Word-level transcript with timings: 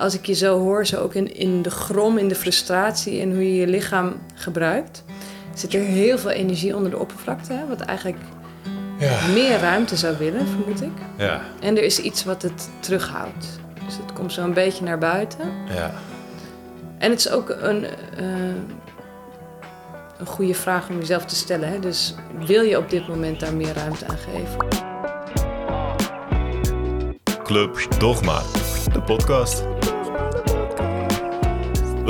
als 0.00 0.14
ik 0.14 0.26
je 0.26 0.34
zo 0.34 0.58
hoor, 0.58 0.86
zo 0.86 1.00
ook 1.00 1.14
in, 1.14 1.34
in 1.36 1.62
de 1.62 1.70
grom, 1.70 2.18
in 2.18 2.28
de 2.28 2.34
frustratie 2.34 3.20
en 3.20 3.30
hoe 3.32 3.44
je 3.54 3.60
je 3.60 3.66
lichaam 3.66 4.12
gebruikt, 4.34 5.04
zit 5.54 5.74
er 5.74 5.80
heel 5.80 6.18
veel 6.18 6.30
energie 6.30 6.76
onder 6.76 6.90
de 6.90 6.98
oppervlakte, 6.98 7.52
hè, 7.52 7.66
wat 7.66 7.80
eigenlijk 7.80 8.18
Ja. 8.98 9.26
meer 9.34 9.58
ruimte 9.58 9.96
zou 9.96 10.16
willen, 10.18 10.46
vermoed 10.48 10.82
ik. 10.82 10.92
Ja, 11.16 11.40
En 11.60 11.76
er 11.76 11.82
is 11.82 11.98
iets 12.00 12.24
wat 12.24 12.42
het 12.42 12.68
terughoudt. 12.80 13.60
Dus 13.86 13.96
het 13.96 14.12
komt 14.12 14.32
zo 14.32 14.42
een 14.42 14.52
beetje 14.54 14.84
naar 14.84 14.98
buiten. 14.98 15.52
ja. 15.74 15.90
En 16.98 17.10
het 17.10 17.18
is 17.18 17.30
ook 17.30 17.48
een, 17.60 17.84
eh, 18.16 18.24
een 20.18 20.26
goede 20.26 20.54
vraag 20.54 20.88
om 20.88 20.98
jezelf 20.98 21.24
te 21.24 21.34
stellen. 21.34 21.68
Hè? 21.68 21.78
Dus 21.78 22.14
wil 22.46 22.62
je 22.62 22.78
op 22.78 22.90
dit 22.90 23.08
moment 23.08 23.40
daar 23.40 23.54
meer 23.54 23.74
ruimte 23.74 24.06
aan 24.06 24.16
geven? 24.18 24.66
Club 27.42 27.86
Dogma, 27.98 28.40
de 28.92 29.02
podcast. 29.02 29.69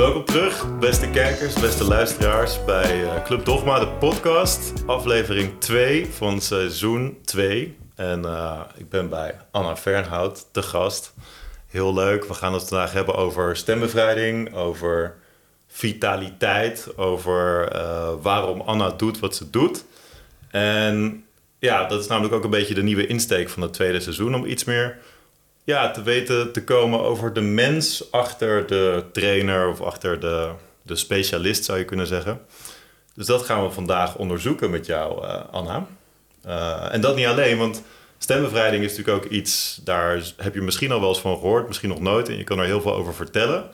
Welkom 0.01 0.25
terug, 0.25 0.79
beste 0.79 1.09
kijkers, 1.09 1.53
beste 1.53 1.83
luisteraars, 1.83 2.65
bij 2.65 3.03
eh, 3.03 3.23
Club 3.23 3.45
Dogma, 3.45 3.79
de 3.79 3.87
podcast. 3.87 4.73
Aflevering 4.85 5.59
2 5.59 6.05
van 6.05 6.41
seizoen 6.41 7.17
2. 7.23 7.77
En 7.95 8.25
eh, 8.25 8.61
ik 8.77 8.89
ben 8.89 9.09
bij 9.09 9.35
Anna 9.51 9.75
Fernhout 9.75 10.47
te 10.51 10.61
gast. 10.61 11.13
Heel 11.67 11.93
leuk. 11.93 12.25
We 12.25 12.33
gaan 12.33 12.53
het 12.53 12.67
vandaag 12.67 12.93
hebben 12.93 13.15
over 13.15 13.55
stembevrijding, 13.55 14.53
over 14.53 15.15
vitaliteit, 15.67 16.97
over 16.97 17.67
eh, 17.67 18.13
waarom 18.21 18.61
Anna 18.61 18.89
doet 18.89 19.19
wat 19.19 19.35
ze 19.35 19.49
doet. 19.49 19.85
En 20.47 21.25
ja, 21.59 21.85
dat 21.85 21.99
is 21.99 22.07
namelijk 22.07 22.33
ook 22.33 22.43
een 22.43 22.49
beetje 22.49 22.73
de 22.73 22.83
nieuwe 22.83 23.07
insteek 23.07 23.49
van 23.49 23.61
het 23.61 23.73
tweede 23.73 23.99
seizoen. 23.99 24.35
Om 24.35 24.45
iets 24.45 24.63
meer 24.63 24.97
ja, 25.71 25.91
te 25.91 26.03
weten 26.03 26.51
te 26.51 26.63
komen 26.63 26.99
over 26.99 27.33
de 27.33 27.41
mens 27.41 28.11
achter 28.11 28.67
de 28.67 29.03
trainer 29.11 29.67
of 29.67 29.81
achter 29.81 30.19
de, 30.19 30.51
de 30.81 30.95
specialist, 30.95 31.63
zou 31.63 31.77
je 31.79 31.85
kunnen 31.85 32.07
zeggen. 32.07 32.41
Dus 33.15 33.25
dat 33.25 33.43
gaan 33.43 33.63
we 33.63 33.71
vandaag 33.71 34.15
onderzoeken 34.15 34.69
met 34.69 34.85
jou, 34.85 35.25
eh, 35.25 35.41
Anna. 35.51 35.87
Eh, 36.43 36.93
en 36.93 37.01
dat 37.01 37.15
niet 37.15 37.25
alleen, 37.25 37.57
want 37.57 37.83
stembevrijding 38.17 38.83
is 38.83 38.97
natuurlijk 38.97 39.25
ook 39.25 39.31
iets, 39.31 39.81
daar 39.83 40.33
heb 40.37 40.53
je 40.53 40.61
misschien 40.61 40.91
al 40.91 40.99
wel 40.99 41.09
eens 41.09 41.19
van 41.19 41.37
gehoord, 41.37 41.67
misschien 41.67 41.89
nog 41.89 41.99
nooit. 41.99 42.29
En 42.29 42.37
je 42.37 42.43
kan 42.43 42.59
er 42.59 42.65
heel 42.65 42.81
veel 42.81 42.95
over 42.95 43.13
vertellen. 43.13 43.69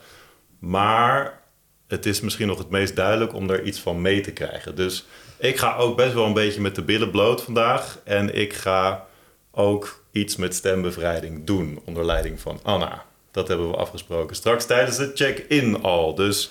Maar 0.58 1.40
het 1.88 2.06
is 2.06 2.20
misschien 2.20 2.46
nog 2.46 2.58
het 2.58 2.70
meest 2.70 2.96
duidelijk 2.96 3.34
om 3.34 3.50
er 3.50 3.62
iets 3.62 3.80
van 3.80 4.02
mee 4.02 4.20
te 4.20 4.32
krijgen. 4.32 4.74
Dus 4.74 5.06
ik 5.38 5.58
ga 5.58 5.76
ook 5.76 5.96
best 5.96 6.12
wel 6.12 6.26
een 6.26 6.32
beetje 6.32 6.60
met 6.60 6.74
de 6.74 6.82
billen 6.82 7.10
bloot 7.10 7.42
vandaag. 7.42 7.98
En 8.04 8.34
ik 8.34 8.52
ga 8.52 9.06
ook 9.50 9.97
iets 10.12 10.36
met 10.36 10.54
stembevrijding 10.54 11.44
doen 11.46 11.80
onder 11.84 12.04
leiding 12.04 12.40
van 12.40 12.60
Anna. 12.62 13.04
Dat 13.30 13.48
hebben 13.48 13.70
we 13.70 13.76
afgesproken 13.76 14.36
straks 14.36 14.66
tijdens 14.66 14.96
de 14.96 15.10
check-in 15.14 15.82
al. 15.82 16.14
Dus 16.14 16.50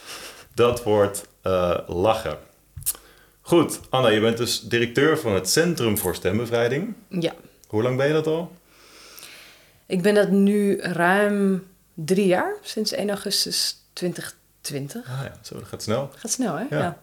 dat 0.53 0.83
wordt 0.83 1.27
eh, 1.41 1.77
lachen. 1.87 2.37
Goed, 3.41 3.79
Anna, 3.89 4.07
je 4.09 4.19
bent 4.19 4.37
dus 4.37 4.61
directeur 4.61 5.17
van 5.17 5.33
het 5.33 5.49
Centrum 5.49 5.97
voor 5.97 6.15
Stembevrijding. 6.15 6.93
Ja, 7.09 7.33
Hoe 7.67 7.83
lang 7.83 7.97
ben 7.97 8.07
je 8.07 8.13
dat 8.13 8.27
al? 8.27 8.51
ik 9.85 10.01
ben 10.01 10.13
dat 10.13 10.29
nu 10.29 10.79
ruim 10.81 11.67
drie 11.93 12.27
jaar, 12.27 12.55
sinds 12.61 12.91
1 12.91 13.09
augustus 13.09 13.77
2020. 13.93 15.05
Ah 15.09 15.19
ja, 15.23 15.37
zo, 15.41 15.55
dat 15.59 15.67
gaat 15.67 15.83
snel. 15.83 16.09
Gaat 16.15 16.31
snel, 16.31 16.55
hè? 16.55 16.65
Ja. 16.69 16.77
Ja. 16.79 16.97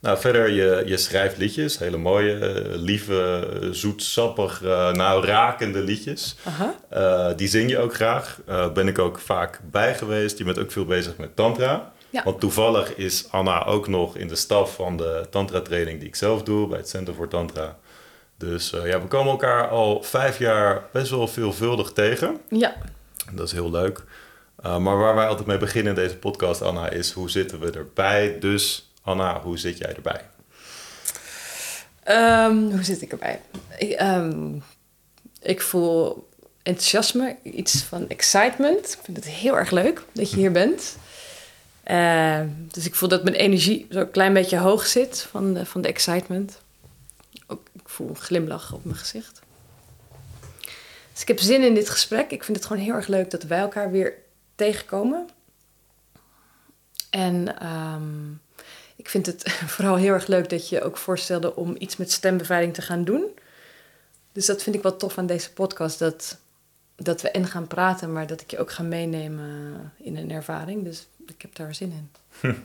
Nou, 0.00 0.18
verder, 0.18 0.50
je, 0.50 0.82
je 0.86 0.96
schrijft 0.96 1.36
liedjes, 1.36 1.78
hele 1.78 1.96
mooie, 1.96 2.38
eh, 2.38 2.64
lieve, 2.76 3.48
eh, 3.62 3.68
zoetsappig, 3.70 4.62
eh, 4.62 4.92
nou 4.92 5.26
rakende 5.26 5.80
liedjes. 5.80 6.36
Aha. 6.44 6.74
Eh, 6.88 7.36
die 7.36 7.48
zing 7.48 7.70
je 7.70 7.78
ook 7.78 7.94
graag. 7.94 8.40
Eh, 8.46 8.72
ben 8.72 8.88
ik 8.88 8.98
ook 8.98 9.18
vaak 9.18 9.60
bij 9.70 9.94
geweest. 9.94 10.38
Je 10.38 10.44
bent 10.44 10.58
ook 10.58 10.72
veel 10.72 10.84
bezig 10.84 11.16
met 11.16 11.36
tantra. 11.36 11.92
Ja. 12.10 12.22
Want 12.24 12.40
toevallig 12.40 12.94
is 12.96 13.26
Anna 13.30 13.64
ook 13.64 13.88
nog 13.88 14.16
in 14.16 14.28
de 14.28 14.36
staf 14.36 14.74
van 14.74 14.96
de 14.96 15.26
tantra 15.30 15.60
training 15.60 15.98
die 15.98 16.08
ik 16.08 16.16
zelf 16.16 16.42
doe 16.42 16.68
bij 16.68 16.78
het 16.78 16.88
Center 16.88 17.14
voor 17.14 17.28
Tantra. 17.28 17.76
Dus 18.38 18.70
ja, 18.84 19.00
we 19.00 19.06
komen 19.08 19.30
elkaar 19.30 19.68
al 19.68 20.02
vijf 20.02 20.38
jaar 20.38 20.82
best 20.92 21.10
wel 21.10 21.28
veelvuldig 21.28 21.92
tegen. 21.92 22.40
Ja. 22.48 22.74
Dat 23.32 23.46
is 23.46 23.52
heel 23.52 23.70
leuk. 23.70 24.02
Uh, 24.66 24.76
maar 24.76 24.98
waar 24.98 25.14
wij 25.14 25.26
altijd 25.26 25.46
mee 25.46 25.58
beginnen 25.58 25.94
in 25.96 26.02
deze 26.02 26.16
podcast, 26.16 26.62
Anna, 26.62 26.90
is 26.90 27.12
hoe 27.12 27.30
zitten 27.30 27.60
we 27.60 27.70
erbij? 27.70 28.36
Dus 28.40 28.89
Anna, 29.02 29.40
hoe 29.40 29.58
zit 29.58 29.78
jij 29.78 29.94
erbij? 29.94 30.28
Um, 32.08 32.70
hoe 32.70 32.84
zit 32.84 33.02
ik 33.02 33.12
erbij? 33.12 33.40
Ik, 33.78 34.00
um, 34.00 34.62
ik 35.42 35.60
voel 35.60 36.28
enthousiasme, 36.62 37.36
iets 37.42 37.82
van 37.82 38.08
excitement. 38.08 38.92
Ik 38.92 38.98
vind 39.02 39.16
het 39.16 39.26
heel 39.26 39.56
erg 39.56 39.70
leuk 39.70 40.02
dat 40.12 40.30
je 40.30 40.36
hier 40.36 40.52
bent. 40.52 40.96
Uh, 41.86 42.40
dus 42.70 42.86
ik 42.86 42.94
voel 42.94 43.08
dat 43.08 43.24
mijn 43.24 43.36
energie 43.36 43.86
zo'n 43.88 44.10
klein 44.10 44.32
beetje 44.32 44.58
hoog 44.58 44.86
zit 44.86 45.22
van 45.30 45.54
de, 45.54 45.66
van 45.66 45.80
de 45.80 45.88
excitement. 45.88 46.60
Ook, 47.46 47.68
ik 47.72 47.88
voel 47.88 48.08
een 48.08 48.16
glimlach 48.16 48.72
op 48.72 48.84
mijn 48.84 48.96
gezicht. 48.96 49.40
Dus 51.12 51.20
ik 51.20 51.28
heb 51.28 51.40
zin 51.40 51.62
in 51.62 51.74
dit 51.74 51.90
gesprek. 51.90 52.30
Ik 52.30 52.44
vind 52.44 52.56
het 52.56 52.66
gewoon 52.66 52.82
heel 52.82 52.94
erg 52.94 53.06
leuk 53.06 53.30
dat 53.30 53.42
wij 53.42 53.58
elkaar 53.58 53.90
weer 53.90 54.14
tegenkomen. 54.54 55.28
En 57.10 57.56
ik 59.00 59.08
vind 59.08 59.26
het 59.26 59.50
vooral 59.74 59.96
heel 59.96 60.12
erg 60.12 60.26
leuk 60.26 60.50
dat 60.50 60.68
je 60.68 60.82
ook 60.82 60.96
voorstelde 60.96 61.56
om 61.56 61.76
iets 61.78 61.96
met 61.96 62.12
stembevrijding 62.12 62.74
te 62.74 62.82
gaan 62.82 63.04
doen. 63.04 63.24
Dus 64.32 64.46
dat 64.46 64.62
vind 64.62 64.76
ik 64.76 64.82
wel 64.82 64.96
tof 64.96 65.18
aan 65.18 65.26
deze 65.26 65.52
podcast. 65.52 65.98
Dat, 65.98 66.38
dat 66.96 67.22
we 67.22 67.30
en 67.30 67.46
gaan 67.46 67.66
praten, 67.66 68.12
maar 68.12 68.26
dat 68.26 68.40
ik 68.40 68.50
je 68.50 68.58
ook 68.58 68.70
ga 68.70 68.82
meenemen 68.82 69.92
in 69.98 70.16
een 70.16 70.30
ervaring. 70.30 70.84
Dus 70.84 71.08
ik 71.26 71.42
heb 71.42 71.54
daar 71.54 71.74
zin 71.74 71.92
in. 71.92 72.08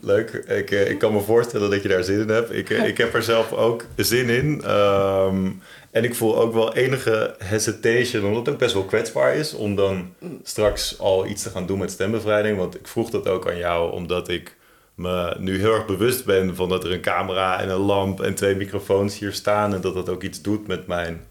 Leuk. 0.00 0.30
Ik, 0.32 0.70
ik 0.70 0.98
kan 0.98 1.12
me 1.12 1.20
voorstellen 1.20 1.70
dat 1.70 1.82
je 1.82 1.88
daar 1.88 2.04
zin 2.04 2.20
in 2.20 2.28
hebt. 2.28 2.52
Ik, 2.52 2.68
ik 2.68 2.98
heb 2.98 3.14
er 3.14 3.22
zelf 3.22 3.52
ook 3.52 3.86
zin 3.96 4.28
in. 4.28 4.70
Um, 4.70 5.62
en 5.90 6.04
ik 6.04 6.14
voel 6.14 6.38
ook 6.38 6.52
wel 6.52 6.74
enige 6.74 7.34
hesitation, 7.38 8.24
omdat 8.24 8.46
het 8.46 8.54
ook 8.54 8.60
best 8.60 8.74
wel 8.74 8.84
kwetsbaar 8.84 9.34
is 9.34 9.54
om 9.54 9.74
dan 9.74 10.14
straks 10.42 10.98
al 10.98 11.26
iets 11.26 11.42
te 11.42 11.50
gaan 11.50 11.66
doen 11.66 11.78
met 11.78 11.90
stembevrijding. 11.90 12.56
Want 12.56 12.74
ik 12.74 12.86
vroeg 12.86 13.10
dat 13.10 13.28
ook 13.28 13.48
aan 13.48 13.58
jou, 13.58 13.92
omdat 13.92 14.28
ik 14.28 14.56
me 14.94 15.36
nu 15.38 15.58
heel 15.58 15.74
erg 15.74 15.86
bewust 15.86 16.24
ben 16.24 16.56
van 16.56 16.68
dat 16.68 16.84
er 16.84 16.92
een 16.92 17.00
camera 17.00 17.60
en 17.60 17.68
een 17.68 17.76
lamp 17.76 18.20
en 18.20 18.34
twee 18.34 18.56
microfoons 18.56 19.18
hier 19.18 19.32
staan. 19.32 19.74
En 19.74 19.80
dat 19.80 19.94
dat 19.94 20.08
ook 20.08 20.22
iets 20.22 20.42
doet 20.42 20.66
met 20.66 20.86
mijn 20.86 21.26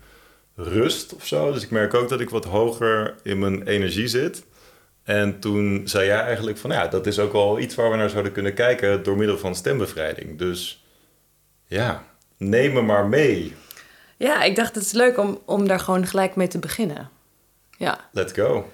rust 0.55 1.15
of 1.15 1.25
zo. 1.25 1.51
Dus 1.51 1.63
ik 1.63 1.71
merk 1.71 1.93
ook 1.93 2.09
dat 2.09 2.19
ik 2.19 2.29
wat 2.29 2.45
hoger 2.45 3.15
in 3.23 3.39
mijn 3.39 3.67
energie 3.67 4.07
zit. 4.07 4.43
En 5.03 5.39
toen 5.39 5.81
zei 5.85 6.05
jij 6.05 6.21
eigenlijk 6.21 6.57
van 6.57 6.71
ja, 6.71 6.87
dat 6.87 7.07
is 7.07 7.19
ook 7.19 7.33
al 7.33 7.59
iets 7.59 7.75
waar 7.75 7.91
we 7.91 7.97
naar 7.97 8.09
zouden 8.09 8.31
kunnen 8.31 8.53
kijken 8.53 9.03
door 9.03 9.17
middel 9.17 9.37
van 9.37 9.55
stembevrijding. 9.55 10.37
Dus 10.37 10.85
ja, 11.65 12.03
neem 12.37 12.73
me 12.73 12.81
maar 12.81 13.07
mee. 13.07 13.55
Ja, 14.17 14.43
ik 14.43 14.55
dacht 14.55 14.75
het 14.75 14.83
is 14.83 14.91
leuk 14.91 15.17
om, 15.17 15.41
om 15.45 15.67
daar 15.67 15.79
gewoon 15.79 16.07
gelijk 16.07 16.35
mee 16.35 16.47
te 16.47 16.59
beginnen. 16.59 17.09
Ja. 17.77 18.09
Let's 18.11 18.33
go. 18.33 18.71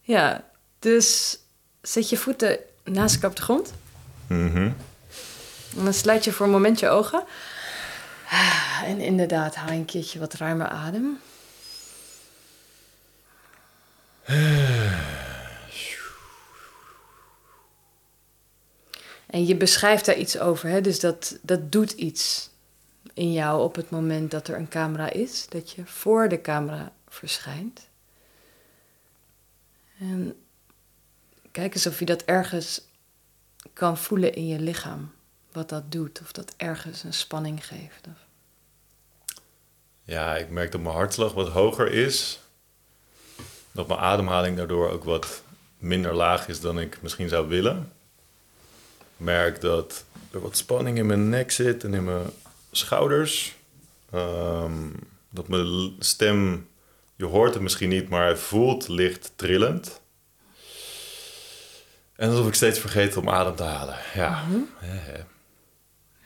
Ja, 0.00 0.48
dus 0.78 1.38
zet 1.80 2.08
je 2.08 2.16
voeten 2.16 2.58
naast 2.84 3.14
elkaar 3.14 3.30
op 3.30 3.36
de 3.36 3.42
grond. 3.42 3.74
En 5.76 5.84
dan 5.84 5.94
sluit 5.94 6.24
je 6.24 6.32
voor 6.32 6.46
een 6.46 6.52
moment 6.52 6.78
je 6.80 6.88
ogen. 6.88 7.24
En 8.84 9.00
inderdaad, 9.00 9.54
haal 9.54 9.70
een 9.70 9.84
keertje 9.84 10.18
wat 10.18 10.34
ruimer 10.34 10.66
adem. 10.66 11.18
En 19.26 19.46
je 19.46 19.56
beschrijft 19.56 20.04
daar 20.04 20.16
iets 20.16 20.38
over, 20.38 20.68
hè? 20.68 20.80
dus 20.80 21.00
dat, 21.00 21.38
dat 21.42 21.72
doet 21.72 21.92
iets 21.92 22.50
in 23.14 23.32
jou 23.32 23.62
op 23.62 23.74
het 23.74 23.90
moment 23.90 24.30
dat 24.30 24.48
er 24.48 24.56
een 24.56 24.68
camera 24.68 25.10
is, 25.10 25.46
dat 25.48 25.70
je 25.70 25.82
voor 25.86 26.28
de 26.28 26.40
camera 26.40 26.92
verschijnt. 27.08 27.88
En 29.98 30.36
kijk 31.50 31.74
eens 31.74 31.86
of 31.86 31.98
je 31.98 32.04
dat 32.04 32.22
ergens 32.22 32.80
kan 33.72 33.98
voelen 33.98 34.34
in 34.34 34.46
je 34.46 34.60
lichaam, 34.60 35.12
wat 35.52 35.68
dat 35.68 35.92
doet, 35.92 36.20
of 36.20 36.32
dat 36.32 36.54
ergens 36.56 37.02
een 37.02 37.14
spanning 37.14 37.66
geeft. 37.66 38.06
Ja, 40.02 40.36
ik 40.36 40.50
merk 40.50 40.72
dat 40.72 40.80
mijn 40.80 40.94
hartslag 40.94 41.32
wat 41.32 41.48
hoger 41.48 41.92
is, 41.92 42.40
dat 43.72 43.86
mijn 43.86 44.00
ademhaling 44.00 44.56
daardoor 44.56 44.90
ook 44.90 45.04
wat 45.04 45.42
minder 45.78 46.14
laag 46.14 46.48
is 46.48 46.60
dan 46.60 46.80
ik 46.80 47.02
misschien 47.02 47.28
zou 47.28 47.48
willen. 47.48 47.92
Ik 48.96 48.98
merk 49.16 49.60
dat 49.60 50.04
er 50.30 50.40
wat 50.40 50.56
spanning 50.56 50.98
in 50.98 51.06
mijn 51.06 51.28
nek 51.28 51.50
zit 51.50 51.84
en 51.84 51.94
in 51.94 52.04
mijn 52.04 52.26
schouders. 52.70 53.56
Um, 54.14 54.94
dat 55.30 55.48
mijn 55.48 55.92
stem, 55.98 56.68
je 57.16 57.24
hoort 57.24 57.54
het 57.54 57.62
misschien 57.62 57.88
niet, 57.88 58.08
maar 58.08 58.24
hij 58.24 58.36
voelt 58.36 58.88
licht 58.88 59.32
trillend. 59.36 60.00
En 62.22 62.28
alsof 62.30 62.46
ik 62.46 62.54
steeds 62.54 62.78
vergeet 62.78 63.16
om 63.16 63.28
adem 63.28 63.54
te 63.54 63.62
halen. 63.62 63.96
Ja. 64.14 64.42
Mhm. 64.42 64.56
Mm 64.56 64.68
-hmm. 64.78 65.26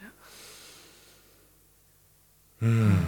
ja. 0.01 0.11
Hmm. 2.59 3.05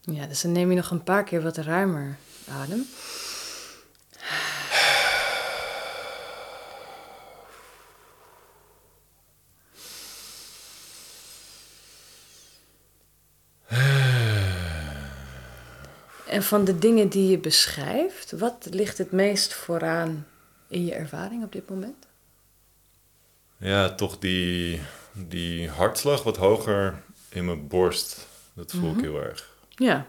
Ja, 0.00 0.26
dus 0.26 0.40
dan 0.40 0.52
neem 0.52 0.70
je 0.70 0.76
nog 0.76 0.90
een 0.90 1.02
paar 1.02 1.24
keer 1.24 1.42
wat 1.42 1.56
ruimer 1.56 2.16
adem. 2.48 2.86
En 16.42 16.48
van 16.48 16.64
de 16.64 16.78
dingen 16.78 17.08
die 17.08 17.30
je 17.30 17.38
beschrijft, 17.38 18.32
wat 18.32 18.66
ligt 18.70 18.98
het 18.98 19.12
meest 19.12 19.54
vooraan 19.54 20.26
in 20.68 20.84
je 20.84 20.94
ervaring 20.94 21.44
op 21.44 21.52
dit 21.52 21.68
moment? 21.68 22.06
Ja, 23.56 23.94
toch 23.94 24.18
die, 24.18 24.80
die 25.12 25.68
hartslag 25.68 26.22
wat 26.22 26.36
hoger 26.36 27.02
in 27.28 27.44
mijn 27.44 27.68
borst. 27.68 28.26
Dat 28.52 28.70
voel 28.72 28.94
ik 28.94 29.00
heel 29.00 29.22
erg. 29.22 29.50
Ja, 29.68 30.06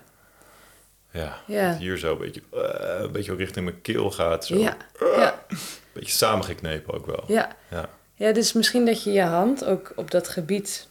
Ja, 1.48 1.78
hier 1.78 1.98
zo 1.98 2.12
een 2.12 2.18
beetje, 2.18 2.42
eh, 2.52 3.02
een 3.04 3.12
beetje 3.12 3.36
richting 3.36 3.66
mijn 3.66 3.82
keel 3.82 4.12
gaat. 4.12 4.46
Zo. 4.46 4.58
ja, 4.58 4.78
ja, 5.00 5.46
Een 5.50 5.58
beetje 5.94 6.14
samengeknepen 6.14 6.94
ook 6.94 7.06
wel. 7.06 7.24
ja. 7.28 7.56
Ja. 7.70 7.90
Ja, 8.16 8.32
dus 8.32 8.54
misschien 8.54 8.86
dat 8.86 9.04
je 9.04 9.12
je 9.12 9.22
hand 9.22 9.66
ook 9.66 9.94
op 9.96 10.12
dat 10.12 10.28
gebied 10.28 10.88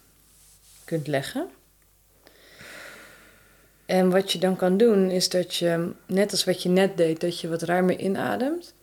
kunt 0.85 1.07
leggen. 1.07 1.51
En 3.93 4.11
wat 4.11 4.33
je 4.33 4.39
dan 4.39 4.57
kan 4.57 4.77
doen, 4.77 5.11
is 5.11 5.29
dat 5.29 5.55
je, 5.55 5.91
net 6.07 6.31
als 6.31 6.45
wat 6.45 6.63
je 6.63 6.69
net 6.69 6.97
deed, 6.97 7.21
dat 7.21 7.41
je 7.41 7.49
wat 7.49 7.63
ruimer 7.63 7.99
inademt. 7.99 8.75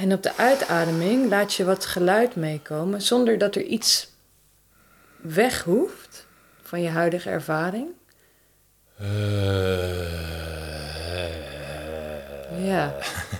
En 0.00 0.12
op 0.12 0.22
de 0.22 0.36
uitademing 0.36 1.28
laat 1.28 1.54
je 1.54 1.64
wat 1.64 1.86
geluid 1.86 2.36
meekomen, 2.36 3.02
zonder 3.02 3.38
dat 3.38 3.54
er 3.54 3.62
iets 3.62 4.10
weg 5.16 5.62
hoeft 5.62 6.26
van 6.62 6.82
je 6.82 6.88
huidige 6.88 7.30
ervaring. 7.30 7.88
Ja, 12.64 12.94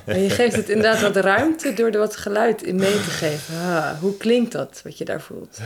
en 0.04 0.20
je 0.20 0.30
geeft 0.30 0.56
het 0.56 0.68
inderdaad 0.68 1.00
wat 1.00 1.16
ruimte 1.16 1.74
door 1.74 1.90
er 1.90 1.98
wat 1.98 2.16
geluid 2.16 2.62
in 2.62 2.76
mee 2.76 2.94
te 2.94 3.10
geven. 3.10 3.54
Ah, 3.54 3.98
hoe 4.00 4.16
klinkt 4.16 4.52
dat, 4.52 4.80
wat 4.84 4.98
je 4.98 5.04
daar 5.04 5.20
voelt? 5.20 5.58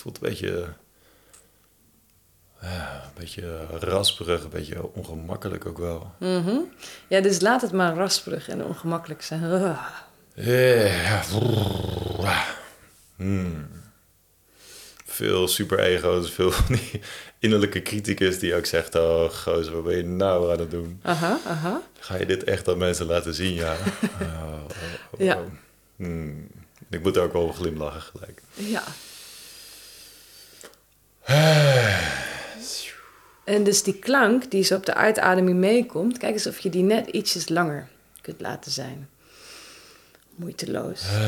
Het 0.00 0.08
voelt, 0.08 0.22
een 0.22 0.28
beetje, 0.28 0.66
ja, 2.60 3.02
een 3.04 3.20
beetje 3.20 3.66
rasperig, 3.66 4.42
een 4.42 4.50
beetje 4.50 4.92
ongemakkelijk 4.92 5.66
ook 5.66 5.78
wel. 5.78 6.12
Mhm. 6.18 6.56
Ja, 7.08 7.20
dus 7.20 7.40
laat 7.40 7.62
het 7.62 7.72
maar 7.72 7.94
rasperig 7.94 8.48
en 8.48 8.64
ongemakkelijk 8.64 9.22
zijn. 9.22 9.40
Ja. 12.20 12.44
Hmm. 13.16 13.68
Veel 15.04 15.48
super-ego's, 15.48 16.30
veel 16.30 16.50
van 16.50 16.74
die 16.74 17.00
innerlijke 17.38 17.82
criticus 17.82 18.38
die 18.38 18.54
ook 18.54 18.66
zegt... 18.66 18.94
Oh, 18.94 19.30
gozer, 19.30 19.74
wat 19.74 19.84
ben 19.84 19.96
je 19.96 20.04
nou 20.04 20.52
aan 20.52 20.58
het 20.58 20.70
doen? 20.70 21.00
Aha, 21.02 21.38
aha. 21.46 21.82
Ga 21.98 22.16
je 22.16 22.26
dit 22.26 22.44
echt 22.44 22.68
aan 22.68 22.78
mensen 22.78 23.06
laten 23.06 23.34
zien? 23.34 23.54
Ja. 23.54 23.76
Oh, 24.20 24.52
oh, 24.52 24.64
oh, 25.10 25.20
Ja. 25.20 25.38
Hmm. 25.96 26.48
Ik 26.90 27.02
moet 27.02 27.18
ook 27.18 27.32
wel 27.32 27.52
glimlachen 27.52 28.02
gelijk. 28.02 28.42
Ja. 28.54 28.82
En 33.44 33.64
dus 33.64 33.82
die 33.82 33.98
klank 33.98 34.50
die 34.50 34.62
zo 34.62 34.74
op 34.74 34.86
de 34.86 34.94
uitademing 34.94 35.58
meekomt, 35.58 36.18
kijk 36.18 36.32
eens 36.32 36.46
of 36.46 36.58
je 36.58 36.70
die 36.70 36.82
net 36.82 37.06
ietsjes 37.06 37.48
langer 37.48 37.88
kunt 38.20 38.40
laten 38.40 38.70
zijn. 38.70 39.08
Moeiteloos. 40.34 41.02
Het 41.02 41.18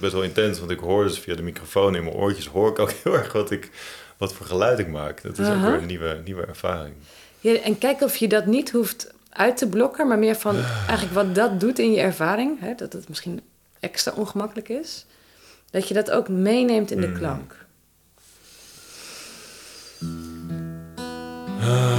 best 0.00 0.12
wel 0.12 0.22
intens, 0.22 0.58
want 0.58 0.70
ik 0.70 0.78
hoor 0.78 1.04
dus 1.04 1.18
via 1.18 1.34
de 1.34 1.42
microfoon 1.42 1.94
in 1.94 2.04
mijn 2.04 2.16
oortjes 2.16 2.46
hoor 2.46 2.70
ik 2.70 2.78
ook 2.78 2.92
heel 3.02 3.14
erg 3.14 3.32
wat, 3.32 3.50
ik, 3.50 3.70
wat 4.16 4.34
voor 4.34 4.46
geluid 4.46 4.78
ik 4.78 4.88
maak. 4.88 5.22
Dat 5.22 5.38
is 5.38 5.48
ook 5.48 5.60
weer 5.60 5.72
een 5.72 5.86
nieuwe, 5.86 6.20
nieuwe 6.24 6.46
ervaring. 6.46 6.94
Ja, 7.40 7.54
en 7.54 7.78
kijk 7.78 8.00
of 8.00 8.16
je 8.16 8.28
dat 8.28 8.46
niet 8.46 8.70
hoeft 8.70 9.12
uit 9.30 9.56
te 9.56 9.68
blokken, 9.68 10.08
maar 10.08 10.18
meer 10.18 10.36
van 10.36 10.56
eigenlijk 10.88 11.12
wat 11.12 11.34
dat 11.34 11.60
doet 11.60 11.78
in 11.78 11.92
je 11.92 12.00
ervaring. 12.00 12.60
Hè, 12.60 12.74
dat 12.74 12.92
het 12.92 13.08
misschien 13.08 13.40
extra 13.80 14.12
ongemakkelijk 14.16 14.68
is. 14.68 15.06
Dat 15.70 15.88
je 15.88 15.94
dat 15.94 16.10
ook 16.10 16.28
meeneemt 16.28 16.90
in 16.90 17.00
de 17.00 17.12
klank. 17.12 17.56
En 21.60 21.97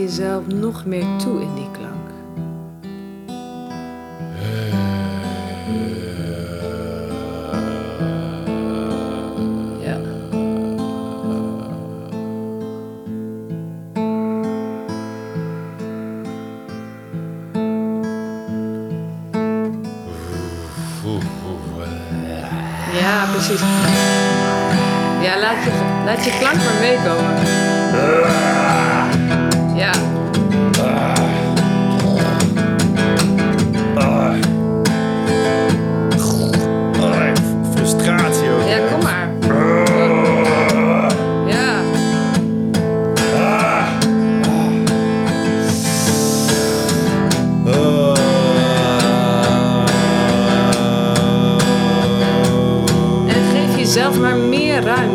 jezelf 0.00 0.46
nog 0.46 0.84
meer 0.84 1.16
toe 1.18 1.40
in 1.40 1.54
die 1.54 1.69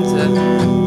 meer 0.01 0.84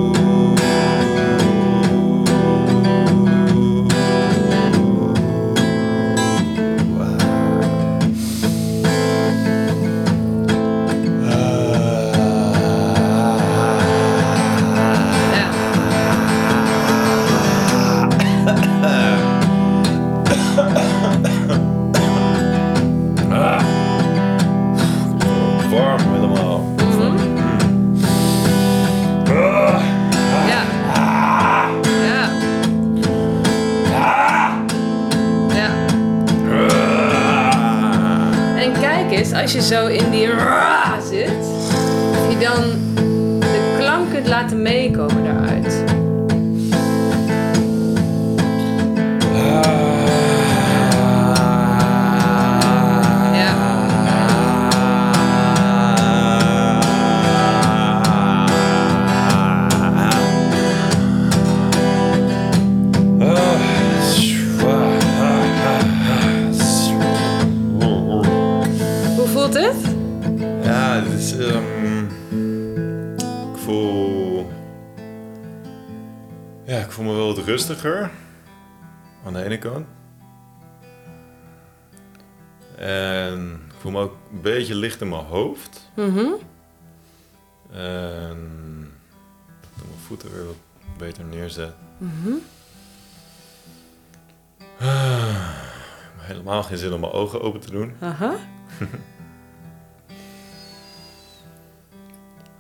Mhm. 91.99 92.29
Ah, 94.81 94.87
ik 94.87 96.15
heb 96.17 96.27
helemaal 96.27 96.63
geen 96.63 96.79
zin 96.79 96.93
om 96.93 97.01
mijn 97.01 97.13
ogen 97.13 97.41
open 97.41 97.61
te 97.61 97.71
doen. 97.71 97.93
Aha. 98.01 98.35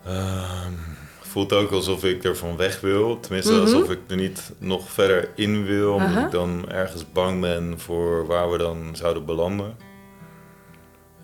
Ehm, 0.04 0.72
voelt 1.20 1.52
ook 1.52 1.70
alsof 1.70 2.04
ik 2.04 2.24
er 2.24 2.36
van 2.36 2.56
weg 2.56 2.80
wil. 2.80 3.20
Tenminste, 3.20 3.52
Mhm. 3.52 3.60
alsof 3.60 3.90
ik 3.90 3.98
er 4.08 4.16
niet 4.16 4.52
nog 4.58 4.90
verder 4.90 5.28
in 5.34 5.64
wil. 5.64 5.92
Omdat 5.94 6.24
ik 6.24 6.30
dan 6.30 6.68
ergens 6.70 7.12
bang 7.12 7.40
ben 7.40 7.74
voor 7.80 8.26
waar 8.26 8.50
we 8.50 8.58
dan 8.58 8.90
zouden 8.96 9.24
belanden. 9.24 9.76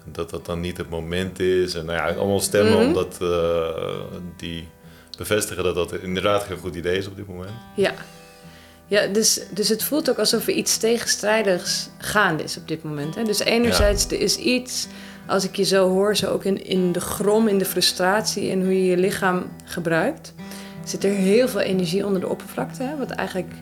En 0.05 0.13
dat 0.13 0.31
dat 0.31 0.47
dan 0.47 0.61
niet 0.61 0.77
het 0.77 0.91
moment 0.91 1.41
is. 1.41 1.75
En 1.75 1.85
nou 1.87 1.99
ja, 1.99 2.15
allemaal 2.19 2.41
stemmen 2.41 2.73
Mhm. 2.73 2.83
omdat 2.87 3.19
eh, 3.23 4.01
die 4.37 4.69
bevestigen 5.17 5.65
dat 5.65 5.75
dat 5.75 5.93
inderdaad 5.93 6.43
geen 6.43 6.57
goed 6.59 6.75
idee 6.75 6.99
is 6.99 7.07
op 7.07 7.17
dit 7.17 7.27
moment. 7.27 7.51
Ja. 7.77 7.93
Ja, 8.87 9.07
dus, 9.07 9.41
dus 9.51 9.69
het 9.69 9.83
voelt 9.85 10.11
ook 10.11 10.19
alsof 10.19 10.47
er 10.47 10.53
iets 10.53 10.77
tegenstrijdigs 10.77 11.89
gaande 11.99 12.43
is 12.43 12.57
op 12.57 12.69
dit 12.69 12.83
moment. 12.83 13.15
Hè? 13.15 13.23
Dus 13.23 13.39
enerzijds, 13.39 14.07
er 14.07 14.21
is 14.21 14.37
iets, 14.37 14.87
als 15.27 15.45
ik 15.45 15.57
je 15.57 15.63
zo 15.65 15.89
hoor, 15.89 16.17
zo 16.17 16.27
ook 16.31 16.45
in, 16.45 16.65
in 16.67 16.93
de 16.93 17.01
grom, 17.01 17.49
in 17.49 17.59
de 17.59 17.65
frustratie 17.65 18.51
en 18.51 18.61
hoe 18.65 18.79
je 18.79 18.85
je 18.91 18.97
lichaam 18.97 19.45
gebruikt, 19.65 20.35
zit 20.85 21.05
er 21.05 21.11
heel 21.11 21.49
veel 21.49 21.61
energie 21.61 22.07
onder 22.07 22.21
de 22.21 22.29
oppervlakte, 22.29 22.83
hè? 22.83 22.97
wat 22.97 23.11
eigenlijk 23.11 23.53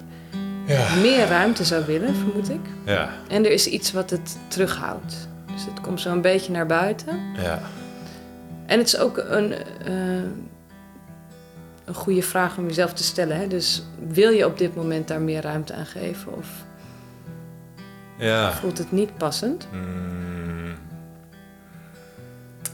Ja. 0.67 0.95
meer 0.95 1.27
ruimte 1.27 1.65
zou 1.65 1.85
willen, 1.87 2.15
vermoed 2.15 2.51
ik. 2.51 2.61
Ja, 2.85 3.11
En 3.29 3.45
er 3.45 3.51
is 3.51 3.67
iets 3.67 3.93
wat 3.93 4.11
het 4.11 4.37
terughoudt. 4.49 5.29
Dus 5.53 5.65
het 5.65 5.81
komt 5.81 6.01
zo 6.01 6.11
een 6.11 6.21
beetje 6.21 6.53
naar 6.53 6.67
buiten. 6.67 7.21
ja. 7.43 7.63
En 8.67 8.79
het 8.79 8.87
is 8.87 8.99
ook 8.99 9.25
een, 9.29 9.53
eh, 9.53 9.95
een 11.85 11.95
goede 11.95 12.23
vraag 12.23 12.57
om 12.59 12.67
jezelf 12.67 12.93
te 12.93 13.03
stellen. 13.03 13.37
Hè? 13.37 13.47
Dus 13.47 13.83
wil 14.09 14.31
je 14.31 14.47
op 14.47 14.59
dit 14.59 14.75
moment 14.77 15.09
daar 15.09 15.21
meer 15.21 15.43
ruimte 15.43 15.75
aan 15.75 15.87
geven? 15.87 16.33
Of 16.37 16.49
Ja. 18.19 18.53
voelt 18.53 18.79
het 18.79 18.93
niet 18.93 19.17
passend? 19.17 19.69
Mm. 19.73 20.75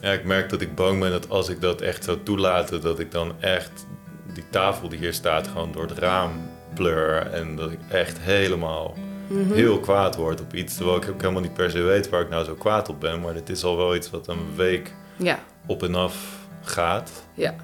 Ja, 0.01 0.13
ik 0.13 0.25
merk 0.25 0.51
dat 0.51 0.61
ik 0.61 0.75
bang 0.75 1.01
ben 1.01 1.11
dat 1.11 1.29
als 1.29 1.49
ik 1.49 1.61
dat 1.61 1.81
echt 1.81 2.05
zou 2.05 2.19
toelaten, 2.23 2.81
dat 2.81 2.99
ik 2.99 3.11
dan 3.13 3.33
echt 3.41 3.87
die 4.35 4.45
tafel 4.51 4.89
die 4.89 4.99
hier 4.99 5.13
staat 5.13 5.49
gewoon 5.49 5.73
door 5.73 5.89
het 5.89 5.99
raam 5.99 6.33
pleur. 6.75 7.17
En 7.33 7.57
dat 7.57 7.71
ik 7.71 7.79
echt 7.89 8.19
helemaal 8.21 8.95
Mhm. 9.29 9.53
heel 9.53 9.81
kwaad 9.81 10.17
word 10.17 10.41
op 10.41 10.55
iets. 10.55 10.77
Terwijl 10.77 10.97
ik 10.97 11.09
ook 11.09 11.21
helemaal 11.21 11.43
niet 11.43 11.55
per 11.55 11.71
se 11.71 11.81
weet 11.83 12.09
waar 12.09 12.21
ik 12.21 12.29
nou 12.29 12.45
zo 12.45 12.55
kwaad 12.55 12.89
op 12.89 13.01
ben. 13.01 13.21
Maar 13.21 13.35
dit 13.35 13.49
is 13.49 13.65
al 13.65 13.77
wel 13.77 13.95
iets 13.95 14.11
wat 14.11 14.27
een 14.29 14.55
week 14.57 14.95
Ja, 15.17 15.39
op 15.67 15.83
en 15.83 15.95
af 15.95 16.37
gaat. 16.63 17.11
ja, 17.35 17.55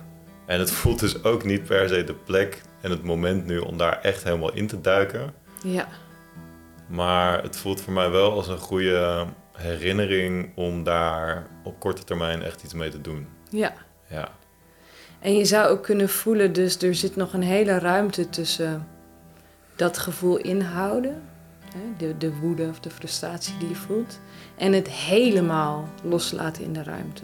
En 0.47 0.59
het 0.59 0.71
voelt 0.71 1.01
dus 1.01 1.23
ook 1.25 1.45
niet 1.45 1.65
per 1.65 1.89
se 1.89 2.05
de 2.05 2.15
plek 2.15 2.63
en 2.81 2.91
het 2.91 3.03
moment 3.03 3.47
nu 3.47 3.59
om 3.59 3.79
daar 3.79 4.01
echt 4.03 4.25
helemaal 4.25 4.53
in 4.55 4.67
te 4.67 4.81
duiken. 4.81 5.35
ja. 5.65 5.89
Maar 6.87 7.43
het 7.43 7.57
voelt 7.57 7.81
voor 7.81 7.93
mij 7.93 8.11
wel 8.11 8.33
als 8.33 8.49
een 8.49 8.59
goede 8.59 9.27
herinnering 9.53 10.53
om 10.55 10.83
daar 10.83 11.47
op 11.63 11.81
korte 11.81 12.05
termijn 12.05 12.43
echt 12.43 12.63
iets 12.63 12.75
mee 12.75 12.91
te 12.91 13.01
doen. 13.01 13.27
ja. 13.49 13.73
Ja, 14.09 14.29
En 15.21 15.37
je 15.37 15.45
zou 15.45 15.69
ook 15.69 15.83
kunnen 15.83 16.09
voelen, 16.09 16.53
dus 16.53 16.83
er 16.83 16.95
zit 16.95 17.17
nog 17.17 17.33
een 17.33 17.43
hele 17.43 17.79
ruimte 17.79 18.29
tussen 18.29 18.89
dat 19.77 19.99
gevoel 19.99 20.37
inhouden, 20.37 21.23
hè, 21.75 21.81
de, 21.97 22.17
de 22.19 22.35
woede 22.35 22.69
of 22.69 22.81
de 22.81 22.91
frustratie 22.91 23.59
die 23.59 23.69
je 23.69 23.75
voelt, 23.75 24.21
en 24.57 24.73
het 24.73 24.89
helemaal 24.89 25.89
loslaten 26.03 26.65
in 26.65 26.73
de 26.73 26.83
ruimte. 26.83 27.23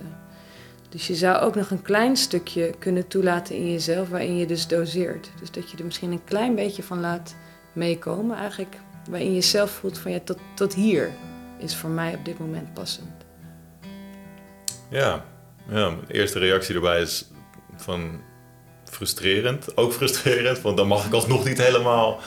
Dus 0.91 1.07
je 1.07 1.15
zou 1.15 1.39
ook 1.39 1.55
nog 1.55 1.71
een 1.71 1.83
klein 1.83 2.17
stukje 2.17 2.75
kunnen 2.79 3.09
toelaten 3.09 3.55
in 3.55 3.71
jezelf, 3.71 4.09
waarin 4.09 4.37
je 4.37 4.47
dus 4.47 4.67
doseert. 4.67 5.31
Dus 5.41 5.51
dat 5.51 5.71
je 5.71 5.77
er 5.77 5.85
misschien 5.85 6.13
een 6.13 6.25
klein 6.25 6.55
beetje 6.55 6.83
van 6.83 7.01
laat 7.01 7.35
meekomen, 7.73 8.37
eigenlijk, 8.37 8.77
waarin 9.11 9.35
je 9.35 9.41
zelf 9.41 9.71
voelt 9.71 9.99
van 9.99 10.13
ja, 10.13 10.19
tot, 10.25 10.39
tot 10.55 10.75
hier 10.75 11.11
is 11.59 11.77
voor 11.77 11.91
mij 11.91 12.15
op 12.15 12.25
dit 12.25 12.39
moment 12.39 12.75
passend. 12.75 13.25
ja. 14.89 15.25
ja 15.69 15.91
mijn 15.91 16.05
eerste 16.09 16.39
reactie 16.39 16.75
erbij 16.75 17.01
is 17.01 17.31
van 17.77 18.21
frustrerend. 18.85 19.77
Ook 19.77 19.93
frustrerend, 20.01 20.61
want 20.61 20.77
dan 20.77 20.87
mag 20.87 21.07
ik 21.07 21.13
alsnog 21.13 21.45
niet 21.45 21.63
helemaal 21.63 22.21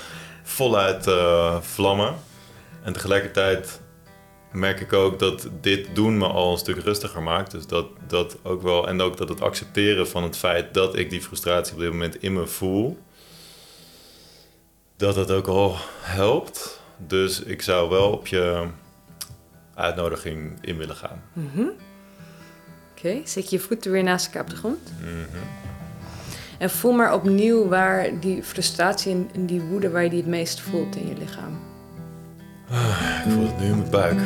voluit 0.43 1.07
eh, 1.07 1.61
vlammen. 1.61 2.15
En 2.83 2.93
tegelijkertijd 2.93 3.81
merk 4.53 4.79
ik 4.79 4.93
ook 4.93 5.19
dat 5.19 5.47
dit 5.61 5.95
doen 5.95 6.17
me 6.17 6.27
al 6.27 6.51
een 6.51 6.57
stuk 6.57 6.77
rustiger 6.77 7.21
maakt. 7.21 7.51
Dus 7.51 7.67
dat, 7.67 7.87
dat 8.07 8.37
ook 8.43 8.61
wel, 8.61 8.87
en 8.87 9.01
ook 9.01 9.17
dat 9.17 9.29
het 9.29 9.41
accepteren 9.41 10.07
van 10.07 10.23
het 10.23 10.37
feit 10.37 10.73
dat 10.73 10.97
ik 10.97 11.09
die 11.09 11.21
frustratie 11.21 11.73
op 11.73 11.79
dit 11.79 11.91
moment 11.91 12.21
in 12.21 12.33
me 12.33 12.47
voel, 12.47 12.97
dat 14.97 15.15
dat 15.15 15.31
ook 15.31 15.47
al 15.47 15.75
helpt. 16.01 16.81
Dus 16.97 17.41
ik 17.41 17.61
zou 17.61 17.89
wel 17.89 18.11
op 18.11 18.27
je 18.27 18.67
uitnodiging 19.73 20.57
in 20.61 20.77
willen 20.77 20.95
gaan. 20.95 21.23
Oké, 22.97 23.21
zet 23.23 23.49
je 23.49 23.59
voeten 23.59 23.91
weer 23.91 24.03
naast 24.03 24.25
elkaar 24.25 24.41
op 24.41 24.49
de 24.49 24.55
grond. 24.55 24.93
Mhm. 25.01 25.39
En 26.57 26.69
voel 26.69 26.91
maar 26.91 27.13
opnieuw 27.13 27.67
waar 27.67 28.19
die 28.19 28.43
frustratie 28.43 29.27
en 29.33 29.45
die 29.45 29.61
woede, 29.61 29.89
waar 29.89 30.03
je 30.03 30.09
die 30.09 30.19
het 30.19 30.29
meest 30.29 30.61
voelt 30.61 30.95
in 30.95 31.07
je 31.07 31.17
lichaam. 31.17 31.72
Ik 32.73 33.31
voel 33.31 33.45
het 33.45 33.59
nu 33.59 33.65
in 33.65 33.77
mijn 33.77 33.89
buik. 33.89 34.19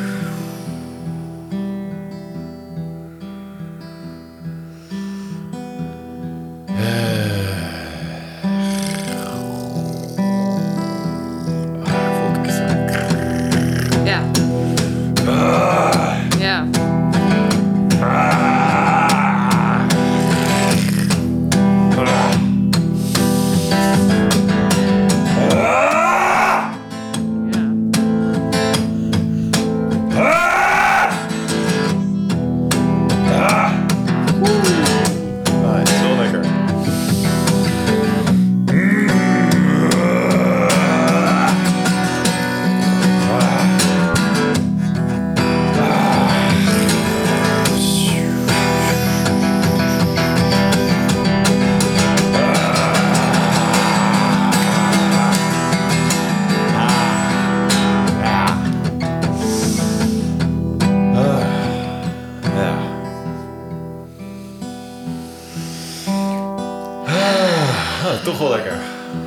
Toch 68.27 68.37
wel 68.37 68.49
lekker. 68.49 68.77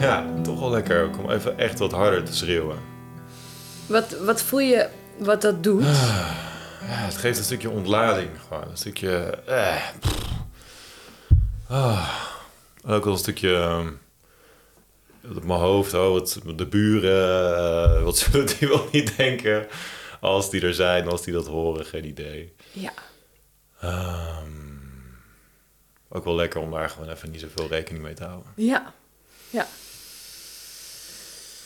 Ja, 0.01 0.27
toch 0.43 0.61
wel 0.61 0.71
lekker. 0.71 1.05
Ik 1.05 1.13
kom 1.13 1.31
even 1.31 1.59
echt 1.59 1.79
wat 1.79 1.93
harder 1.93 2.25
te 2.25 2.35
schreeuwen. 2.35 2.79
Wat, 3.87 4.17
wat 4.25 4.43
voel 4.43 4.61
je 4.61 4.89
wat 5.19 5.43
dat 5.43 5.63
doet? 5.63 5.83
Ja, 5.83 6.97
het 6.97 7.17
geeft 7.17 7.39
een 7.39 7.45
stukje 7.45 7.71
ontlading. 7.71 8.31
Gewoon 8.49 8.71
een 8.71 8.77
stukje... 8.77 9.39
Eh. 9.47 9.83
Ah, 11.69 12.09
ook 12.87 13.05
wel 13.05 13.13
een 13.13 13.19
stukje... 13.19 13.55
ehm, 13.55 13.89
op 15.37 15.45
mijn 15.45 15.61
hoofd, 15.61 15.95
oh, 15.95 16.13
wat, 16.13 16.41
de 16.57 16.67
buren, 16.67 17.57
eh, 17.57 18.03
wat 18.03 18.19
zullen 18.19 18.47
die 18.47 18.69
wel 18.69 18.89
niet 18.93 19.17
denken 19.17 19.67
als 20.21 20.51
die 20.51 20.61
er 20.61 20.75
zijn, 20.75 21.09
als 21.09 21.23
die 21.23 21.33
dat 21.33 21.47
horen, 21.47 21.85
geen 21.85 22.07
idee. 22.07 22.55
Ja. 22.73 22.93
Ehm, 23.81 24.60
ook 26.13 26.25
wel 26.25 26.35
lekker 26.35 26.61
om 26.61 26.71
daar 26.71 26.91
gewoon 26.91 27.11
even 27.11 27.31
niet 27.31 27.41
zoveel 27.41 27.69
rekening 27.69 28.05
mee 28.05 28.15
te 28.15 28.25
houden. 28.25 28.53
Ja. 28.55 28.95
Ja. 29.51 29.67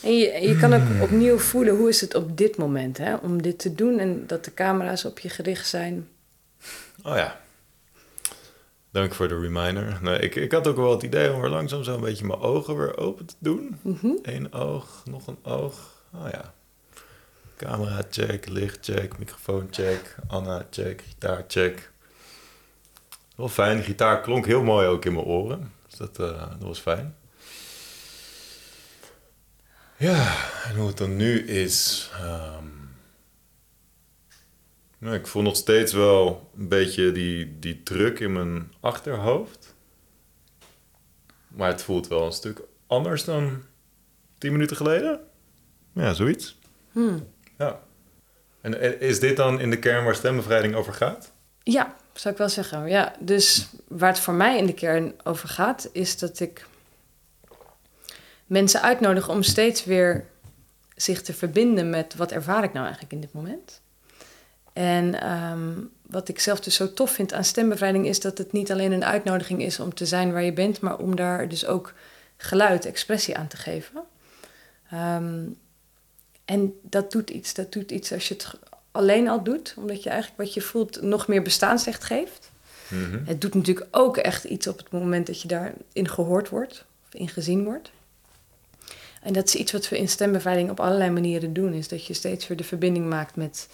En 0.02 0.18
je, 0.18 0.48
je 0.48 0.56
kan 0.56 0.74
ook 0.74 1.02
opnieuw 1.08 1.38
voelen 1.38 1.76
hoe 1.76 1.88
is 1.88 2.00
het 2.00 2.14
op 2.14 2.36
dit 2.36 2.56
moment 2.56 2.98
hè, 2.98 3.14
om 3.14 3.42
dit 3.42 3.58
te 3.58 3.74
doen 3.74 3.98
en 3.98 4.26
dat 4.26 4.44
de 4.44 4.54
camera's 4.54 5.04
op 5.04 5.18
je 5.18 5.28
gericht 5.28 5.68
zijn. 5.68 6.08
Oh 7.02 7.16
ja. 7.16 7.40
Dank 8.90 9.14
voor 9.14 9.28
de 9.28 9.40
reminder. 9.40 9.98
Nee, 10.02 10.18
ik, 10.18 10.34
ik 10.34 10.52
had 10.52 10.66
ook 10.66 10.76
wel 10.76 10.90
het 10.90 11.02
idee 11.02 11.32
om 11.32 11.40
weer 11.40 11.50
langzaam 11.50 11.84
zo 11.84 11.94
een 11.94 12.00
beetje 12.00 12.24
mijn 12.24 12.40
ogen 12.40 12.76
weer 12.76 12.96
open 12.96 13.26
te 13.26 13.34
doen. 13.38 13.78
Mhm. 13.82 14.12
Eén 14.22 14.52
oog, 14.52 15.02
nog 15.04 15.26
een 15.26 15.38
oog. 15.42 15.92
Oh 16.14 16.28
ja. 16.30 16.54
Camera 17.56 18.02
check, 18.10 18.48
licht 18.48 18.78
check, 18.80 19.18
microfoon 19.18 19.68
check, 19.70 20.16
Anna 20.26 20.66
check, 20.70 21.02
gitaar 21.08 21.44
check. 21.48 21.92
Wel 23.34 23.48
fijn, 23.48 23.76
de 23.76 23.82
gitaar 23.82 24.20
klonk 24.20 24.46
heel 24.46 24.62
mooi 24.62 24.86
ook 24.86 25.04
in 25.04 25.12
mijn 25.12 25.24
oren. 25.24 25.72
Dus 25.86 25.98
dat, 25.98 26.18
eh, 26.18 26.50
dat 26.50 26.62
was 26.62 26.78
fijn. 26.78 27.16
Ja, 29.96 30.34
en 30.64 30.76
hoe 30.76 30.86
het 30.86 30.96
dan 30.98 31.16
nu 31.16 31.38
is. 31.46 32.10
ehm, 32.12 32.64
nou, 34.98 35.16
ik 35.16 35.26
voel 35.26 35.42
nog 35.42 35.56
steeds 35.56 35.92
wel 35.92 36.50
een 36.56 36.68
beetje 36.68 37.12
die, 37.12 37.58
die 37.58 37.82
druk 37.82 38.20
in 38.20 38.32
mijn 38.32 38.72
achterhoofd. 38.80 39.74
Maar 41.48 41.68
het 41.68 41.82
voelt 41.82 42.08
wel 42.08 42.26
een 42.26 42.32
stuk 42.32 42.60
anders 42.86 43.24
dan 43.24 43.62
tien 44.38 44.52
minuten 44.52 44.76
geleden. 44.76 45.20
Ja, 45.92 46.12
zoiets. 46.12 46.58
Hmm. 46.92 47.28
Ja. 47.58 47.80
En 48.60 49.00
is 49.00 49.20
dit 49.20 49.36
dan 49.36 49.60
in 49.60 49.70
de 49.70 49.78
kern 49.78 50.04
waar 50.04 50.14
stembevrijding 50.14 50.74
over 50.74 50.92
gaat? 50.92 51.32
Ja, 51.62 51.96
zou 52.20 52.34
ik 52.34 52.40
wel 52.40 52.48
zeggen. 52.48 52.88
Ja, 52.88 53.12
dus 53.18 53.68
waar 53.88 54.10
het 54.10 54.20
voor 54.20 54.34
mij 54.34 54.58
in 54.58 54.66
de 54.66 54.74
kern 54.74 55.14
over 55.24 55.48
gaat, 55.48 55.88
is 55.92 56.18
dat 56.18 56.40
ik 56.40 56.66
mensen 58.46 58.82
uitnodig 58.82 59.28
om 59.28 59.42
steeds 59.42 59.84
weer 59.84 60.26
zich 60.96 61.22
te 61.22 61.34
verbinden 61.34 61.90
met 61.90 62.14
wat 62.14 62.32
ervaar 62.32 62.64
ik 62.64 62.72
nou 62.72 62.84
eigenlijk 62.84 63.12
in 63.14 63.20
dit 63.20 63.32
moment. 63.32 63.80
En 64.72 65.20
ehm, 65.20 65.72
wat 66.02 66.28
ik 66.28 66.40
zelf 66.40 66.60
dus 66.60 66.74
zo 66.74 66.92
tof 66.92 67.10
vind 67.10 67.32
aan 67.32 67.44
stembevrijding 67.44 68.06
is 68.06 68.20
dat 68.20 68.38
het 68.38 68.52
niet 68.52 68.72
alleen 68.72 68.92
een 68.92 69.04
uitnodiging 69.04 69.62
is 69.62 69.80
om 69.80 69.94
te 69.94 70.06
zijn 70.06 70.32
waar 70.32 70.42
je 70.42 70.52
bent, 70.52 70.80
maar 70.80 70.98
om 70.98 71.16
daar 71.16 71.48
dus 71.48 71.66
ook 71.66 71.94
geluid, 72.36 72.84
expressie 72.84 73.36
aan 73.36 73.48
te 73.48 73.56
geven. 73.56 74.02
Ehm, 74.90 75.44
en 76.44 76.78
dat 76.82 77.12
doet 77.12 77.30
iets. 77.30 77.54
Dat 77.54 77.72
doet 77.72 77.90
iets 77.90 78.12
als 78.12 78.28
je 78.28 78.34
het 78.34 78.58
alleen 78.94 79.28
al 79.28 79.42
doet, 79.42 79.74
omdat 79.76 80.02
je 80.02 80.08
eigenlijk 80.10 80.40
wat 80.40 80.54
je 80.54 80.60
voelt 80.60 81.02
nog 81.02 81.28
meer 81.28 81.42
bestaansrecht 81.42 82.04
geeft. 82.04 82.50
Mhm. 82.88 83.24
Het 83.24 83.40
doet 83.40 83.54
natuurlijk 83.54 83.86
ook 83.90 84.16
echt 84.16 84.44
iets 84.44 84.66
op 84.66 84.78
het 84.78 84.90
moment 84.90 85.26
dat 85.26 85.40
je 85.42 85.48
daarin 85.48 86.08
gehoord 86.08 86.48
wordt 86.48 86.84
of 87.06 87.14
in 87.20 87.28
gezien 87.28 87.64
wordt. 87.64 87.90
En 89.22 89.32
dat 89.32 89.46
is 89.46 89.54
iets 89.54 89.72
wat 89.72 89.88
we 89.88 89.98
in 89.98 90.08
stembevrijding 90.08 90.70
op 90.70 90.80
allerlei 90.80 91.10
manieren 91.10 91.52
doen, 91.52 91.72
is 91.72 91.88
dat 91.88 92.06
je 92.06 92.14
steeds 92.14 92.46
weer 92.46 92.56
de 92.56 92.64
verbinding 92.64 93.08
maakt 93.08 93.36
met 93.36 93.68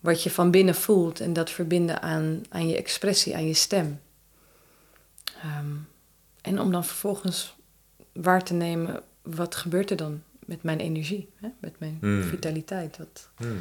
wat 0.00 0.22
je 0.22 0.30
van 0.30 0.50
binnen 0.50 0.74
voelt 0.74 1.20
en 1.20 1.32
dat 1.32 1.50
verbinden 1.50 2.02
aan, 2.02 2.42
aan 2.48 2.68
je 2.68 2.76
expressie, 2.76 3.34
aan 3.34 3.46
je 3.46 3.54
stem. 3.54 4.00
Ehm, 5.42 5.74
en 6.40 6.60
om 6.60 6.70
dan 6.72 6.84
vervolgens 6.84 7.56
waar 8.12 8.44
te 8.44 8.54
nemen, 8.54 9.02
wat 9.22 9.54
gebeurt 9.54 9.90
er 9.90 9.96
dan 9.96 10.22
met 10.46 10.62
mijn 10.62 10.80
energie, 10.80 11.28
hè? 11.40 11.48
met 11.60 11.78
mijn 11.78 11.96
Hmm. 12.00 12.22
vitaliteit. 12.22 12.98
Wat, 12.98 13.28
Hmm. 13.36 13.60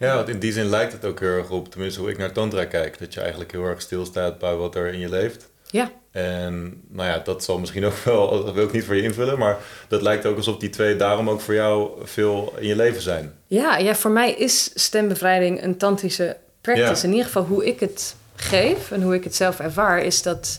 Ja, 0.00 0.14
want 0.14 0.28
in 0.28 0.38
die 0.38 0.52
zin 0.52 0.66
lijkt 0.66 0.92
het 0.92 1.04
ook 1.04 1.20
heel 1.20 1.28
erg 1.28 1.50
op, 1.50 1.70
tenminste 1.70 2.00
hoe 2.00 2.10
ik 2.10 2.18
naar 2.18 2.32
Tantra 2.32 2.64
kijk, 2.64 2.98
dat 2.98 3.14
je 3.14 3.20
eigenlijk 3.20 3.52
heel 3.52 3.64
erg 3.64 3.80
stilstaat 3.80 4.38
bij 4.38 4.54
wat 4.54 4.74
er 4.74 4.92
in 4.92 4.98
je 4.98 5.08
leeft. 5.08 5.48
ja, 5.66 5.90
En 6.10 6.82
nou 6.88 7.08
ja, 7.08 7.18
dat 7.18 7.44
zal 7.44 7.58
misschien 7.58 7.84
ook 7.84 7.96
wel, 7.96 8.30
dat 8.44 8.54
wil 8.54 8.64
ik 8.64 8.72
niet 8.72 8.84
voor 8.84 8.96
je 8.96 9.02
invullen, 9.02 9.38
maar 9.38 9.58
dat 9.88 10.02
lijkt 10.02 10.26
ook 10.26 10.36
alsof 10.36 10.56
die 10.56 10.70
twee 10.70 10.96
daarom 10.96 11.30
ook 11.30 11.40
voor 11.40 11.54
jou 11.54 11.90
veel 12.02 12.54
in 12.58 12.66
je 12.66 12.76
leven 12.76 13.02
zijn. 13.02 13.34
Ja, 13.46 13.76
ja, 13.76 13.94
voor 13.94 14.10
mij 14.10 14.32
is 14.32 14.70
stembevrijding 14.74 15.62
een 15.62 15.76
tantrische 15.76 16.36
practice. 16.60 16.94
Ja. 16.94 17.02
In 17.02 17.10
ieder 17.10 17.26
geval 17.26 17.44
hoe 17.44 17.66
ik 17.66 17.80
het 17.80 18.16
geef 18.34 18.90
en 18.90 19.02
hoe 19.02 19.14
ik 19.14 19.24
het 19.24 19.34
zelf 19.34 19.60
ervaar, 19.60 20.02
is 20.02 20.22
dat, 20.22 20.58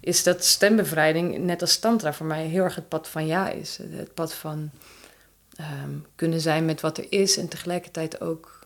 is 0.00 0.22
dat 0.22 0.44
stembevrijding, 0.44 1.38
net 1.38 1.60
als 1.60 1.78
tantra, 1.78 2.12
voor 2.12 2.26
mij 2.26 2.44
heel 2.44 2.64
erg 2.64 2.74
het 2.74 2.88
pad 2.88 3.08
van 3.08 3.26
ja 3.26 3.50
is. 3.50 3.78
Het 3.96 4.14
pad 4.14 4.34
van 4.34 4.70
ehm, 5.56 5.94
kunnen 6.14 6.40
zijn 6.40 6.64
met 6.64 6.80
wat 6.80 6.98
er 6.98 7.06
is 7.08 7.36
en 7.36 7.48
tegelijkertijd 7.48 8.20
ook 8.20 8.60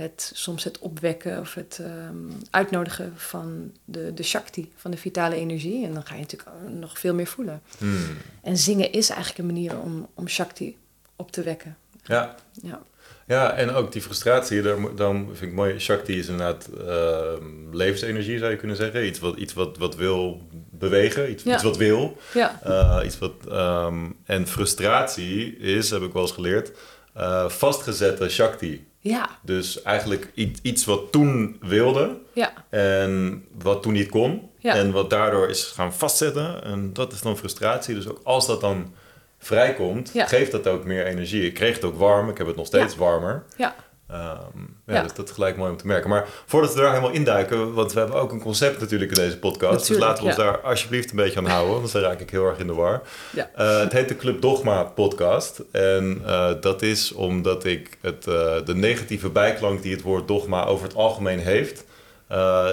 het, 0.00 0.30
soms 0.34 0.64
het 0.64 0.78
opwekken 0.78 1.40
of 1.40 1.54
het 1.54 1.78
ehm, 1.82 2.14
uitnodigen 2.50 3.12
van 3.16 3.72
de, 3.84 4.14
de 4.14 4.22
shakti, 4.22 4.72
van 4.76 4.90
de 4.90 4.96
vitale 4.96 5.34
energie. 5.34 5.84
En 5.86 5.94
dan 5.94 6.06
ga 6.06 6.14
je 6.14 6.20
natuurlijk 6.20 6.50
nog 6.68 6.98
veel 6.98 7.14
meer 7.14 7.26
voelen. 7.26 7.62
Hmm. 7.78 8.16
En 8.42 8.56
zingen 8.56 8.92
is 8.92 9.08
eigenlijk 9.08 9.38
een 9.38 9.54
manier 9.54 9.78
om, 9.78 10.08
om 10.14 10.28
shakti 10.28 10.76
op 11.16 11.32
te 11.32 11.42
wekken. 11.42 11.76
Ja. 12.04 12.34
Ja. 12.62 12.82
ja, 13.26 13.52
en 13.52 13.70
ook 13.70 13.92
die 13.92 14.02
frustratie, 14.02 14.62
daar, 14.62 14.94
dan 14.96 15.28
vind 15.32 15.50
ik 15.50 15.56
mooi, 15.56 15.78
Shakti 15.78 16.18
is 16.18 16.28
inderdaad 16.28 16.68
ehm, 16.86 17.44
levensenergie 17.76 18.38
zou 18.38 18.50
je 18.50 18.56
kunnen 18.56 18.76
zeggen. 18.76 19.06
Iets 19.06 19.18
wat, 19.18 19.36
iets 19.36 19.52
wat, 19.52 19.78
wat 19.78 19.96
wil 19.96 20.40
bewegen, 20.70 21.30
iets, 21.30 21.42
Ja. 21.42 21.54
iets 21.54 21.62
wat 21.62 21.76
wil. 21.76 22.16
Ja. 22.34 22.60
Eh, 22.62 23.06
iets 23.06 23.18
wat, 23.18 23.32
ehm, 23.48 24.10
en 24.24 24.46
frustratie 24.46 25.56
is, 25.56 25.90
heb 25.90 26.02
ik 26.02 26.12
wel 26.12 26.22
eens 26.22 26.32
geleerd, 26.32 26.72
eh, 27.14 27.48
vastgezette 27.48 28.28
Shakti. 28.28 28.88
Ja, 29.02 29.28
Dus 29.42 29.82
eigenlijk 29.82 30.30
iets 30.62 30.84
wat 30.84 31.12
toen 31.12 31.56
wilde 31.60 32.18
ja, 32.32 32.52
en 32.68 33.44
wat 33.62 33.82
toen 33.82 33.92
niet 33.92 34.08
kon. 34.08 34.48
Ja. 34.58 34.74
En 34.74 34.92
wat 34.92 35.10
daardoor 35.10 35.48
is 35.48 35.64
gaan 35.64 35.94
vastzetten. 35.94 36.64
En 36.64 36.92
dat 36.92 37.12
is 37.12 37.20
dan 37.20 37.36
frustratie. 37.38 37.94
Dus 37.94 38.08
ook 38.08 38.20
als 38.24 38.46
dat 38.46 38.60
dan 38.60 38.92
vrijkomt, 39.38 40.10
Ja. 40.12 40.26
geeft 40.26 40.52
dat 40.52 40.66
ook 40.66 40.84
meer 40.84 41.06
energie. 41.06 41.42
Ik 41.46 41.54
kreeg 41.54 41.74
het 41.74 41.84
ook 41.84 41.98
warm. 41.98 42.28
Ik 42.28 42.38
heb 42.38 42.46
het 42.46 42.56
nog 42.56 42.66
steeds 42.66 42.96
warmer. 42.96 43.44
ja. 43.56 43.74
Ehm, 44.12 44.58
ja, 44.86 44.94
Ja. 44.94 45.02
Dus 45.02 45.14
dat 45.14 45.28
is 45.28 45.34
gelijk 45.34 45.56
mooi 45.56 45.70
om 45.70 45.76
te 45.76 45.86
merken. 45.86 46.10
Maar 46.10 46.28
voordat 46.46 46.74
we 46.74 46.80
daar 46.80 46.90
helemaal 46.90 47.10
induiken, 47.10 47.72
want 47.74 47.92
we 47.92 47.98
hebben 47.98 48.16
ook 48.16 48.32
een 48.32 48.40
concept 48.40 48.80
natuurlijk 48.80 49.10
in 49.10 49.22
deze 49.22 49.38
podcast. 49.38 49.86
dus 49.86 49.98
laten 49.98 50.22
we 50.22 50.28
ons 50.28 50.38
daar 50.38 50.60
alsjeblieft 50.60 51.10
een 51.10 51.16
beetje 51.16 51.38
aan 51.38 51.46
houden, 51.46 51.74
anders 51.74 51.92
dan 51.92 52.02
raak 52.02 52.20
ik 52.20 52.30
heel 52.30 52.46
erg 52.46 52.58
in 52.58 52.66
de 52.66 52.74
war. 52.74 53.02
Ja. 53.32 53.50
Eh, 53.54 53.80
het 53.80 53.92
heet 53.92 54.08
de 54.08 54.16
Club 54.16 54.40
Dogma 54.40 54.82
podcast. 54.82 55.62
En 55.70 56.22
eh, 56.26 56.50
dat 56.60 56.82
is 56.82 57.12
omdat 57.12 57.64
ik 57.64 57.98
het, 58.00 58.26
eh, 58.26 58.56
de 58.64 58.74
negatieve 58.74 59.28
bijklank 59.28 59.82
die 59.82 59.92
het 59.92 60.02
woord 60.02 60.28
dogma 60.28 60.64
over 60.64 60.86
het 60.86 60.96
algemeen 60.96 61.38
heeft, 61.38 61.84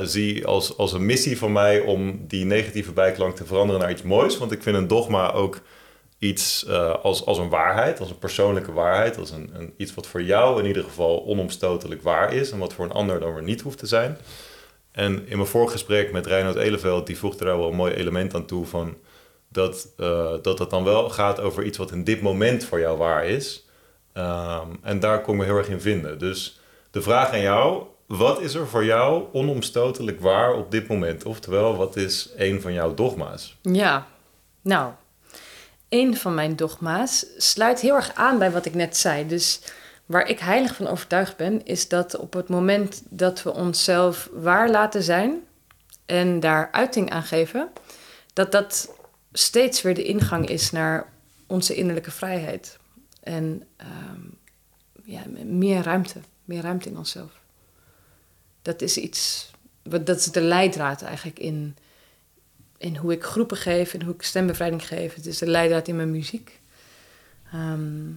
zie 0.04 0.45
als, 0.45 0.78
als 0.78 0.93
een 0.93 1.06
missie 1.06 1.38
van 1.38 1.52
mij 1.52 1.80
om 1.80 2.26
die 2.28 2.45
negatieve 2.45 2.91
bijklank 2.91 3.36
te 3.36 3.45
veranderen 3.45 3.82
naar 3.82 3.91
iets 3.91 4.02
moois. 4.02 4.38
Want 4.38 4.52
ik 4.52 4.63
vind 4.63 4.76
een 4.76 4.88
dogma 4.88 5.32
ook 5.32 5.60
iets 6.19 6.65
eh, 6.65 6.95
als, 7.03 7.25
als 7.25 7.38
een 7.38 7.49
waarheid, 7.49 7.99
als 7.99 8.10
een 8.10 8.19
persoonlijke 8.19 8.71
waarheid, 8.71 9.17
als 9.17 9.32
een, 9.32 9.49
een, 9.53 9.73
iets 9.77 9.93
wat 9.93 10.08
voor 10.08 10.23
jou 10.23 10.60
in 10.60 10.65
ieder 10.65 10.84
geval 10.84 11.25
onomstotelijk 11.25 12.01
waar 12.01 12.34
is 12.34 12.51
en 12.51 12.60
wat 12.60 12.73
voor 12.73 12.86
een 12.86 12.91
ander 12.91 13.19
dan 13.19 13.34
weer 13.34 13.43
niet 13.43 13.62
hoeft 13.62 13.77
te 13.77 13.88
zijn. 13.88 14.17
En 14.91 15.27
in 15.27 15.38
mijn 15.38 15.49
vorige 15.49 15.71
gesprek 15.71 16.12
met 16.12 16.25
Reinoud 16.25 16.56
Eleveld, 16.56 17.08
die 17.08 17.17
voegde 17.17 17.45
daar 17.45 17.58
wel 17.58 17.69
een 17.69 17.75
mooi 17.75 17.93
element 17.93 18.34
aan 18.34 18.45
toe 18.45 18.65
van 18.65 18.97
dat, 19.49 19.93
eh, 19.97 20.34
dat 20.41 20.60
het 20.60 20.69
dan 20.69 20.84
wel 20.84 21.10
gaat 21.10 21.39
over 21.39 21.63
iets 21.63 21.77
wat 21.77 21.91
in 21.91 22.03
dit 22.03 22.21
moment 22.21 22.65
voor 22.65 22.80
jou 22.80 22.97
waar 22.97 23.25
is. 23.25 23.67
Ehm, 24.13 24.67
en 24.82 24.99
daar 24.99 25.21
kon 25.21 25.39
ik 25.39 25.45
heel 25.45 25.58
erg 25.58 25.69
in 25.69 25.82
vinden. 25.82 26.19
Dus 26.19 26.60
de 26.91 27.01
vraag 27.01 27.32
aan 27.32 27.41
jou, 27.41 27.84
wat 28.06 28.41
is 28.41 28.53
er 28.53 28.67
voor 28.67 28.86
jou 28.86 29.23
onomstotelijk 29.32 30.19
waar 30.19 30.53
op 30.53 30.71
dit 30.71 30.88
moment? 30.88 31.25
Oftewel, 31.25 31.75
wat 31.75 31.95
is 31.95 32.30
een 32.36 32.62
van 32.62 32.73
jouw 32.73 32.93
dogma's? 32.93 33.58
Ja, 33.62 34.08
nou, 34.62 34.91
een 35.89 36.17
van 36.17 36.34
mijn 36.34 36.56
dogma's 36.56 37.26
sluit 37.38 37.80
heel 37.80 37.95
erg 37.95 38.13
aan 38.13 38.38
bij 38.38 38.52
wat 38.52 38.65
ik 38.65 38.73
net 38.73 38.97
zei. 38.97 39.28
Dus 39.28 39.62
waar 40.06 40.28
ik 40.28 40.39
heilig 40.39 40.76
van 40.76 40.88
overtuigd 40.88 41.38
ben, 41.38 41.65
is 41.65 41.88
dat 41.88 42.17
op 42.17 42.34
het 42.34 42.50
moment 42.50 43.02
dat 43.10 43.43
we 43.43 43.54
onszelf 43.54 44.30
waar 44.32 44.69
laten 44.69 45.04
zijn 45.04 45.39
en 46.06 46.39
daar 46.39 46.71
uiting 46.71 47.10
aan 47.10 47.23
geven, 47.23 47.69
dat 48.34 48.52
dat 48.52 48.95
steeds 49.32 49.82
weer 49.82 49.95
de 49.95 50.04
ingang 50.04 50.50
is 50.50 50.71
naar 50.71 51.12
onze 51.47 51.76
innerlijke 51.76 52.12
vrijheid. 52.12 52.78
En 53.23 53.67
ehm, 53.76 54.21
ja, 55.04 55.21
meer 55.43 55.84
ruimte, 55.84 56.19
meer 56.45 56.62
ruimte 56.62 56.89
in 56.89 56.97
onszelf. 56.97 57.32
Dat 58.62 58.82
is 58.82 58.97
iets, 58.97 59.52
dat 59.84 60.17
is 60.17 60.26
de 60.26 60.41
leidraad 60.41 61.02
eigenlijk 61.02 61.39
in, 61.39 61.78
in 62.78 62.96
hoe 62.96 63.12
ik 63.12 63.24
groepen 63.24 63.58
geef 63.58 63.94
en 63.94 64.02
hoe 64.04 64.13
ik 64.13 64.22
stembevrijding 64.22 64.88
geef. 64.88 65.13
Het 65.16 65.26
is 65.26 65.38
de 65.38 65.48
leidraad 65.48 65.88
in 65.88 65.96
mijn 65.96 66.12
muziek. 66.12 66.60
Ehm, 67.52 68.08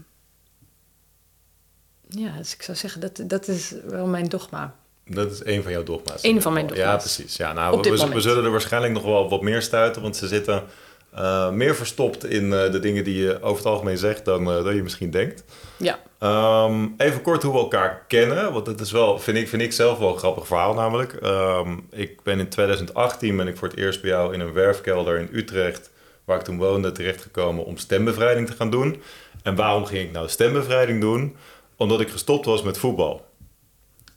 ja, 2.09 2.37
dus 2.37 2.55
ik 2.55 2.63
zou 2.63 2.77
zeggen, 2.77 3.01
dat, 3.01 3.21
dat 3.27 3.49
is 3.49 3.75
wel 3.87 4.07
mijn 4.07 4.29
dogma. 4.29 4.75
Dat 5.05 5.33
is 5.33 5.45
een 5.45 5.63
van 5.63 5.73
jouw 5.73 5.83
dogma's. 5.83 6.23
Eén 6.23 6.43
van 6.43 6.53
mijn 6.53 6.69
Ja, 6.69 6.75
dogma's. 6.75 7.03
precies. 7.15 7.37
Ja, 7.37 7.53
nou, 7.53 7.81
we, 7.81 8.09
we- 8.13 8.21
zullen 8.21 8.45
er 8.45 8.51
waarschijnlijk 8.51 8.93
nog 8.93 9.03
wel 9.03 9.29
wat 9.29 9.43
meer 9.43 9.63
stuiten, 9.63 10.03
want 10.03 10.17
ze 10.17 10.29
zitten 10.29 10.65
eh, 11.13 11.51
meer 11.51 11.75
verstopt 11.75 12.25
in 12.25 12.53
eh, 12.53 12.73
de 12.73 12.79
dingen 12.79 13.05
die 13.05 13.23
je 13.23 13.43
over 13.43 13.57
het 13.57 13.73
algemeen 13.73 13.99
zegt 13.99 14.25
dan, 14.25 14.51
eh, 14.51 14.65
dan 14.65 14.75
je 14.75 14.83
misschien 14.83 15.11
denkt. 15.11 15.45
Ja, 15.77 15.99
Ehm, 16.21 16.89
even 16.97 17.23
kort 17.23 17.43
hoe 17.43 17.53
we 17.53 17.59
elkaar 17.59 18.05
kennen, 18.09 18.53
want 18.53 18.67
dat 18.67 18.81
is 18.81 18.93
wel, 18.93 19.19
vind 19.19 19.37
ik, 19.37 19.49
vind 19.49 19.63
ik 19.63 19.73
zelf 19.73 19.99
wel 19.99 20.13
een 20.13 20.19
grappig 20.19 20.47
verhaal 20.47 20.75
namelijk. 20.75 21.13
Ehm, 21.13 21.79
ik 21.91 22.23
ben 22.23 22.39
in 22.39 22.49
2018 22.49 23.37
ben 23.37 23.49
ik 23.49 23.57
voor 23.57 23.69
het 23.69 23.77
eerst 23.77 24.01
bij 24.01 24.11
jou 24.11 24.35
in 24.35 24.41
een 24.41 24.53
werfkelder 24.53 25.19
in 25.19 25.29
Utrecht, 25.33 25.91
waar 26.25 26.39
ik 26.39 26.45
toen 26.45 26.59
woonde, 26.59 26.93
terechtgekomen 26.93 27.65
om 27.65 27.77
stembevrijding 27.77 28.47
te 28.47 28.53
gaan 28.53 28.71
doen. 28.71 29.03
En 29.43 29.55
waarom 29.55 29.85
ging 29.85 30.07
ik 30.07 30.13
nou 30.13 30.29
stembevrijding 30.29 31.01
doen? 31.01 31.37
Omdat 31.77 32.01
ik 32.01 32.09
gestopt 32.09 32.45
was 32.45 32.63
met 32.63 32.79
voetbal. 32.79 33.27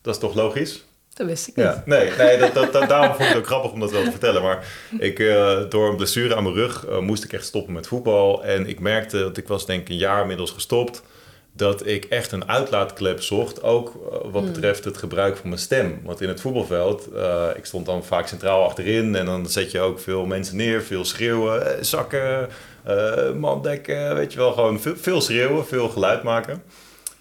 Dat 0.01 0.13
is 0.13 0.19
toch 0.19 0.35
logisch? 0.35 0.83
Dat 1.13 1.27
wist 1.27 1.47
ik 1.47 1.55
niet. 1.55 1.65
Ja, 1.65 1.83
nee, 1.85 2.09
nee 2.17 2.37
dat, 2.37 2.53
dat, 2.53 2.73
dat- 2.73 2.89
daarom 2.93 3.07
vond 3.09 3.21
ik 3.21 3.27
het 3.27 3.37
ook 3.37 3.45
grappig 3.45 3.71
om 3.71 3.79
dat 3.79 3.91
wel 3.91 4.03
te 4.03 4.11
vertellen. 4.11 4.41
Maar 4.41 4.67
ik, 4.99 5.19
eh, 5.19 5.59
door 5.69 5.89
een 5.89 5.95
blessure 5.95 6.35
aan 6.35 6.43
mijn 6.43 6.55
rug 6.55 6.85
eh, 6.85 6.99
moest 6.99 7.23
ik 7.23 7.33
echt 7.33 7.45
stoppen 7.45 7.73
met 7.73 7.87
voetbal. 7.87 8.43
En 8.43 8.67
ik 8.67 8.79
merkte, 8.79 9.17
dat 9.19 9.37
ik 9.37 9.47
was 9.47 9.65
denk 9.65 9.81
ik 9.81 9.89
een 9.89 9.97
jaar 9.97 10.21
inmiddels 10.21 10.51
gestopt... 10.51 11.03
dat 11.55 11.85
ik 11.85 12.05
echt 12.05 12.31
een 12.31 12.49
uitlaatklep 12.49 13.21
zocht. 13.21 13.63
Ook 13.63 13.87
eh, 14.11 14.17
wat 14.31 14.45
betreft 14.53 14.83
het 14.83 14.97
gebruik 14.97 15.37
van 15.37 15.49
mijn 15.49 15.61
stem. 15.61 15.99
Want 16.03 16.21
in 16.21 16.27
het 16.27 16.41
voetbalveld, 16.41 17.07
ik 17.55 17.65
stond 17.65 17.85
dan 17.85 18.03
vaak 18.03 18.27
centraal 18.27 18.63
achterin... 18.65 19.15
en 19.15 19.25
dan 19.25 19.49
zet 19.49 19.71
je 19.71 19.79
ook 19.79 19.99
veel 19.99 20.25
mensen 20.25 20.55
neer, 20.55 20.81
veel 20.81 21.05
schreeuwen, 21.05 21.85
zakken, 21.85 22.49
eh 22.83 23.31
man 23.31 23.61
dekken... 23.61 24.15
weet 24.15 24.33
je 24.33 24.39
wel, 24.39 24.51
gewoon 24.53 24.79
veel, 24.81 24.95
veel 24.97 25.21
schreeuwen, 25.21 25.65
veel 25.65 25.89
geluid 25.89 26.23
maken. 26.23 26.63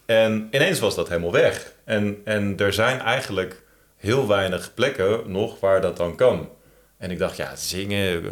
En 0.06 0.48
ineens 0.50 0.78
was 0.80 0.94
dat 0.94 1.08
helemaal 1.08 1.32
weg. 1.32 1.72
En, 1.84 2.20
en 2.24 2.54
er 2.58 2.72
zijn 2.72 3.00
eigenlijk 3.00 3.61
heel 4.02 4.26
weinig 4.28 4.74
plekken 4.74 5.20
nog 5.26 5.60
waar 5.60 5.80
dat 5.80 5.96
dan 5.96 6.16
kan. 6.16 6.48
En 6.98 7.10
ik 7.10 7.18
dacht, 7.18 7.36
ja, 7.36 7.56
zingen, 7.56 8.22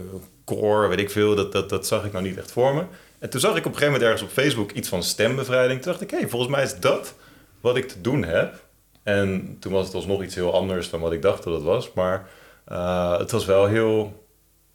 koor, 0.45 0.89
weet 0.89 0.99
ik 0.99 1.11
veel, 1.11 1.35
dat, 1.35 1.53
dat, 1.53 1.69
dat 1.69 1.87
zag 1.87 2.05
ik 2.05 2.13
nou 2.13 2.25
niet 2.25 2.39
echt 2.39 2.53
voor 2.53 2.75
me. 2.75 2.85
En 3.19 3.31
toen 3.31 3.41
zag 3.41 3.51
ik 3.51 3.59
op 3.59 3.65
een 3.65 3.79
gegeven 3.79 3.93
moment 3.93 4.11
ergens 4.11 4.23
op 4.23 4.43
Facebook 4.43 4.71
iets 4.71 4.89
van 4.89 5.03
stembevrijding. 5.03 5.83
Toen 5.83 5.93
dacht 5.93 6.05
ik, 6.05 6.11
hé, 6.11 6.29
volgens 6.29 6.51
mij 6.51 6.63
is 6.63 6.81
dat 6.81 7.15
wat 7.61 7.77
ik 7.77 7.89
te 7.89 8.01
doen 8.01 8.25
heb. 8.25 8.55
En 9.03 9.57
toen 9.61 9.73
was 9.73 9.87
het 9.87 9.95
alsnog 9.95 10.23
iets 10.23 10.35
heel 10.35 10.55
anders 10.55 10.91
dan 10.91 11.01
wat 11.01 11.13
ik 11.13 11.23
dacht 11.23 11.43
dat 11.43 11.55
het 11.55 11.63
was. 11.63 11.93
Maar 11.93 12.29
eh, 12.65 13.19
het 13.19 13.31
was 13.31 13.45
wel 13.45 13.67
heel 13.67 14.20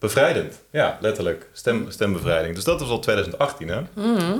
bevrijdend. 0.05 0.61
Ja, 0.69 0.97
letterlijk. 1.01 1.47
Stem, 1.51 1.85
stembevrijding. 1.89 2.55
Dus 2.55 2.63
dat 2.63 2.79
was 2.79 2.89
al 2.89 2.99
2018, 2.99 3.67
hè? 3.67 3.81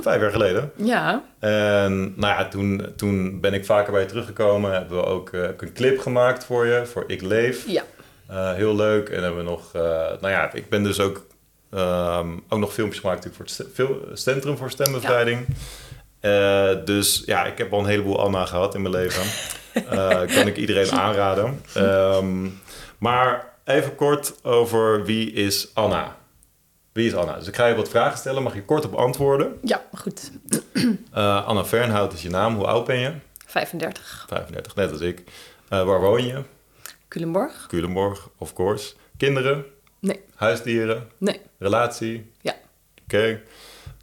Vijf 0.02 0.20
jaar 0.20 0.30
geleden. 0.30 0.72
Ja, 0.76 1.22
En 1.38 2.12
nou 2.16 2.34
ja, 2.38 2.48
toen, 2.48 2.92
toen 2.96 3.40
ben 3.40 3.54
ik 3.54 3.64
vaker 3.64 3.92
bij 3.92 4.00
je 4.00 4.06
teruggekomen. 4.06 4.72
Hebben 4.72 4.96
we 4.98 5.04
ook 5.04 5.30
eh, 5.30 5.40
heb 5.40 5.62
een 5.62 5.72
clip 5.72 5.98
gemaakt 5.98 6.44
voor 6.44 6.66
je, 6.66 6.86
voor 6.86 7.04
Ik 7.06 7.22
Leef. 7.22 7.66
ja. 7.66 7.82
Eh, 8.28 8.52
heel 8.52 8.76
leuk. 8.76 9.08
En 9.08 9.22
hebben 9.22 9.44
we 9.44 9.50
nog, 9.50 9.74
eh, 9.74 9.82
nou 10.20 10.28
ja, 10.28 10.52
ik 10.52 10.68
ben 10.68 10.82
dus 10.82 11.00
ook, 11.00 11.26
ehm, 11.70 12.28
ook 12.48 12.58
nog 12.58 12.72
filmpjes 12.72 13.00
gemaakt 13.00 13.24
natuurlijk 13.24 13.74
voor 13.74 14.08
het 14.10 14.20
Centrum 14.20 14.56
voor 14.56 14.70
Stembevrijding. 14.70 15.46
Dus 16.84 17.22
ja, 17.26 17.44
ik 17.44 17.58
heb 17.58 17.72
al 17.72 17.78
een 17.78 17.86
heleboel 17.86 18.20
Anna 18.20 18.46
gehad 18.46 18.74
in 18.74 18.82
mijn 18.82 18.94
leven. 18.94 19.22
Kan 20.36 20.46
ik 20.46 20.56
iedereen 20.56 20.92
aanraden. 20.92 21.60
Ehm, 21.74 22.48
maar 22.98 23.55
even 23.66 23.94
kort 23.94 24.34
over 24.42 25.04
wie 25.04 25.32
is 25.32 25.74
Anna? 25.74 26.16
Wie 26.92 27.06
is 27.06 27.14
Anna? 27.14 27.38
Dus 27.38 27.48
ik 27.48 27.56
ga 27.56 27.66
je 27.66 27.74
wat 27.74 27.88
vragen 27.88 28.18
stellen, 28.18 28.42
mag 28.42 28.54
je 28.54 28.64
kort 28.64 28.84
op 28.84 28.94
antwoorden. 28.94 29.58
Ja, 29.62 29.84
goed. 29.94 30.30
Eh, 31.12 31.46
Anna 31.46 31.64
Fernhout 31.64 32.12
is 32.12 32.22
je 32.22 32.30
naam. 32.30 32.54
Hoe 32.54 32.66
oud 32.66 32.86
ben 32.86 32.98
je? 32.98 33.12
35. 33.46 34.24
35, 34.28 34.74
net 34.74 34.90
als 34.92 35.00
ik. 35.00 35.22
Eh, 35.68 35.84
waar 35.84 36.00
woon 36.00 36.26
je? 36.26 36.42
Culemborg? 37.08 37.66
Culemborg, 37.68 38.28
of 38.38 38.52
course. 38.52 38.94
Kinderen? 39.16 39.64
Nee. 39.98 40.20
Huisdieren? 40.34 41.08
Nee. 41.18 41.40
Relatie? 41.58 42.30
Ja. 42.40 42.54
Oké. 43.02 43.40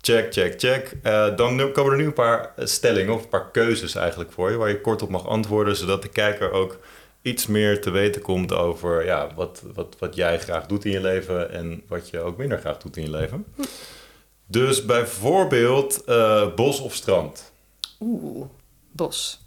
Check, 0.01 0.33
check, 0.33 0.59
check. 0.59 0.95
Eh, 1.03 1.35
dan 1.35 1.71
komen 1.71 1.91
er 1.91 1.97
nu 1.97 2.05
een 2.05 2.13
paar 2.13 2.53
stellingen 2.57 3.13
of 3.13 3.23
een 3.23 3.29
paar 3.29 3.51
keuzes 3.51 3.95
eigenlijk 3.95 4.31
voor 4.31 4.51
je, 4.51 4.57
waar 4.57 4.69
je 4.69 4.81
kort 4.81 5.01
op 5.01 5.09
mag 5.09 5.27
antwoorden, 5.27 5.75
zodat 5.75 6.01
de 6.01 6.09
kijker 6.09 6.51
ook 6.51 6.77
iets 7.23 7.47
meer 7.47 7.81
te 7.81 7.89
weten 7.89 8.21
komt 8.21 8.53
over 8.53 9.05
ja, 9.05 9.29
wat, 9.35 9.63
wat, 9.73 9.95
wat 9.99 10.15
jij 10.15 10.39
graag 10.39 10.65
doet 10.65 10.85
in 10.85 10.91
je 10.91 11.01
leven 11.01 11.51
en 11.51 11.83
wat 11.87 12.09
je 12.09 12.19
ook 12.19 12.37
minder 12.37 12.57
graag 12.59 12.77
doet 12.77 12.97
in 12.97 13.03
je 13.03 13.09
leven. 13.09 13.45
Dus 14.45 14.85
bijvoorbeeld 14.85 16.03
eh, 16.03 16.53
bos 16.55 16.79
of 16.79 16.93
strand, 16.95 17.51
Oeh, 17.99 18.45
bos. 18.91 19.39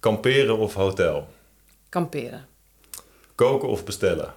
kamperen 0.00 0.58
of 0.58 0.74
hotel, 0.74 1.28
Kamperen. 1.88 2.46
koken 3.34 3.68
of 3.68 3.84
bestellen. 3.84 4.34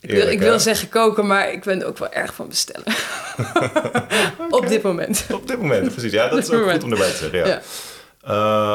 Ik 0.00 0.10
wil, 0.10 0.28
ik 0.28 0.38
wil 0.38 0.60
zeggen 0.60 0.88
koken, 0.88 1.26
maar 1.26 1.52
ik 1.52 1.64
ben 1.64 1.86
ook 1.86 1.98
wel 1.98 2.12
erg 2.12 2.34
van 2.34 2.48
bestellen. 2.48 2.94
Op 4.50 4.66
dit 4.68 4.82
moment. 4.82 5.26
Op 5.32 5.48
dit 5.48 5.58
moment, 5.58 5.92
precies. 5.92 6.12
Ja, 6.12 6.28
dat 6.28 6.38
is 6.38 6.50
ook 6.50 6.70
goed 6.70 6.82
om 6.82 6.92
erbij 6.92 7.10
te 7.10 7.16
zeggen. 7.16 7.38
Ja. 7.38 7.46
Ja. 7.46 7.62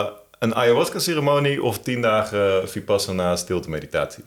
Eh, 0.06 0.12
een 0.40 0.56
ayahuasca-ceremonie 0.56 1.64
of 1.64 1.80
tien 1.80 2.02
dagen 2.02 2.70
vipassana 2.70 3.36
stilte-meditatie? 3.36 4.24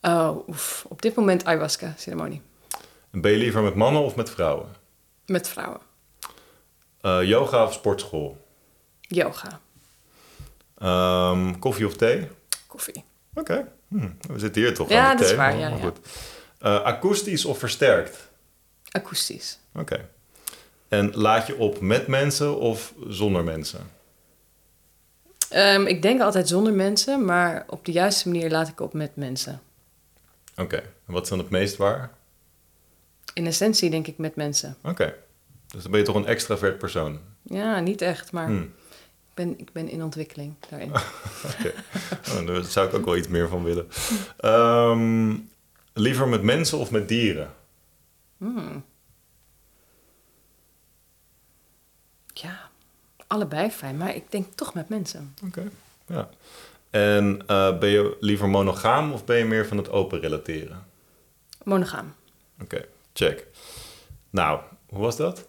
Oh, 0.00 0.48
oef. 0.48 0.84
Op 0.88 1.02
dit 1.02 1.14
moment 1.14 1.44
ayahuasca-ceremonie. 1.44 2.42
Ben 3.10 3.30
je 3.32 3.36
liever 3.38 3.62
met 3.62 3.74
mannen 3.74 4.02
of 4.02 4.14
met 4.16 4.30
vrouwen? 4.30 4.68
Met 5.26 5.48
vrouwen. 5.48 5.80
Eh, 7.00 7.18
yoga 7.22 7.64
of 7.64 7.72
sportschool? 7.72 8.46
Yoga. 9.00 9.60
Ehm, 10.78 11.58
koffie 11.58 11.86
of 11.86 11.96
thee? 11.96 12.28
Koffie. 12.66 13.04
Oké, 13.34 13.68
Hm, 13.88 14.08
we 14.32 14.38
zitten 14.38 14.62
hier 14.62 14.74
toch 14.74 14.88
Ja, 14.88 15.04
aan 15.10 15.10
de 15.10 15.12
dat 15.16 15.20
is 15.22 15.28
thee. 15.28 15.36
waar, 15.36 15.50
maar 15.52 15.60
ja, 15.60 15.68
ja. 15.68 15.76
goed. 15.82 15.98
Eh, 16.58 16.82
akoestisch 16.82 17.44
of 17.44 17.58
versterkt? 17.58 18.28
Akoestisch. 18.90 19.58
Oké. 19.74 20.08
En 20.88 21.10
laat 21.14 21.46
je 21.46 21.56
op 21.56 21.80
met 21.80 22.06
mensen 22.06 22.58
of 22.58 22.92
zonder 23.08 23.44
mensen? 23.44 23.90
Ehm, 25.50 25.86
ik 25.86 26.02
denk 26.02 26.20
altijd 26.20 26.48
zonder 26.48 26.72
mensen, 26.72 27.24
maar 27.24 27.64
op 27.68 27.84
de 27.84 27.92
juiste 27.92 28.28
manier 28.28 28.50
laat 28.50 28.68
ik 28.68 28.80
op 28.80 28.92
met 28.92 29.16
mensen. 29.16 29.60
Oké. 30.56 30.76
En 30.76 31.12
wat 31.12 31.22
is 31.22 31.28
dan 31.28 31.38
het 31.38 31.50
meest 31.50 31.76
waar? 31.76 32.10
In 33.34 33.46
essentie 33.46 33.90
denk 33.90 34.06
ik 34.06 34.18
met 34.18 34.36
mensen. 34.36 34.76
Oké. 34.82 35.14
Dus 35.66 35.82
dan 35.82 35.90
ben 35.90 36.00
je 36.00 36.06
toch 36.06 36.14
een 36.16 36.26
extravert 36.26 36.78
persoon? 36.78 37.20
Ja, 37.42 37.80
niet 37.80 38.02
echt, 38.02 38.32
maar 38.32 38.46
Hm. 38.46 38.62
ik, 38.62 38.68
ben, 39.34 39.58
ik 39.58 39.72
ben 39.72 39.88
in 39.88 40.02
ontwikkeling 40.02 40.54
daarin. 40.70 40.90
Oké, 41.58 41.72
oh, 42.30 42.46
daar 42.46 42.64
zou 42.64 42.88
ik 42.88 42.94
ook 42.94 43.04
wel 43.04 43.16
iets 43.16 43.28
meer 43.28 43.48
van 43.48 43.64
willen. 43.64 43.88
Ehm, 44.36 45.36
liever 45.92 46.28
met 46.28 46.42
mensen 46.42 46.78
of 46.78 46.90
met 46.90 47.08
dieren? 47.08 47.54
Hmm. 48.36 48.84
Ja, 52.32 52.70
allebei 53.28 53.70
fijn, 53.70 53.96
maar 53.96 54.14
ik 54.14 54.30
denk 54.30 54.46
toch 54.54 54.74
met 54.74 54.88
mensen. 54.88 55.34
Oké, 55.46 55.62
ja. 56.06 56.28
En 56.90 57.40
eh, 57.46 57.78
ben 57.78 57.88
je 57.88 58.16
liever 58.20 58.48
monogaam 58.48 59.12
of 59.12 59.24
ben 59.24 59.36
je 59.36 59.44
meer 59.44 59.66
van 59.66 59.76
het 59.76 59.90
open 59.90 60.20
relateren? 60.20 60.86
Monogaam. 61.64 62.14
Oké, 62.62 62.84
check. 63.12 63.46
Nou, 64.30 64.60
hoe 64.88 65.00
was 65.00 65.16
dat? 65.16 65.44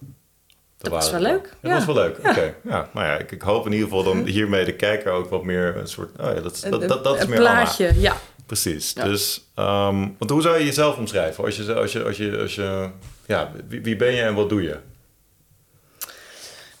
Dat 0.78 0.92
was 0.92 1.10
wel 1.10 1.20
we. 1.20 1.26
leuk, 1.28 1.42
Dat 1.42 1.70
ja. 1.70 1.74
was 1.76 1.84
wel 1.84 1.94
leuk, 1.94 2.18
oké. 2.18 2.54
Ja, 2.64 2.88
nou 2.92 3.06
ja, 3.06 3.18
ik, 3.18 3.30
ik 3.32 3.42
hoop 3.42 3.66
in 3.66 3.72
ieder 3.72 3.88
geval 3.88 4.02
dan 4.04 4.24
hiermee 4.36 4.64
de 4.64 4.74
kijker 4.76 5.12
ook 5.12 5.30
wat 5.30 5.44
meer 5.44 5.76
een 5.76 5.88
soort... 5.88 6.10
Oh 6.18 6.34
ja, 6.34 6.40
dat, 6.40 6.52
is- 6.54 6.60
dat, 6.60 6.88
dat, 6.88 7.04
dat 7.04 7.16
is 7.16 7.22
een 7.22 7.28
meer 7.28 7.38
plaatje, 7.38 8.00
ja. 8.00 8.16
Precies. 8.46 8.92
Ja. 8.92 9.04
Dus, 9.04 9.42
ehm, 9.54 10.08
want 10.18 10.30
hoe 10.30 10.42
zou 10.42 10.58
je 10.58 10.64
jezelf 10.64 10.96
omschrijven? 10.96 11.44
Als 11.44 11.56
je, 11.56 11.74
als 11.74 11.92
je, 11.92 12.04
als 12.04 12.16
je, 12.16 12.38
als 12.38 12.54
je 12.54 12.88
ja, 13.26 13.52
wie, 13.68 13.80
wie 13.80 13.96
ben 13.96 14.12
je 14.14 14.22
en 14.22 14.34
wat 14.34 14.48
doe 14.48 14.62
je? 14.62 14.78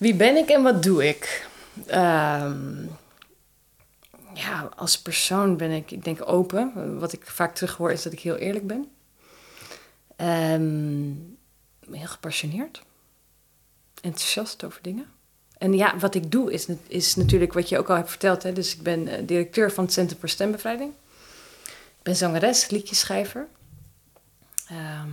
Wie 0.00 0.14
ben 0.14 0.36
ik 0.36 0.48
en 0.48 0.62
wat 0.62 0.82
doe 0.82 1.08
ik? 1.08 1.48
Ehm, 1.86 2.82
ja, 4.34 4.70
als 4.76 4.98
persoon 5.02 5.56
ben 5.56 5.70
ik, 5.70 5.90
ik 5.90 6.04
denk 6.04 6.28
open. 6.28 6.98
Wat 6.98 7.12
ik 7.12 7.26
vaak 7.26 7.54
terug 7.54 7.76
hoor 7.76 7.92
is 7.92 8.02
dat 8.02 8.12
ik 8.12 8.20
heel 8.20 8.36
eerlijk 8.36 8.66
ben. 8.66 8.90
Ehm, 10.16 11.10
heel 11.96 12.06
gepassioneerd. 12.06 12.82
Enthousiast 14.00 14.64
over 14.64 14.82
dingen. 14.82 15.06
En 15.58 15.74
ja, 15.74 15.98
wat 15.98 16.14
ik 16.14 16.30
doe 16.30 16.52
is, 16.52 16.66
is 16.86 17.14
natuurlijk 17.16 17.52
wat 17.52 17.68
je 17.68 17.78
ook 17.78 17.90
al 17.90 17.96
hebt 17.96 18.08
verteld. 18.10 18.42
Hè? 18.42 18.52
Dus 18.52 18.74
ik 18.74 18.82
ben 18.82 19.08
eh, 19.08 19.26
directeur 19.26 19.72
van 19.72 19.84
het 19.84 19.92
Centrum 19.92 20.18
voor 20.18 20.28
Stembevrijding. 20.28 20.92
Ik 21.66 22.02
ben 22.02 22.16
zangeres, 22.16 22.68
liedjeschrijver. 22.70 23.46
Ehm, 24.68 25.10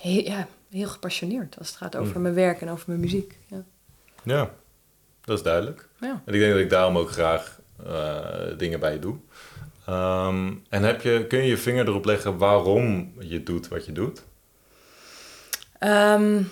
he- 0.00 0.22
ja, 0.24 0.48
heel 0.70 0.88
gepassioneerd 0.88 1.58
als 1.58 1.68
het 1.68 1.76
gaat 1.76 1.96
over 1.96 2.16
Mm. 2.16 2.22
mijn 2.22 2.34
werk 2.34 2.60
en 2.60 2.70
over 2.70 2.84
mijn 2.88 3.00
muziek. 3.00 3.38
Ja. 3.46 3.64
Ja, 4.22 4.50
dat 5.24 5.36
is 5.38 5.44
duidelijk. 5.44 5.88
Ja. 6.00 6.22
En 6.24 6.34
ik 6.34 6.40
denk 6.40 6.52
dat 6.52 6.62
ik 6.62 6.70
daarom 6.70 6.98
ook 6.98 7.10
graag 7.10 7.60
eh, 7.86 8.58
dingen 8.58 8.80
bij 8.80 8.92
je 8.92 8.98
doe. 8.98 9.16
Ehm, 9.86 10.52
en 10.68 10.82
heb 10.82 11.02
je, 11.02 11.26
kun 11.26 11.38
je 11.38 11.48
je 11.48 11.56
vinger 11.56 11.88
erop 11.88 12.04
leggen 12.04 12.38
waarom 12.38 13.12
je 13.20 13.42
doet 13.42 13.68
wat 13.68 13.84
je 13.86 13.92
doet? 13.92 14.22
Ehm, 15.78 16.42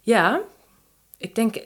ja, 0.00 0.40
ik 1.16 1.34
denk, 1.34 1.56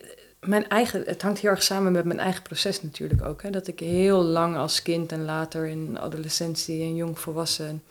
mijn 0.40 0.68
eigen, 0.68 1.02
het 1.06 1.22
hangt 1.22 1.38
heel 1.38 1.50
erg 1.50 1.62
samen 1.62 1.92
met 1.92 2.04
mijn 2.04 2.18
eigen 2.18 2.42
proces 2.42 2.82
natuurlijk 2.82 3.24
ook. 3.24 3.42
Hè? 3.42 3.50
Dat 3.50 3.66
ik 3.66 3.78
heel 3.80 4.22
lang 4.22 4.56
als 4.56 4.82
kind 4.82 5.12
en 5.12 5.24
later 5.24 5.66
in 5.66 5.98
adolescentie 5.98 6.82
en 6.82 6.96
jong 6.96 7.18
volwassen, 7.18 7.82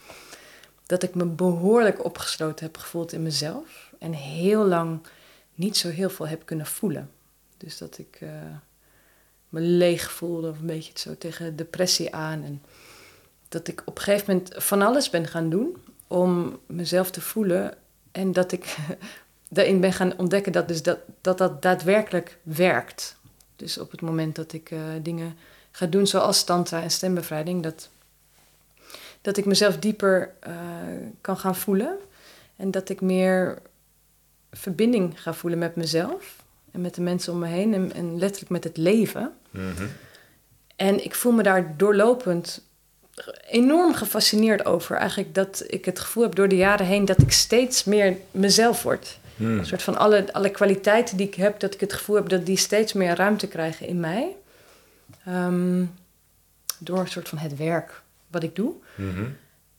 dat 0.87 1.03
ik 1.03 1.15
me 1.15 1.25
behoorlijk 1.25 2.05
opgesloten 2.05 2.65
heb 2.65 2.77
gevoeld 2.77 3.13
in 3.13 3.23
mezelf. 3.23 3.93
En 3.99 4.13
heel 4.13 4.65
lang 4.65 4.99
niet 5.55 5.77
zo 5.77 5.89
heel 5.89 6.09
veel 6.09 6.27
heb 6.27 6.45
kunnen 6.45 6.65
voelen. 6.65 7.11
Dus 7.57 7.77
dat 7.77 7.97
ik 7.97 8.17
eh, 8.19 8.29
me 9.49 9.59
leeg 9.59 10.11
voelde 10.11 10.49
of 10.49 10.59
een 10.59 10.65
beetje 10.65 10.91
zo 10.95 11.15
tegen 11.17 11.55
depressie 11.55 12.15
aan. 12.15 12.43
En 12.43 12.61
dat 13.49 13.67
ik 13.67 13.81
op 13.85 13.97
een 13.97 14.03
gegeven 14.03 14.33
moment 14.33 14.63
van 14.63 14.81
alles 14.81 15.09
ben 15.09 15.27
gaan 15.27 15.49
doen 15.49 15.77
om 16.07 16.59
mezelf 16.65 17.11
te 17.11 17.21
voelen. 17.21 17.73
En 18.11 18.31
dat 18.31 18.51
ik 18.51 18.75
daarin 19.49 19.79
ben 19.79 19.93
gaan 19.93 20.17
ontdekken 20.17 20.51
dat 20.51 20.67
dus 20.67 20.83
dat, 20.83 20.99
dat, 21.21 21.37
dat 21.37 21.61
daadwerkelijk 21.61 22.37
werkt. 22.43 23.17
Dus 23.55 23.77
op 23.77 23.91
het 23.91 24.01
moment 24.01 24.35
dat 24.35 24.53
ik 24.53 24.71
eh, 24.71 24.79
dingen 25.01 25.37
ga 25.71 25.85
doen 25.85 26.07
zoals 26.07 26.43
tantra 26.43 26.81
en 26.81 26.91
stembevrijding, 26.91 27.63
dat, 27.63 27.89
dat 29.21 29.37
ik 29.37 29.45
mezelf 29.45 29.77
dieper 29.77 30.31
eh, 30.39 30.53
kan 31.21 31.37
gaan 31.37 31.55
voelen. 31.55 31.97
En 32.55 32.71
dat 32.71 32.89
ik 32.89 33.01
meer 33.01 33.57
verbinding 34.51 35.21
ga 35.21 35.33
voelen 35.33 35.59
met 35.59 35.75
mezelf 35.75 36.43
en 36.71 36.81
met 36.81 36.95
de 36.95 37.01
mensen 37.01 37.33
om 37.33 37.39
me 37.39 37.47
heen 37.47 37.73
en, 37.73 37.93
en 37.93 38.19
letterlijk 38.19 38.51
met 38.51 38.63
het 38.63 38.77
leven. 38.77 39.33
Mhm. 39.49 39.87
En 40.75 41.03
ik 41.03 41.15
voel 41.15 41.31
me 41.31 41.43
daar 41.43 41.77
doorlopend 41.77 42.65
enorm 43.47 43.93
gefascineerd 43.93 44.65
over. 44.65 44.95
Eigenlijk 44.95 45.35
dat 45.35 45.63
ik 45.67 45.85
het 45.85 45.99
gevoel 45.99 46.23
heb 46.23 46.35
door 46.35 46.47
de 46.47 46.55
jaren 46.55 46.85
heen 46.85 47.05
dat 47.05 47.21
ik 47.21 47.31
steeds 47.31 47.83
meer 47.83 48.17
mezelf 48.31 48.83
word. 48.83 49.19
Hmm. 49.35 49.59
Een 49.59 49.65
soort 49.65 49.83
van 49.83 49.97
alle, 49.97 50.33
alle 50.33 50.49
kwaliteiten 50.49 51.17
die 51.17 51.27
ik 51.27 51.35
heb, 51.35 51.59
dat 51.59 51.73
ik 51.73 51.79
het 51.79 51.93
gevoel 51.93 52.15
heb 52.15 52.29
dat 52.29 52.45
die 52.45 52.57
steeds 52.57 52.93
meer 52.93 53.15
ruimte 53.15 53.47
krijgen 53.47 53.87
in 53.87 53.99
mij. 53.99 54.35
Ehm, 55.25 55.85
door 56.79 56.99
een 56.99 57.07
soort 57.07 57.29
van 57.29 57.37
het 57.37 57.57
werk 57.57 58.01
wat 58.39 58.49
ik 58.49 58.55
doe. 58.55 58.73
Mhm. 58.95 59.25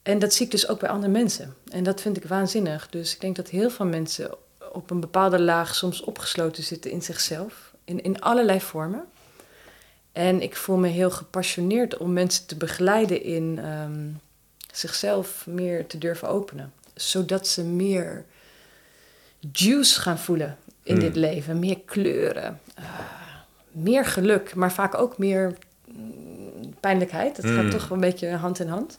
En 0.03 0.19
dat 0.19 0.35
zie 0.35 0.45
ik 0.47 0.51
dus 0.53 0.69
ook 0.69 0.81
bij 0.81 0.89
andere 0.89 1.13
mensen. 1.13 1.55
En 1.71 1.83
dat 1.85 2.01
vind 2.01 2.17
ik 2.17 2.25
waanzinnig. 2.25 2.89
Dus 2.91 3.15
ik 3.15 3.21
denk 3.21 3.37
dat 3.37 3.49
heel 3.49 3.71
veel 3.71 3.87
mensen 3.87 4.31
op 4.73 4.91
een 4.91 5.01
bepaalde 5.01 5.41
laag 5.41 5.75
soms 5.75 6.03
opgesloten 6.03 6.63
zitten 6.63 6.91
in 6.91 7.03
zichzelf. 7.03 7.73
In, 7.85 8.03
in 8.03 8.21
allerlei 8.21 8.61
vormen. 8.61 9.05
En 10.13 10.43
ik 10.43 10.57
voel 10.57 10.77
me 10.77 10.89
heel 10.89 11.11
gepassioneerd 11.11 11.97
om 11.97 12.13
mensen 12.13 12.47
te 12.47 12.57
begeleiden 12.57 13.23
in 13.23 13.59
ehm, 13.63 14.07
zichzelf 14.73 15.47
meer 15.47 15.87
te 15.87 15.99
durven 15.99 16.29
openen. 16.29 16.73
Zodat 16.95 17.47
ze 17.49 17.65
meer 17.65 18.25
juice 19.53 20.01
gaan 20.01 20.19
voelen 20.19 20.59
in 20.83 20.95
Hmm. 20.95 21.05
dit 21.05 21.17
leven. 21.17 21.59
Meer 21.59 21.81
kleuren. 21.85 22.61
ah, 22.75 22.85
meer 23.73 24.05
geluk, 24.05 24.55
maar 24.55 24.73
vaak 24.73 24.95
ook 24.95 25.19
meer 25.19 25.55
mm, 25.93 26.28
pijnlijkheid. 26.81 27.37
Het 27.37 27.47
Hmm. 27.47 27.55
gaat 27.57 27.71
toch 27.71 27.91
een 27.91 28.01
beetje 28.01 28.29
hand 28.31 28.61
in 28.61 28.69
hand. 28.69 28.99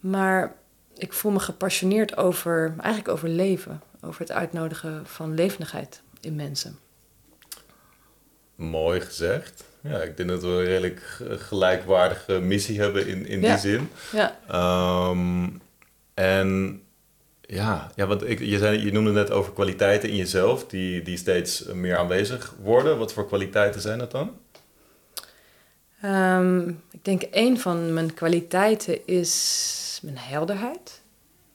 Maar 0.00 0.54
ik 0.96 1.12
voel 1.12 1.32
me 1.32 1.38
gepassioneerd 1.40 2.16
over, 2.16 2.74
eigenlijk 2.78 3.08
over 3.08 3.28
leven. 3.28 3.82
Over 4.00 4.20
het 4.20 4.32
uitnodigen 4.32 5.06
van 5.06 5.34
levendigheid 5.34 6.02
in 6.20 6.34
mensen. 6.34 6.78
Mooi 8.54 9.00
gezegd. 9.00 9.64
Ja, 9.82 9.98
ik 10.02 10.16
denk 10.16 10.28
dat 10.28 10.42
we 10.42 10.48
een 10.48 10.64
redelijk 10.64 11.02
gelijkwaardige 11.38 12.40
missie 12.40 12.80
hebben 12.80 13.06
in, 13.06 13.26
in 13.26 13.40
Ja. 13.40 13.48
die 13.50 13.58
zin. 13.58 13.88
Ja, 14.12 14.38
Ehm, 14.48 15.48
en 16.14 16.82
ja, 17.40 17.90
ja 17.94 18.06
want 18.06 18.28
ik, 18.28 18.38
je, 18.38 18.58
zei, 18.58 18.84
je 18.84 18.92
noemde 18.92 19.10
net 19.12 19.30
over 19.30 19.52
kwaliteiten 19.52 20.08
in 20.08 20.16
jezelf 20.16 20.66
die, 20.66 21.02
die 21.02 21.16
steeds 21.16 21.64
meer 21.64 21.96
aanwezig 21.96 22.54
worden. 22.62 22.98
Wat 22.98 23.12
voor 23.12 23.26
kwaliteiten 23.26 23.80
zijn 23.80 23.98
dat 23.98 24.10
dan? 24.10 24.36
Ehm, 26.02 26.68
ik 26.68 27.04
denk 27.04 27.22
een 27.30 27.60
van 27.60 27.94
mijn 27.94 28.14
kwaliteiten 28.14 29.06
is 29.06 30.00
mijn 30.02 30.18
helderheid. 30.18 31.00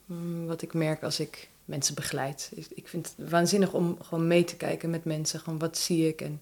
Mm, 0.05 0.45
Wat 0.47 0.61
ik 0.61 0.73
merk 0.73 1.03
als 1.03 1.19
ik 1.19 1.49
mensen 1.65 1.95
begeleid. 1.95 2.51
Ik- 2.75 2.87
vind 2.87 3.13
het 3.17 3.29
waanzinnig 3.29 3.73
om 3.73 3.97
gewoon 4.01 4.27
mee 4.27 4.43
te 4.43 4.55
kijken 4.55 4.89
met 4.89 5.05
mensen. 5.05 5.39
Gewoon 5.39 5.59
wat 5.59 5.77
zie 5.77 6.07
ik. 6.07 6.21
En 6.21 6.41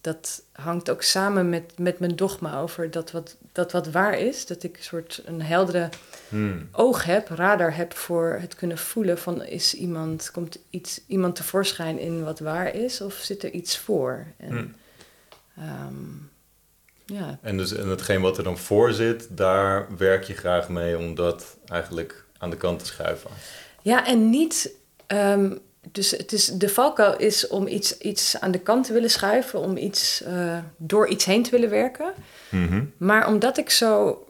dat 0.00 0.42
hangt 0.52 0.90
ook 0.90 1.02
samen 1.02 1.48
met, 1.48 1.78
met 1.78 1.98
mijn 1.98 2.16
dogma 2.16 2.58
over 2.60 2.90
dat 2.90 3.10
wat, 3.10 3.36
dat 3.52 3.72
wat 3.72 3.90
waar 3.90 4.18
is. 4.18 4.46
Dat 4.46 4.62
ik 4.62 4.76
een 4.76 4.82
soort 4.82 5.22
een 5.24 5.42
heldere 5.42 5.88
Hmm. 6.28 6.68
oog 6.72 7.04
heb, 7.04 7.28
radar 7.28 7.76
heb 7.76 7.94
voor 7.94 8.36
het 8.40 8.54
kunnen 8.54 8.78
voelen 8.78 9.18
van 9.18 9.44
is 9.44 9.74
iemand, 9.74 10.30
komt 10.30 10.58
iets, 10.70 11.00
iemand 11.06 11.36
tevoorschijn 11.36 11.98
in 11.98 12.24
wat 12.24 12.38
waar 12.38 12.74
is 12.74 13.00
of 13.00 13.14
zit 13.14 13.42
er 13.42 13.50
iets 13.50 13.78
voor? 13.78 14.26
En, 14.36 14.50
Hmm. 14.50 14.74
ehm, 15.56 16.30
ja, 17.06 17.38
En, 17.42 17.56
dus, 17.56 17.72
en 17.74 17.88
hetgeen 17.88 18.20
wat 18.20 18.38
er 18.38 18.44
dan 18.44 18.58
voor 18.58 18.92
zit, 18.92 19.26
daar 19.30 19.86
werk 19.96 20.24
je 20.24 20.34
graag 20.34 20.68
mee 20.68 20.98
om 20.98 21.14
dat 21.14 21.56
eigenlijk 21.66 22.24
aan 22.38 22.50
de 22.50 22.56
kant 22.56 22.78
te 22.78 22.86
schuiven. 22.86 23.30
ja, 23.82 24.06
en 24.06 24.30
niet. 24.30 24.70
ehm, 25.06 25.56
dus 25.92 26.10
het 26.10 26.32
is, 26.32 26.46
de 26.46 26.68
valkuil 26.68 27.16
is 27.16 27.48
om 27.48 27.66
iets, 27.66 27.98
iets 27.98 28.40
aan 28.40 28.50
de 28.50 28.58
kant 28.58 28.86
te 28.86 28.92
willen 28.92 29.10
schuiven, 29.10 29.58
om 29.60 29.76
iets 29.76 30.22
eh, 30.22 30.58
door 30.76 31.08
iets 31.08 31.24
heen 31.24 31.42
te 31.42 31.50
willen 31.50 31.70
werken. 31.70 32.12
Mhm. 32.48 32.84
Maar 32.96 33.26
omdat 33.26 33.58
ik 33.58 33.70
zo 33.70 34.24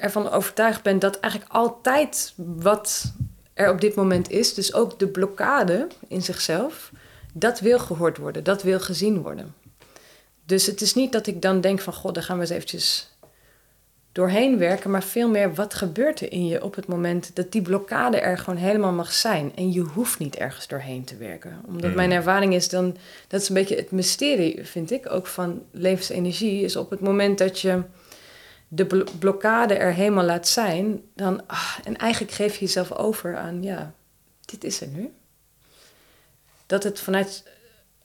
ervan 0.00 0.30
overtuigd 0.30 0.82
ben 0.82 0.98
dat 0.98 1.20
eigenlijk 1.20 1.52
altijd 1.52 2.32
wat 2.36 3.12
er 3.54 3.70
op 3.70 3.80
dit 3.80 3.94
moment 3.94 4.30
is, 4.30 4.54
dus 4.54 4.74
ook 4.74 4.98
de 4.98 5.06
blokkade 5.06 5.86
in 6.08 6.22
zichzelf, 6.22 6.90
dat 7.32 7.60
wil 7.60 7.78
gehoord 7.78 8.16
worden, 8.16 8.44
dat 8.44 8.62
wil 8.62 8.80
gezien 8.80 9.22
worden. 9.22 9.54
Dus 10.44 10.66
het 10.66 10.80
is 10.80 10.94
niet 10.94 11.12
dat 11.12 11.26
ik 11.26 11.42
dan 11.42 11.60
denk 11.60 11.80
van, 11.80 11.92
god, 11.92 12.14
daar 12.14 12.22
gaan 12.22 12.36
we 12.36 12.42
eens 12.42 12.50
eventjes 12.50 13.10
doorheen 14.12 14.58
werken, 14.58 14.90
maar 14.90 15.02
veel 15.02 15.28
meer 15.28 15.54
wat 15.54 15.74
gebeurt 15.74 16.20
er 16.20 16.32
in 16.32 16.46
je 16.46 16.64
op 16.64 16.74
het 16.74 16.86
moment 16.86 17.36
dat 17.36 17.52
die 17.52 17.62
blokkade 17.62 18.16
er 18.20 18.38
gewoon 18.38 18.58
helemaal 18.58 18.92
mag 18.92 19.12
zijn. 19.12 19.52
En 19.56 19.72
je 19.72 19.80
hoeft 19.80 20.18
niet 20.18 20.36
ergens 20.36 20.68
doorheen 20.68 21.04
te 21.04 21.16
werken. 21.16 21.60
Omdat 21.66 21.90
Mm. 21.90 21.96
mijn 21.96 22.12
ervaring 22.12 22.54
is 22.54 22.68
dan, 22.68 22.96
dat 23.28 23.40
is 23.40 23.48
een 23.48 23.54
beetje 23.54 23.76
het 23.76 23.90
mysterie, 23.90 24.64
vind 24.64 24.90
ik, 24.90 25.10
ook 25.12 25.26
van 25.26 25.62
levensenergie, 25.70 26.62
is 26.64 26.76
op 26.76 26.90
het 26.90 27.00
moment 27.00 27.38
dat 27.38 27.60
je 27.60 27.82
de 28.68 28.86
blo- 28.86 29.04
blokkade 29.18 29.74
er 29.74 29.92
helemaal 29.92 30.24
laat 30.24 30.48
zijn, 30.48 31.00
dan, 31.14 31.46
ah, 31.46 31.74
en 31.84 31.96
eigenlijk 31.96 32.32
geef 32.32 32.54
je 32.54 32.64
jezelf 32.64 32.92
over 32.92 33.36
aan, 33.36 33.62
ja, 33.62 33.94
dit 34.44 34.64
is 34.64 34.80
er 34.80 34.88
nu. 34.88 35.10
Dat 36.66 36.82
het 36.82 37.00
vanuit, 37.00 37.44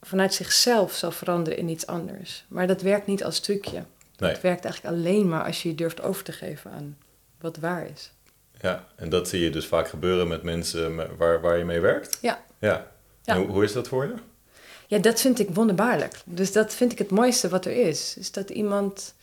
vanuit 0.02 0.34
zichzelf 0.34 0.92
zal 0.92 1.10
veranderen 1.10 1.58
in 1.58 1.68
iets 1.68 1.86
anders. 1.86 2.44
Maar 2.48 2.66
dat 2.66 2.82
werkt 2.82 3.06
niet 3.06 3.24
als 3.24 3.40
trucje. 3.40 3.84
Nee. 4.16 4.30
Het 4.30 4.40
werkt 4.40 4.64
eigenlijk 4.64 4.94
alleen 4.94 5.28
maar 5.28 5.44
als 5.44 5.62
je 5.62 5.68
je 5.68 5.74
durft 5.74 6.02
over 6.02 6.24
te 6.24 6.32
geven 6.32 6.70
aan 6.70 6.98
wat 7.40 7.56
waar 7.56 7.86
is. 7.94 8.12
Ja, 8.60 8.86
en 8.96 9.08
dat 9.08 9.28
zie 9.28 9.40
je 9.40 9.50
dus 9.50 9.66
vaak 9.66 9.88
gebeuren 9.88 10.28
met 10.28 10.42
mensen 10.42 10.94
me- 10.94 11.16
waar, 11.16 11.40
waar 11.40 11.58
je 11.58 11.64
mee 11.64 11.80
werkt. 11.80 12.18
Ja. 12.20 12.44
Ja. 12.58 12.90
Ja. 13.22 13.34
En 13.34 13.36
hoe, 13.40 13.46
hoe 13.50 13.64
is 13.64 13.72
dat 13.72 13.88
voor 13.88 14.04
je? 14.04 14.14
Ja, 14.86 14.98
dat 14.98 15.20
vind 15.20 15.38
ik 15.38 15.48
wonderbaarlijk. 15.50 16.14
Dus 16.24 16.52
dat 16.52 16.74
vind 16.74 16.92
ik 16.92 16.98
het 16.98 17.10
mooiste 17.10 17.48
wat 17.48 17.64
er 17.64 17.72
is. 17.86 18.16
Is 18.16 18.32
dat 18.32 18.50
iemand, 18.50 19.14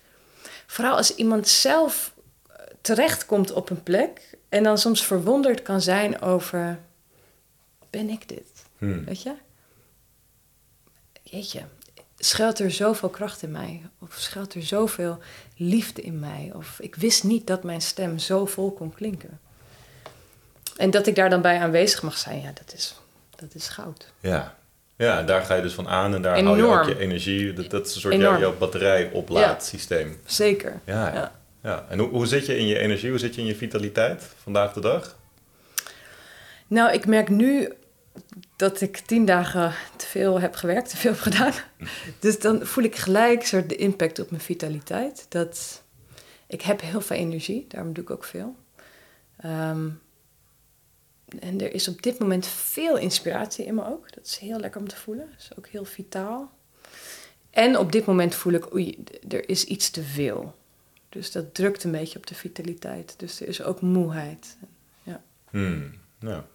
vooral 0.65 0.95
als 0.95 1.15
iemand 1.15 1.47
zelf 1.47 2.13
eh, 2.47 2.55
terechtkomt 2.81 3.51
op 3.51 3.69
een 3.69 3.83
plek 3.83 4.37
en 4.49 4.63
dan 4.63 4.77
soms 4.77 5.05
verwonderd 5.05 5.61
kan 5.61 5.81
zijn 5.81 6.21
over, 6.21 6.79
ben 7.89 8.09
ik 8.09 8.27
dit? 8.29 8.47
Hmm. 8.77 9.05
Weet 9.05 9.21
je? 9.21 9.33
Jeetje, 11.35 11.61
schuilt 12.17 12.59
er 12.59 12.71
zoveel 12.71 13.09
kracht 13.09 13.41
in 13.43 13.51
mij? 13.51 13.81
Of 13.99 14.13
schuilt 14.17 14.53
er 14.53 14.63
zoveel 14.63 15.19
liefde 15.57 16.01
in 16.01 16.19
mij? 16.19 16.51
Of 16.53 16.79
ik 16.79 16.95
wist 16.95 17.23
niet 17.23 17.47
dat 17.47 17.63
mijn 17.63 17.81
stem 17.81 18.19
zo 18.19 18.45
vol 18.45 18.71
kon 18.71 18.93
klinken. 18.93 19.39
En 20.77 20.91
dat 20.91 21.07
ik 21.07 21.15
daar 21.15 21.29
dan 21.29 21.41
bij 21.41 21.59
aanwezig 21.59 22.01
mag 22.01 22.17
zijn, 22.17 22.41
ja, 22.41 22.51
dat 22.53 22.73
is, 22.73 22.95
dat 23.35 23.55
is 23.55 23.67
goud. 23.67 24.11
Ja. 24.19 24.55
Ja, 24.97 25.23
daar 25.23 25.41
ga 25.41 25.55
je 25.55 25.61
dus 25.61 25.73
van 25.73 25.87
aan 25.87 26.13
en 26.13 26.21
daar 26.21 26.31
haal 26.31 26.55
je 26.55 26.61
Enorm. 26.61 26.79
ook 26.79 26.87
je 26.87 26.99
energie. 26.99 27.53
Dat, 27.53 27.69
dat 27.69 27.87
is 27.87 27.95
een 27.95 28.01
soort 28.01 28.13
Enorm. 28.13 28.31
jouw, 28.31 28.41
jouw 28.41 28.57
batterij 28.57 29.09
oplaadsysteem. 29.11 30.19
Zeker. 30.25 30.81
Ja, 30.85 31.07
ja. 31.07 31.13
Ja. 31.13 31.31
ja. 31.63 31.85
En 31.89 31.99
hoe, 31.99 32.09
hoe 32.09 32.25
zit 32.25 32.45
je 32.45 32.57
in 32.57 32.67
je 32.67 32.79
energie? 32.79 33.09
Hoe 33.09 33.19
zit 33.19 33.35
je 33.35 33.41
in 33.41 33.47
je 33.47 33.55
vitaliteit 33.55 34.23
vandaag 34.43 34.73
de 34.73 34.79
dag? 34.79 35.15
Nou, 36.67 36.93
ik 36.93 37.05
merk 37.05 37.29
nu 37.29 37.73
dat 38.55 38.81
ik 38.81 38.97
tien 38.97 39.25
dagen 39.25 39.73
te 39.95 40.05
veel 40.05 40.39
heb 40.39 40.55
gewerkt, 40.55 40.89
te 40.89 40.97
veel 40.97 41.11
heb 41.11 41.19
gedaan. 41.19 41.53
Dus 42.19 42.39
dan 42.39 42.65
voel 42.65 42.83
ik 42.83 42.95
gelijk 42.95 43.45
soort 43.45 43.69
de 43.69 43.75
impact 43.75 44.19
op 44.19 44.29
mijn 44.29 44.41
vitaliteit. 44.41 45.25
Dat 45.29 45.83
ik 46.47 46.61
heb 46.61 46.81
heel 46.81 47.01
veel 47.01 47.17
energie, 47.17 47.65
daarom 47.67 47.93
doe 47.93 48.03
ik 48.03 48.09
ook 48.09 48.23
veel. 48.23 48.55
Ehm, 49.37 49.89
en 51.39 51.61
er 51.61 51.73
is 51.73 51.87
op 51.87 52.01
dit 52.01 52.19
moment 52.19 52.47
veel 52.47 52.97
inspiratie 52.97 53.65
in 53.65 53.75
me 53.75 53.85
ook. 53.85 54.13
Dat 54.13 54.25
is 54.25 54.37
heel 54.37 54.59
lekker 54.59 54.81
om 54.81 54.87
te 54.87 54.95
voelen. 54.95 55.27
Dat 55.29 55.39
is 55.39 55.57
ook 55.57 55.67
heel 55.67 55.85
vitaal. 55.85 56.51
En 57.49 57.77
op 57.77 57.91
dit 57.91 58.05
moment 58.05 58.35
voel 58.35 58.53
ik, 58.53 58.73
oei, 58.73 59.03
er 59.27 59.49
is 59.49 59.63
iets 59.63 59.89
te 59.89 60.03
veel. 60.03 60.55
Dus 61.09 61.31
dat 61.31 61.53
drukt 61.53 61.83
een 61.83 61.91
beetje 61.91 62.17
op 62.17 62.27
de 62.27 62.35
vitaliteit. 62.35 63.13
Dus 63.17 63.41
er 63.41 63.47
is 63.47 63.61
ook 63.61 63.81
moeheid. 63.81 64.57
Hmm. 65.49 65.93
Ja. 66.19 66.45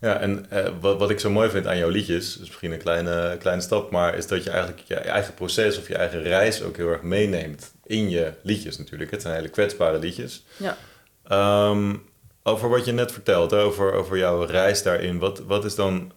Ja, 0.00 0.20
en 0.20 0.50
eh, 0.50 0.68
wat, 0.80 0.98
wat 0.98 1.10
ik 1.10 1.20
zo 1.20 1.30
mooi 1.30 1.50
vind 1.50 1.66
aan 1.66 1.78
jouw 1.78 1.88
liedjes, 1.88 2.34
is 2.34 2.38
misschien 2.38 2.72
een 2.72 2.78
kleine, 2.78 3.36
kleine 3.38 3.62
stap, 3.62 3.90
maar 3.90 4.16
is 4.16 4.26
dat 4.26 4.44
je 4.44 4.50
eigenlijk 4.50 4.80
je 4.86 4.94
eigen 4.94 5.34
proces 5.34 5.78
of 5.78 5.88
je 5.88 5.96
eigen 5.96 6.22
reis 6.22 6.62
ook 6.62 6.76
heel 6.76 6.88
erg 6.88 7.02
meeneemt 7.02 7.72
in 7.84 8.10
je 8.10 8.32
liedjes 8.42 8.78
natuurlijk. 8.78 9.10
Het 9.10 9.22
zijn 9.22 9.34
hele 9.34 9.48
kwetsbare 9.48 9.98
liedjes. 9.98 10.44
Ja. 10.56 10.76
Ehm, 11.24 11.94
over 12.42 12.68
wat 12.68 12.84
je 12.84 12.92
net 12.92 13.12
vertelt, 13.12 13.52
over, 13.52 13.92
over 13.92 14.18
jouw 14.18 14.42
reis 14.42 14.82
daarin, 14.82 15.18
wat, 15.18 15.38
wat 15.38 15.64
is 15.64 15.74
dan 15.74 16.12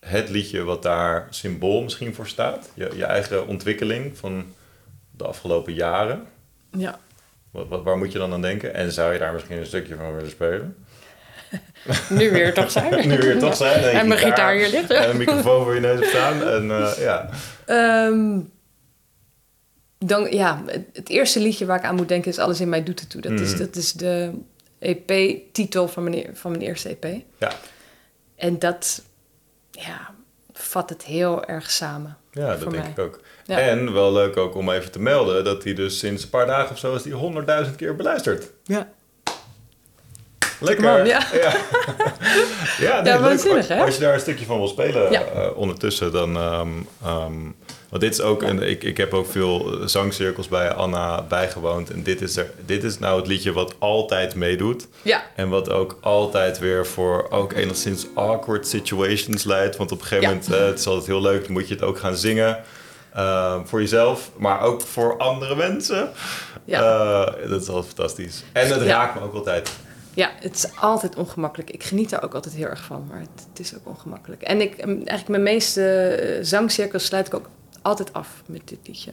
het 0.00 0.28
liedje 0.28 0.62
wat 0.62 0.82
daar 0.82 1.26
symbool 1.30 1.82
misschien 1.82 2.14
voor 2.14 2.26
staat? 2.26 2.70
Je, 2.74 2.90
je 2.96 3.04
eigen 3.04 3.46
ontwikkeling 3.46 4.18
van 4.18 4.54
de 5.10 5.24
afgelopen 5.24 5.72
jaren? 5.72 6.26
Ja. 6.70 6.98
Wat, 7.50 7.68
wat, 7.68 7.82
waar 7.82 7.98
moet 7.98 8.12
je 8.12 8.18
dan 8.18 8.32
aan 8.32 8.42
denken? 8.42 8.74
En 8.74 8.92
zou 8.92 9.12
je 9.12 9.18
daar 9.18 9.32
misschien 9.32 9.58
een 9.58 9.66
stukje 9.66 9.96
van 9.96 10.14
willen 10.14 10.30
spelen? 10.30 10.76
Nu 12.08 12.30
weer 12.30 12.54
toch 12.54 12.70
zijn. 12.70 13.08
nu 13.08 13.18
weer 13.18 13.38
toch 13.38 13.56
zijn. 13.56 13.82
En 13.82 14.08
mijn 14.08 14.20
gitaar 14.20 14.54
hier 14.54 14.68
ligt. 14.68 14.90
En 14.90 15.10
een 15.10 15.16
microfoon 15.16 15.64
voor 15.64 15.74
je 15.74 15.80
neus 15.80 15.98
op 15.98 16.04
staan. 16.04 16.42
En 16.48 16.70
eh, 16.70 16.92
ja. 16.98 17.28
Ehm, 17.66 18.38
dan, 19.98 20.30
ja, 20.30 20.62
het, 20.92 21.08
eerste 21.08 21.40
liedje 21.40 21.66
waar 21.66 21.78
ik 21.78 21.84
aan 21.84 21.94
moet 21.94 22.08
denken 22.08 22.30
is 22.30 22.38
Alles 22.38 22.60
in 22.60 22.68
mij 22.68 22.82
doet 22.82 23.00
het 23.00 23.10
toe. 23.10 23.20
Dat, 23.20 23.40
is, 23.40 23.50
Mhm. 23.50 23.58
dat 23.58 23.76
is 23.76 23.92
de 23.92 24.30
EP-titel 24.78 25.88
van 25.88 26.02
mijn, 26.02 26.26
van 26.32 26.50
mijn 26.50 26.62
eerste 26.62 26.88
EP. 26.88 27.22
Ja. 27.38 27.52
En 28.36 28.58
dat 28.58 29.02
ja, 29.70 30.14
vat 30.52 30.88
het 30.90 31.04
heel 31.04 31.44
erg 31.44 31.70
samen. 31.70 32.16
Ja, 32.32 32.48
dat 32.56 32.60
denk 32.60 32.72
mij. 32.82 32.90
ik 32.90 32.98
ook. 32.98 33.20
Ja. 33.44 33.58
En 33.58 33.92
wel 33.92 34.12
leuk 34.12 34.36
ook 34.36 34.54
om 34.54 34.70
even 34.70 34.90
te 34.90 35.00
melden 35.00 35.44
dat 35.44 35.64
hij 35.64 35.74
dus 35.74 35.98
sinds 35.98 36.22
een 36.22 36.28
paar 36.30 36.46
dagen 36.46 36.70
of 36.70 36.78
zo 36.78 36.94
is 36.94 37.02
die 37.02 37.12
honderdduizend 37.14 37.76
keer 37.76 37.96
beluisterd. 37.96 38.50
Ja. 38.64 38.88
Lekker. 40.60 41.06
Ja. 41.06 41.22
ja. 41.42 41.52
ja, 42.80 43.00
nee, 43.00 43.12
Ja, 43.12 43.20
waanzinnig, 43.20 43.68
hè? 43.68 43.80
Als 43.84 43.94
je 43.94 44.00
daar 44.00 44.14
een 44.14 44.20
stukje 44.20 44.44
van 44.44 44.58
wil 44.58 44.68
spelen 44.68 45.12
Ja. 45.12 45.22
eh, 45.22 45.56
ondertussen, 45.56 46.12
dan... 46.12 46.36
ehm, 46.36 46.68
ehm, 47.04 47.32
want 47.88 48.02
dit 48.02 48.12
is 48.12 48.20
ook, 48.20 48.42
een, 48.42 48.62
ik, 48.62 48.84
ik 48.84 48.96
heb 48.96 49.14
ook 49.14 49.30
veel 49.30 49.78
zangcirkels 49.84 50.48
bij 50.48 50.72
Anna 50.72 51.22
bijgewoond. 51.22 51.90
En 51.90 52.02
dit 52.02 52.20
is, 52.22 52.36
er, 52.36 52.50
dit 52.66 52.84
is 52.84 52.98
nou 52.98 53.18
het 53.18 53.26
liedje 53.26 53.52
wat 53.52 53.74
altijd 53.78 54.34
meedoet. 54.34 54.88
Ja, 55.02 55.22
En 55.34 55.48
wat 55.48 55.70
ook 55.70 55.98
altijd 56.00 56.58
weer 56.58 56.86
voor 56.86 57.26
ook 57.30 57.52
enigszins 57.52 58.06
awkward 58.14 58.66
situations 58.66 59.44
leidt. 59.44 59.76
Want 59.76 59.92
op 59.92 60.00
een 60.00 60.06
gegeven 60.06 60.28
Ja. 60.30 60.34
moment, 60.34 60.52
eh, 60.54 60.66
het 60.66 60.78
is 60.78 60.86
altijd 60.86 61.06
heel 61.06 61.20
leuk, 61.22 61.42
dan 61.44 61.52
moet 61.52 61.68
je 61.68 61.74
het 61.74 61.82
ook 61.82 61.98
gaan 61.98 62.16
zingen. 62.16 62.58
eh, 63.12 63.54
voor 63.64 63.80
jezelf, 63.80 64.30
maar 64.36 64.60
ook 64.60 64.80
voor 64.82 65.16
andere 65.18 65.56
mensen. 65.56 66.10
ja. 66.64 66.80
Eh, 66.80 67.48
dat 67.50 67.62
is 67.62 67.68
altijd 67.68 67.86
fantastisch. 67.94 68.42
En 68.52 68.68
het 68.68 68.82
raakt 68.82 69.14
me 69.14 69.20
ook 69.20 69.34
altijd. 69.34 69.70
Ja, 70.18 70.30
het 70.40 70.54
is 70.54 70.76
altijd 70.76 71.16
ongemakkelijk. 71.16 71.70
Ik 71.70 71.82
geniet 71.82 72.10
daar 72.10 72.24
ook 72.24 72.34
altijd 72.34 72.54
heel 72.54 72.66
erg 72.66 72.84
van, 72.84 73.06
maar 73.08 73.20
het, 73.20 73.46
het 73.50 73.58
is 73.58 73.76
ook 73.76 73.86
ongemakkelijk. 73.86 74.42
En 74.42 74.60
ik, 74.60 74.74
em, 74.74 74.88
eigenlijk 74.88 75.28
mijn 75.28 75.42
meeste 75.42 76.08
eh, 76.08 76.44
zangcirkels 76.44 77.04
sluit 77.04 77.26
ik 77.26 77.34
ook 77.34 77.48
altijd 77.82 78.12
af 78.12 78.42
met 78.46 78.68
dit 78.68 78.78
liedje. 78.86 79.12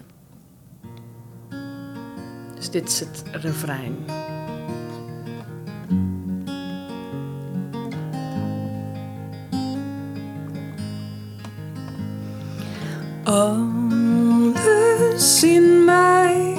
Dus 2.55 2.69
dit 2.69 2.87
is 2.87 2.99
het 2.99 3.23
refrein. 3.31 4.05
Alles 13.23 14.53
in 15.43 15.85
mij 15.85 16.57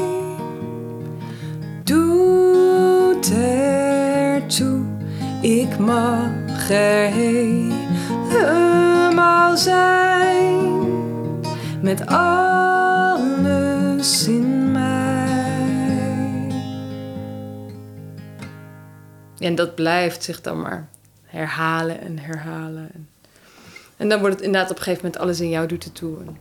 doet 1.84 3.65
ertoe. 4.46 4.84
Ik 5.42 5.78
mag 5.78 6.70
er 6.70 7.10
helemaal 7.12 8.36
zijn 9.56 10.84
met 11.82 12.06
alles 12.06 14.26
in 14.28 14.72
mij. 14.72 15.24
En 19.38 19.54
dat 19.54 19.74
blijft 19.74 20.22
zich 20.22 20.40
dan 20.40 20.60
maar 20.60 20.88
herhalen 21.24 22.00
en 22.00 22.18
herhalen. 22.18 23.08
En, 23.96 24.08
dan 24.08 24.20
wordt 24.20 24.34
het 24.34 24.44
inderdaad 24.44 24.70
op 24.70 24.76
een 24.76 24.82
gegeven 24.82 25.04
moment 25.04 25.22
alles 25.22 25.40
in 25.40 25.48
jou 25.48 25.66
doet 25.66 25.84
het 25.84 25.94
toe. 25.94 26.16
En- 26.26 26.36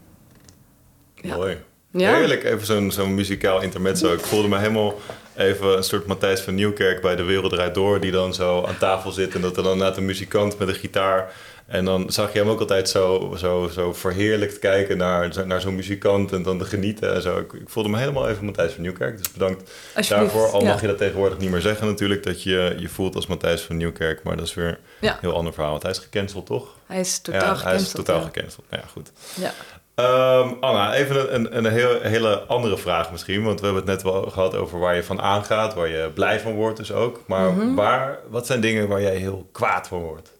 Ja. 1.22 1.36
Mooi. 1.36 1.58
Ja. 1.91 2.13
Heerlijk, 2.15 2.44
even 2.44 2.65
zo'n 2.65 2.91
zo'n 2.91 3.15
muzikaal 3.15 3.62
intermezzo. 3.62 4.13
Ik 4.13 4.20
voelde 4.20 4.48
me 4.48 4.58
helemaal 4.58 4.94
even 5.38 5.78
een 5.78 5.84
soort 5.84 6.06
Matthijs 6.06 6.41
van 6.41 6.56
Nieuwkerk 6.56 7.02
bij 7.02 7.15
De 7.15 7.24
Wereld 7.24 7.52
Draait 7.52 7.74
Door... 7.74 8.00
die 8.00 8.12
dan 8.12 8.34
zo 8.34 8.63
aan 8.63 8.78
tafel 8.78 9.12
zit 9.12 9.36
en 9.36 9.41
dat 9.41 9.58
er 9.58 9.63
dan 9.63 9.71
inderdaad 9.71 9.98
een 9.98 10.06
muzikant 10.06 10.58
met 10.58 10.67
een 10.67 10.76
gitaar... 10.76 11.32
en 11.67 11.86
dan 11.86 12.12
zag 12.12 12.34
je 12.34 12.39
hem 12.39 12.50
ook 12.50 12.60
altijd 12.60 12.89
zo, 12.89 13.36
zo, 13.38 13.69
zo 13.74 13.93
verheerlijkt 13.93 14.60
kijken 14.60 14.98
naar, 14.98 15.45
naar 15.45 15.62
zo'n 15.62 15.76
muzikant... 15.76 16.32
en 16.32 16.43
dan 16.43 16.58
te 16.58 16.65
genieten 16.65 17.13
en 17.13 17.21
zo. 17.21 17.38
Ik, 17.38 17.54
ik 17.54 17.69
voelde 17.69 17.89
me 17.89 17.98
helemaal 17.98 18.30
even 18.30 18.45
Matthijs 18.45 18.71
van 18.71 18.82
Nieuwkerk, 18.82 19.17
dus 19.17 19.32
bedankt 19.32 19.71
daarvoor. 20.10 20.48
Al 20.48 20.62
ja. 20.62 20.67
mag 20.67 20.82
je 20.82 20.88
dat 20.88 20.98
tegenwoordig 20.98 21.38
niet 21.38 21.50
meer 21.50 21.62
zeggen 21.62 21.88
natuurlijk... 21.88 22.24
dat 22.24 22.43
je 22.43 22.76
je 22.78 22.89
voelt 22.89 23.15
als 23.15 23.28
Matthijs 23.28 23.62
van 23.62 23.78
Nieuwkerk, 23.78 24.24
maar 24.24 24.36
dat 24.36 24.45
is 24.45 24.54
weer 24.54 24.80
een 25.02 25.13
heel 25.21 25.36
ander 25.36 25.54
verhaal. 25.54 25.71
Want 25.71 25.84
hij 25.84 25.91
is 25.91 26.00
gecanceld, 26.00 26.45
toch? 26.45 26.76
Hij 26.86 27.00
is 27.00 27.19
totaal 27.19 27.41
ja, 27.41 27.56
gecanceld. 27.56 27.71
hij 27.71 27.82
is 27.82 27.91
totaal 27.91 28.19
ja. 28.19 28.26
gecanceld. 28.26 28.65
Nou 28.69 28.82
Ja, 28.82 28.89
goed. 28.91 29.12
Ja. 29.34 29.54
Ehm, 29.95 30.49
Anna, 30.60 30.93
even 30.93 31.34
een, 31.36 31.58
een, 31.58 31.65
heel, 31.65 32.01
hele 32.01 32.39
andere 32.39 32.77
vraag 32.77 33.12
misschien. 33.12 33.43
Want 33.43 33.60
we 33.60 33.65
hebben 33.65 33.84
het 33.84 33.91
net 33.93 34.03
wel 34.03 34.21
gehad 34.29 34.55
over 34.55 34.79
waar 34.79 34.95
je 34.95 35.03
van 35.03 35.21
aangaat, 35.21 35.73
waar 35.73 35.88
je 35.89 36.12
blij 36.13 36.39
van 36.39 36.53
wordt 36.53 36.77
dus 36.77 36.91
ook. 36.91 37.19
Maar 37.27 37.51
Mhm. 37.51 37.73
waar, 37.75 38.19
wat 38.29 38.45
zijn 38.45 38.60
dingen 38.62 38.88
waar 38.88 39.01
jij 39.01 39.15
heel 39.15 39.49
kwaad 39.51 39.88
van 39.88 39.99
wordt? 39.99 40.31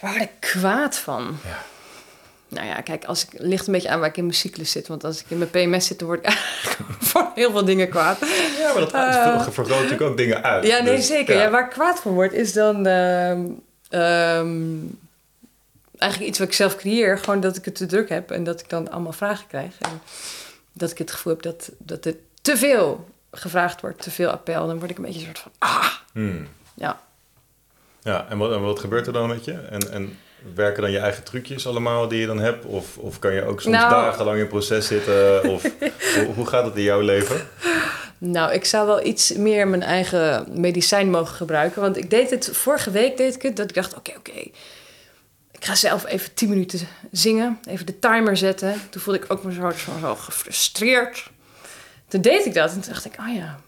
Waar 0.00 0.10
word 0.12 0.22
ik 0.22 0.30
kwaad 0.40 0.96
van? 0.96 1.36
Ja. 1.44 1.62
Nou 2.48 2.66
ja, 2.66 2.80
kijk, 2.80 3.04
als 3.04 3.24
ik, 3.24 3.28
het 3.32 3.40
ligt 3.42 3.66
een 3.66 3.72
beetje 3.72 3.88
aan 3.88 3.98
waar 4.00 4.08
ik 4.08 4.16
in 4.16 4.24
mijn 4.24 4.36
cyclus 4.36 4.70
zit. 4.70 4.88
Want 4.88 5.04
als 5.04 5.20
ik 5.20 5.24
in 5.28 5.38
mijn 5.38 5.50
PMS 5.50 5.86
zit, 5.86 5.98
dan 5.98 6.08
word 6.08 6.26
ik 6.26 6.32
voor 7.08 7.26
heel 7.34 7.50
veel 7.50 7.64
dingen 7.64 7.88
kwaad. 7.88 8.18
Ja, 8.58 8.72
maar 8.72 8.80
dat 8.80 8.92
Eh. 8.92 9.42
vergroot 9.50 9.68
natuurlijk 9.82 10.10
ook 10.10 10.16
dingen 10.16 10.42
uit. 10.42 10.66
Ja, 10.66 10.82
nee, 10.82 10.96
Dus, 10.96 11.06
zeker. 11.06 11.36
Ja. 11.36 11.50
waar 11.50 11.64
ik 11.64 11.70
kwaad 11.70 12.00
van 12.00 12.12
word, 12.12 12.32
is 12.32 12.52
dan 12.52 12.86
ehm, 12.86 13.40
ehm, 13.90 14.52
eigenlijk 16.04 16.30
iets 16.30 16.38
wat 16.38 16.48
ik 16.48 16.54
zelf 16.54 16.76
creëer. 16.76 17.18
Gewoon 17.18 17.40
dat 17.40 17.56
ik 17.56 17.64
het 17.64 17.74
te 17.74 17.86
druk 17.86 18.08
heb 18.08 18.30
en 18.30 18.44
dat 18.44 18.60
ik 18.60 18.68
dan 18.68 18.90
allemaal 18.90 19.12
vragen 19.12 19.46
krijg. 19.46 19.72
En 19.78 20.00
dat 20.72 20.90
ik 20.90 20.98
het 20.98 21.12
gevoel 21.12 21.32
heb 21.32 21.42
dat, 21.42 21.70
dat 21.78 22.04
het 22.04 22.16
te 22.42 22.56
veel 22.56 23.08
gevraagd 23.32 23.80
wordt, 23.80 24.02
te 24.02 24.10
veel 24.10 24.30
appel. 24.30 24.66
Dan 24.66 24.78
word 24.78 24.90
ik 24.90 24.96
een 24.96 25.04
beetje 25.04 25.18
een 25.20 25.24
soort 25.26 25.38
van, 25.38 25.52
ah, 25.58 25.86
Hmm. 26.12 26.48
ja. 26.74 27.00
Ja, 28.02 28.26
en 28.28 28.38
wat, 28.38 28.52
en 28.52 28.62
wat 28.62 28.78
gebeurt 28.80 29.06
er 29.06 29.12
dan 29.12 29.28
met 29.28 29.44
je? 29.44 29.52
En, 29.52 29.92
en 29.92 30.18
werken 30.54 30.82
dan 30.82 30.90
je 30.90 30.98
eigen 30.98 31.24
trucjes 31.24 31.66
allemaal 31.66 32.08
die 32.08 32.20
je 32.20 32.26
dan 32.26 32.38
hebt? 32.38 32.64
Of, 32.64 32.98
of 32.98 33.18
kan 33.18 33.34
je 33.34 33.44
ook 33.44 33.60
soms 33.60 33.76
Nou. 33.76 33.90
dagenlang 33.90 34.38
in 34.38 34.48
proces 34.48 34.86
zitten? 34.86 35.42
Of 35.50 35.62
hoe, 36.14 36.24
hoe 36.34 36.46
gaat 36.46 36.64
het 36.64 36.76
in 36.76 36.82
jouw 36.82 37.00
leven? 37.00 37.48
Nou, 38.18 38.52
ik 38.52 38.64
zou 38.64 38.86
wel 38.86 39.06
iets 39.06 39.32
meer 39.32 39.68
mijn 39.68 39.82
eigen 39.82 40.46
medicijn 40.60 41.10
mogen 41.10 41.34
gebruiken. 41.34 41.80
Want 41.80 41.96
ik 41.96 42.10
deed 42.10 42.30
het, 42.30 42.48
vorige 42.52 42.90
week 42.90 43.16
deed 43.16 43.34
ik 43.34 43.42
het, 43.42 43.56
dat 43.56 43.68
ik 43.68 43.74
dacht, 43.74 43.96
oké, 43.96 44.12
oké. 44.16 44.48
Ik 45.64 45.70
ga 45.70 45.76
zelf 45.76 46.06
even 46.06 46.34
10 46.34 46.48
minuten 46.48 46.78
zingen, 47.10 47.58
even 47.68 47.86
de 47.86 47.98
timer 47.98 48.36
zetten. 48.36 48.80
Toen 48.90 49.02
voelde 49.02 49.20
ik 49.20 49.32
ook 49.32 49.44
me 49.44 49.52
zo, 49.52 49.70
zo, 49.70 49.92
zo 50.00 50.14
gefrustreerd. 50.14 51.30
Toen 52.08 52.20
deed 52.20 52.46
ik 52.46 52.54
dat 52.54 52.72
en 52.72 52.80
toen 52.80 52.92
dacht 52.92 53.04
ik, 53.04 53.16
oh 53.20 53.34
ja, 53.34 53.60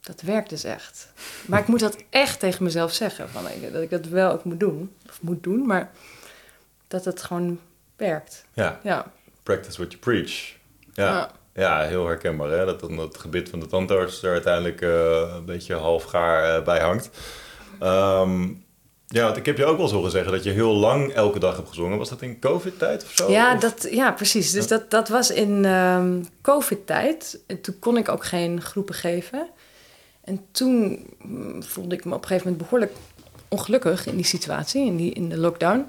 dat 0.00 0.20
werkt 0.20 0.50
dus 0.50 0.64
echt. 0.64 1.12
Maar 1.46 1.60
ik 1.60 1.66
moet 1.66 1.80
dat 1.80 1.96
echt 2.10 2.40
tegen 2.40 2.64
mezelf 2.64 2.92
zeggen, 2.92 3.28
van, 3.28 3.44
dat 3.72 3.82
ik 3.82 3.90
dat 3.90 4.06
wel 4.06 4.32
ook 4.32 4.44
moet 4.44 4.60
doen. 4.60 4.94
Of 5.08 5.22
moet 5.22 5.42
doen, 5.42 5.66
maar 5.66 5.90
dat 6.88 7.04
het 7.04 7.22
gewoon 7.22 7.60
werkt. 7.96 8.44
Ja, 8.52 8.80
Ja, 8.82 9.12
practice 9.42 9.76
what 9.76 9.92
you 9.92 10.02
preach. 10.02 10.54
Ja. 10.92 11.06
Ja. 11.06 11.30
Ja, 11.54 11.82
heel 11.82 12.06
herkenbaar. 12.06 12.50
Hè? 12.50 12.64
Dat 12.64 12.80
dan 12.80 12.98
het 12.98 13.18
gebit 13.18 13.48
van 13.48 13.60
de 13.60 13.66
tandarts 13.66 14.22
er 14.22 14.32
uiteindelijk 14.32 14.80
eh, 14.80 15.34
een 15.36 15.44
beetje 15.44 15.74
half 15.74 16.04
gaar 16.04 16.56
eh, 16.56 16.64
bij 16.64 16.80
hangt. 16.80 17.10
Ehm, 17.78 18.48
ja, 19.12 19.24
want 19.24 19.36
ik 19.36 19.46
heb 19.46 19.56
je 19.56 19.64
ook 19.64 19.76
wel 19.76 19.84
eens 19.84 19.94
horen 19.94 20.10
zeggen 20.10 20.32
dat 20.32 20.44
je 20.44 20.50
heel 20.50 20.72
lang 20.74 21.12
elke 21.12 21.38
dag 21.38 21.56
hebt 21.56 21.68
gezongen. 21.68 21.98
Was 21.98 22.08
dat 22.08 22.22
in 22.22 22.38
covid-tijd 22.38 23.04
of 23.04 23.10
zo? 23.14 23.30
Ja, 23.30 23.54
Of- 23.54 23.60
dat, 23.60 23.86
ja 23.90 24.12
precies. 24.12 24.50
Dus 24.50 24.66
dat, 24.66 24.90
dat 24.90 25.08
was 25.08 25.30
in 25.30 25.64
ehm, 25.64 26.22
COVID-tijd. 26.42 27.40
En 27.46 27.60
toen 27.60 27.78
kon 27.78 27.96
ik 27.96 28.08
ook 28.08 28.24
geen 28.24 28.60
groepen 28.60 28.94
geven. 28.94 29.48
En 30.24 30.44
toen 30.50 31.06
mm, 31.22 31.62
voelde 31.62 31.94
ik 31.94 32.04
me 32.04 32.14
op 32.14 32.22
een 32.22 32.26
gegeven 32.26 32.50
moment 32.50 32.68
behoorlijk 32.68 32.96
ongelukkig 33.48 34.06
in 34.06 34.16
die 34.16 34.24
situatie, 34.24 34.86
in, 34.86 34.96
die, 34.96 35.12
in 35.12 35.28
de 35.28 35.38
lockdown. 35.38 35.86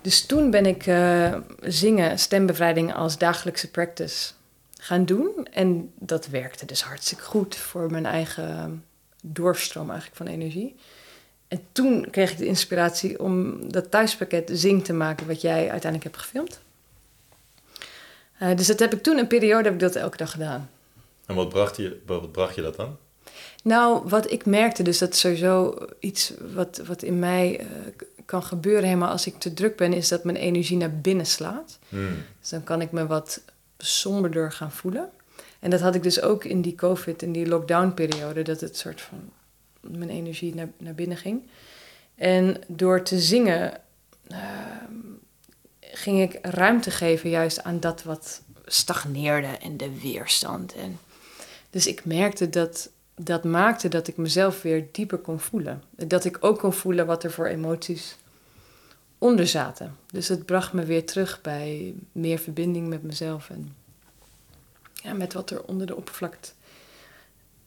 Dus 0.00 0.26
toen 0.26 0.50
ben 0.50 0.66
ik 0.66 0.86
eh, 0.86 1.34
zingen, 1.60 2.18
stembevrijding 2.18 2.94
als 2.94 3.18
dagelijkse 3.18 3.70
practice 3.70 4.32
gaan 4.78 5.04
doen. 5.04 5.46
En 5.52 5.92
dat 5.98 6.26
werkte 6.26 6.66
dus 6.66 6.82
hartstikke 6.82 7.24
goed 7.24 7.56
voor 7.56 7.90
mijn 7.90 8.06
eigen 8.06 8.84
doorstroom 9.22 9.90
eigenlijk 9.90 10.16
van 10.16 10.26
energie. 10.26 10.76
En 11.50 11.60
toen 11.72 12.10
kreeg 12.10 12.30
ik 12.30 12.38
de 12.38 12.46
inspiratie 12.46 13.20
om 13.20 13.58
dat 13.72 13.90
thuispakket 13.90 14.50
zing 14.52 14.84
te 14.84 14.92
maken 14.92 15.26
wat 15.26 15.40
jij 15.40 15.70
uiteindelijk 15.70 16.04
hebt 16.04 16.16
gefilmd. 16.16 16.60
Eh, 18.38 18.56
dus 18.56 18.66
dat 18.66 18.78
heb 18.78 18.94
ik 18.94 19.02
toen 19.02 19.18
een 19.18 19.26
periode 19.26 19.64
heb 19.64 19.72
ik 19.72 19.80
dat 19.80 19.94
elke 19.96 20.16
dag 20.16 20.30
gedaan. 20.30 20.70
En 21.26 21.34
wat 21.34 21.48
bracht, 21.48 21.76
je, 21.76 22.00
wat 22.06 22.32
bracht 22.32 22.54
je 22.54 22.62
dat 22.62 22.76
dan? 22.76 22.96
Nou, 23.62 24.08
wat 24.08 24.30
ik 24.30 24.46
merkte, 24.46 24.82
dus 24.82 24.98
dat 24.98 25.12
is 25.12 25.20
sowieso 25.20 25.74
iets 25.98 26.32
wat, 26.54 26.82
wat 26.86 27.02
in 27.02 27.18
mij 27.18 27.58
eh, 27.58 27.66
kan 28.24 28.42
gebeuren 28.42 28.84
helemaal 28.84 29.10
als 29.10 29.26
ik 29.26 29.38
te 29.38 29.54
druk 29.54 29.76
ben, 29.76 29.92
is 29.92 30.08
dat 30.08 30.24
mijn 30.24 30.36
energie 30.36 30.76
naar 30.76 31.00
binnen 31.00 31.26
slaat. 31.26 31.78
Hmm. 31.88 32.24
Dus 32.40 32.48
dan 32.48 32.64
kan 32.64 32.80
ik 32.80 32.92
me 32.92 33.06
wat 33.06 33.40
somberder 33.78 34.52
gaan 34.52 34.72
voelen. 34.72 35.10
En 35.58 35.70
dat 35.70 35.80
had 35.80 35.94
ik 35.94 36.02
dus 36.02 36.22
ook 36.22 36.44
in 36.44 36.62
die 36.62 36.74
COVID, 36.74 37.22
in 37.22 37.32
die 37.32 37.46
lockdown-periode, 37.46 38.42
dat 38.42 38.60
het 38.60 38.76
soort 38.76 39.00
van 39.00 39.18
mijn 39.80 40.10
energie 40.10 40.54
naar, 40.54 40.68
naar 40.78 40.94
binnen 40.94 41.16
ging. 41.16 41.42
En 42.14 42.56
door 42.66 43.02
te 43.02 43.20
zingen 43.20 43.80
ehm, 44.26 44.94
ging 45.80 46.20
ik 46.20 46.38
ruimte 46.42 46.90
geven 46.90 47.30
juist 47.30 47.62
aan 47.62 47.80
dat 47.80 48.02
wat 48.02 48.42
stagneerde 48.64 49.46
en 49.46 49.76
de 49.76 50.00
weerstand. 50.00 50.74
En 50.74 50.98
dus 51.70 51.86
ik 51.86 52.04
merkte 52.04 52.48
dat 52.48 52.90
dat 53.14 53.44
maakte 53.44 53.88
dat 53.88 54.08
ik 54.08 54.16
mezelf 54.16 54.62
weer 54.62 54.86
dieper 54.92 55.18
kon 55.18 55.40
voelen. 55.40 55.82
Dat 55.90 56.24
ik 56.24 56.36
ook 56.40 56.58
kon 56.58 56.72
voelen 56.72 57.06
wat 57.06 57.24
er 57.24 57.30
voor 57.30 57.46
emoties 57.46 58.16
onder 59.18 59.46
zaten. 59.46 59.96
Dus 60.10 60.28
het 60.28 60.46
bracht 60.46 60.72
me 60.72 60.84
weer 60.84 61.06
terug 61.06 61.40
bij 61.40 61.94
meer 62.12 62.38
verbinding 62.38 62.88
met 62.88 63.02
mezelf 63.02 63.50
en 63.50 63.74
ja, 64.92 65.12
met 65.12 65.32
wat 65.32 65.50
er 65.50 65.62
onder 65.64 65.86
de 65.86 65.96
oppervlakte, 65.96 66.50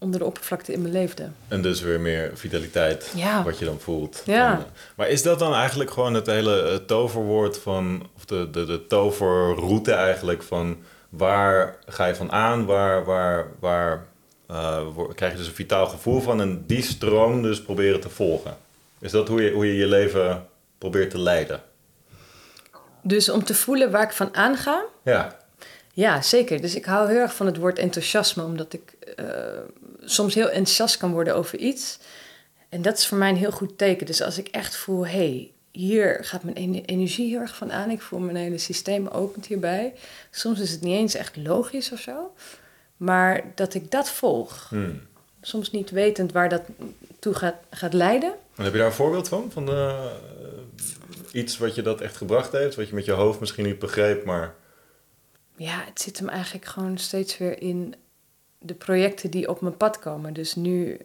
onder 0.04 0.20
de 0.20 0.26
oppervlakte 0.26 0.74
in 0.74 0.82
me 0.82 0.90
leefde. 0.90 1.28
En 1.48 1.62
dus 1.62 1.82
weer 1.82 2.00
meer 2.00 2.32
vitaliteit, 2.34 3.12
Ja. 3.16 3.44
wat 3.44 3.60
je 3.60 3.66
dan 3.66 3.80
voelt. 3.80 4.22
Ja. 4.26 4.52
En, 4.54 4.58
eh, 4.58 4.64
maar 4.96 5.10
is 5.10 5.24
dat 5.24 5.40
dan 5.40 5.54
eigenlijk 5.54 5.92
gewoon 5.92 6.14
het 6.14 6.26
hele 6.26 6.62
eh, 6.62 6.76
toverwoord 6.76 7.58
van, 7.58 8.10
of 8.16 8.26
de, 8.26 8.50
de, 8.50 8.66
de 8.66 8.88
toverroute 8.88 9.92
eigenlijk 9.94 10.44
van 10.44 10.78
waar 11.10 11.76
ga 11.86 12.06
je 12.06 12.16
van 12.16 12.32
aan, 12.32 12.66
waar, 12.66 13.06
waar, 13.06 13.48
waar 13.60 14.06
eh, 14.48 14.88
krijg 15.16 15.32
je 15.32 15.38
dus 15.38 15.48
een 15.48 15.54
vitaal 15.54 15.88
gevoel 15.88 16.22
van 16.22 16.42
en 16.42 16.64
die 16.68 16.84
stroom 16.84 17.42
dus 17.42 17.62
proberen 17.62 18.00
te 18.00 18.10
volgen? 18.10 18.58
Is 19.00 19.12
dat 19.12 19.28
hoe 19.28 19.42
je 19.42 19.52
hoe 19.52 19.66
je, 19.68 19.76
je 19.76 19.88
leven 19.88 20.46
probeert 20.78 21.10
te 21.10 21.20
leiden? 21.20 21.62
Dus 23.02 23.30
om 23.30 23.44
te 23.44 23.54
voelen 23.56 23.92
waar 23.92 24.04
ik 24.04 24.12
van 24.12 24.36
aanga, 24.36 24.84
Ja, 25.04 25.38
Ja, 25.96 26.22
zeker. 26.22 26.62
Dus 26.62 26.76
ik 26.76 26.86
hou 26.86 27.10
heel 27.10 27.20
erg 27.20 27.36
van 27.36 27.46
het 27.46 27.58
woord 27.58 27.80
enthousiasme, 27.80 28.44
omdat 28.44 28.74
ik 28.74 28.94
eh, 29.16 29.60
soms 30.04 30.34
heel 30.34 30.50
enthousiast 30.50 30.98
kan 30.98 31.12
worden 31.12 31.36
over 31.36 31.60
iets. 31.60 32.00
En 32.70 32.82
dat 32.82 32.98
is 32.98 33.08
voor 33.08 33.18
mij 33.18 33.30
een 33.30 33.36
heel 33.36 33.52
goed 33.52 33.78
teken. 33.78 34.06
Dus 34.06 34.22
als 34.22 34.38
ik 34.38 34.48
echt 34.48 34.76
voel, 34.76 35.06
hé, 35.06 35.12
hey, 35.12 35.52
hier 35.72 36.18
gaat 36.22 36.44
mijn 36.44 36.56
ener- 36.56 36.86
energie 36.86 37.30
heel 37.30 37.40
erg 37.40 37.56
van 37.56 37.72
aan. 37.72 37.90
Ik 37.90 38.02
voel 38.02 38.20
mijn 38.20 38.36
hele 38.38 38.58
systeem 38.58 39.08
opent 39.08 39.46
hierbij. 39.46 39.94
Soms 40.32 40.60
is 40.60 40.72
het 40.72 40.82
niet 40.82 40.98
eens 40.98 41.14
echt 41.14 41.38
logisch 41.38 41.92
of 41.92 42.00
zo. 42.00 42.34
Maar 42.98 43.44
dat 43.56 43.74
ik 43.74 43.92
dat 43.92 44.10
volg. 44.10 44.68
Hmm. 44.70 45.02
Soms 45.42 45.72
niet 45.72 45.90
wetend 45.90 46.32
waar 46.32 46.50
dat 46.50 46.62
toe 47.20 47.34
gaat, 47.34 47.56
gaat 47.70 47.94
leiden. 47.94 48.34
En 48.56 48.64
heb 48.64 48.72
je 48.72 48.78
daar 48.78 48.88
een 48.88 48.94
voorbeeld 48.94 49.28
van? 49.28 49.52
Van 49.52 49.70
eh, 49.70 50.06
iets 51.32 51.58
wat 51.58 51.76
je 51.76 51.82
dat 51.82 52.02
echt 52.02 52.18
gebracht 52.18 52.52
heeft, 52.52 52.76
wat 52.76 52.88
je 52.88 52.96
met 52.96 53.06
je 53.06 53.12
hoofd 53.12 53.40
misschien 53.40 53.66
niet 53.66 53.80
begreep, 53.80 54.26
maar... 54.26 54.56
Ja, 55.58 55.84
het 55.86 56.02
zit 56.02 56.20
hem 56.20 56.30
eigenlijk 56.30 56.66
gewoon 56.66 56.98
steeds 56.98 57.38
weer 57.38 57.62
in 57.62 57.96
de 58.64 58.74
projecten 58.74 59.32
die 59.32 59.50
op 59.50 59.62
mijn 59.62 59.78
pad 59.78 60.00
komen. 60.00 60.34
Dus 60.34 60.56
nu 60.56 60.98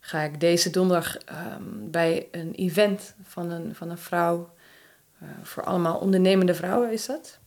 ga 0.00 0.20
ik 0.22 0.40
deze 0.40 0.70
donderdag 0.70 1.18
ehm, 1.18 1.62
bij 1.90 2.26
een 2.30 2.52
event 2.54 3.14
van 3.22 3.50
een, 3.50 3.74
van 3.74 3.90
een 3.90 3.98
vrouw. 3.98 4.50
eh, 5.20 5.28
voor 5.42 5.64
allemaal 5.64 5.98
ondernemende 5.98 6.54
vrouwen 6.54 6.92
is 6.92 7.06
dat. 7.06 7.38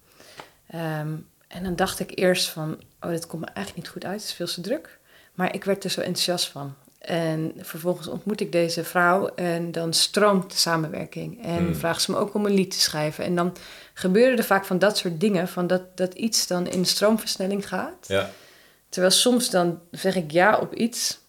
Ehm, 0.68 1.10
en 1.48 1.64
dan 1.64 1.76
dacht 1.76 2.00
ik 2.00 2.12
eerst 2.20 2.48
van, 2.50 2.82
oh, 3.02 3.10
dit 3.10 3.28
komt 3.28 3.42
me 3.42 3.48
eigenlijk 3.48 3.78
niet 3.78 3.94
goed 3.94 4.06
uit, 4.06 4.20
het 4.22 4.30
is 4.30 4.34
veel 4.34 4.46
te 4.48 4.62
druk. 4.62 5.00
Maar 5.34 5.54
ik 5.54 5.64
werd 5.64 5.84
er 5.84 5.90
zo 5.90 6.00
enthousiast 6.02 6.48
van. 6.48 6.74
En 7.00 7.54
vervolgens 7.58 8.08
ontmoet 8.08 8.42
ik 8.42 8.52
deze 8.52 8.84
vrouw 8.84 9.28
en 9.36 9.72
dan 9.72 9.94
stroomt 9.94 10.52
de 10.52 10.58
samenwerking. 10.58 11.44
En 11.44 11.64
Hmm. 11.64 11.76
vraagt 11.76 12.02
ze 12.02 12.12
me 12.12 12.18
ook 12.18 12.34
om 12.34 12.46
een 12.46 12.54
lied 12.54 12.72
te 12.72 12.80
schrijven. 12.80 13.24
En 13.24 13.36
dan 13.36 13.54
gebeuren 13.94 14.38
er 14.38 14.44
vaak 14.44 14.66
van 14.66 14.80
dat 14.80 14.98
soort 14.98 15.20
dingen, 15.20 15.48
van 15.48 15.68
dat, 15.68 15.98
dat 15.98 16.14
iets 16.14 16.48
dan 16.48 16.68
in 16.68 16.86
stroomversnelling 16.86 17.68
gaat. 17.68 18.08
Ja, 18.08 18.30
Terwijl 18.92 19.14
soms 19.14 19.50
dan 19.50 19.80
zeg 19.92 20.16
ik 20.16 20.32
ja 20.32 20.58
op 20.58 20.74
iets, 20.74 21.20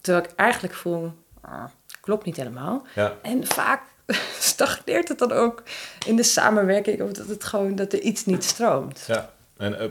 terwijl 0.00 0.24
ik 0.24 0.30
eigenlijk 0.36 0.74
voel, 0.74 1.12
ah, 1.40 1.64
klopt 2.00 2.24
niet 2.24 2.36
helemaal. 2.36 2.86
ja. 2.94 3.12
En 3.22 3.46
vaak 3.46 3.82
stagneert 4.38 5.08
het 5.08 5.18
dan 5.18 5.32
ook 5.32 5.62
in 6.06 6.16
de 6.16 6.22
samenwerking, 6.22 7.02
of 7.02 7.12
dat 7.12 7.26
het 7.28 7.44
gewoon 7.44 7.74
dat 7.74 7.92
er 7.92 8.00
iets 8.00 8.24
niet 8.24 8.44
stroomt. 8.44 9.04
Ja, 9.06 9.30
en 9.56 9.78
eh, 9.78 9.88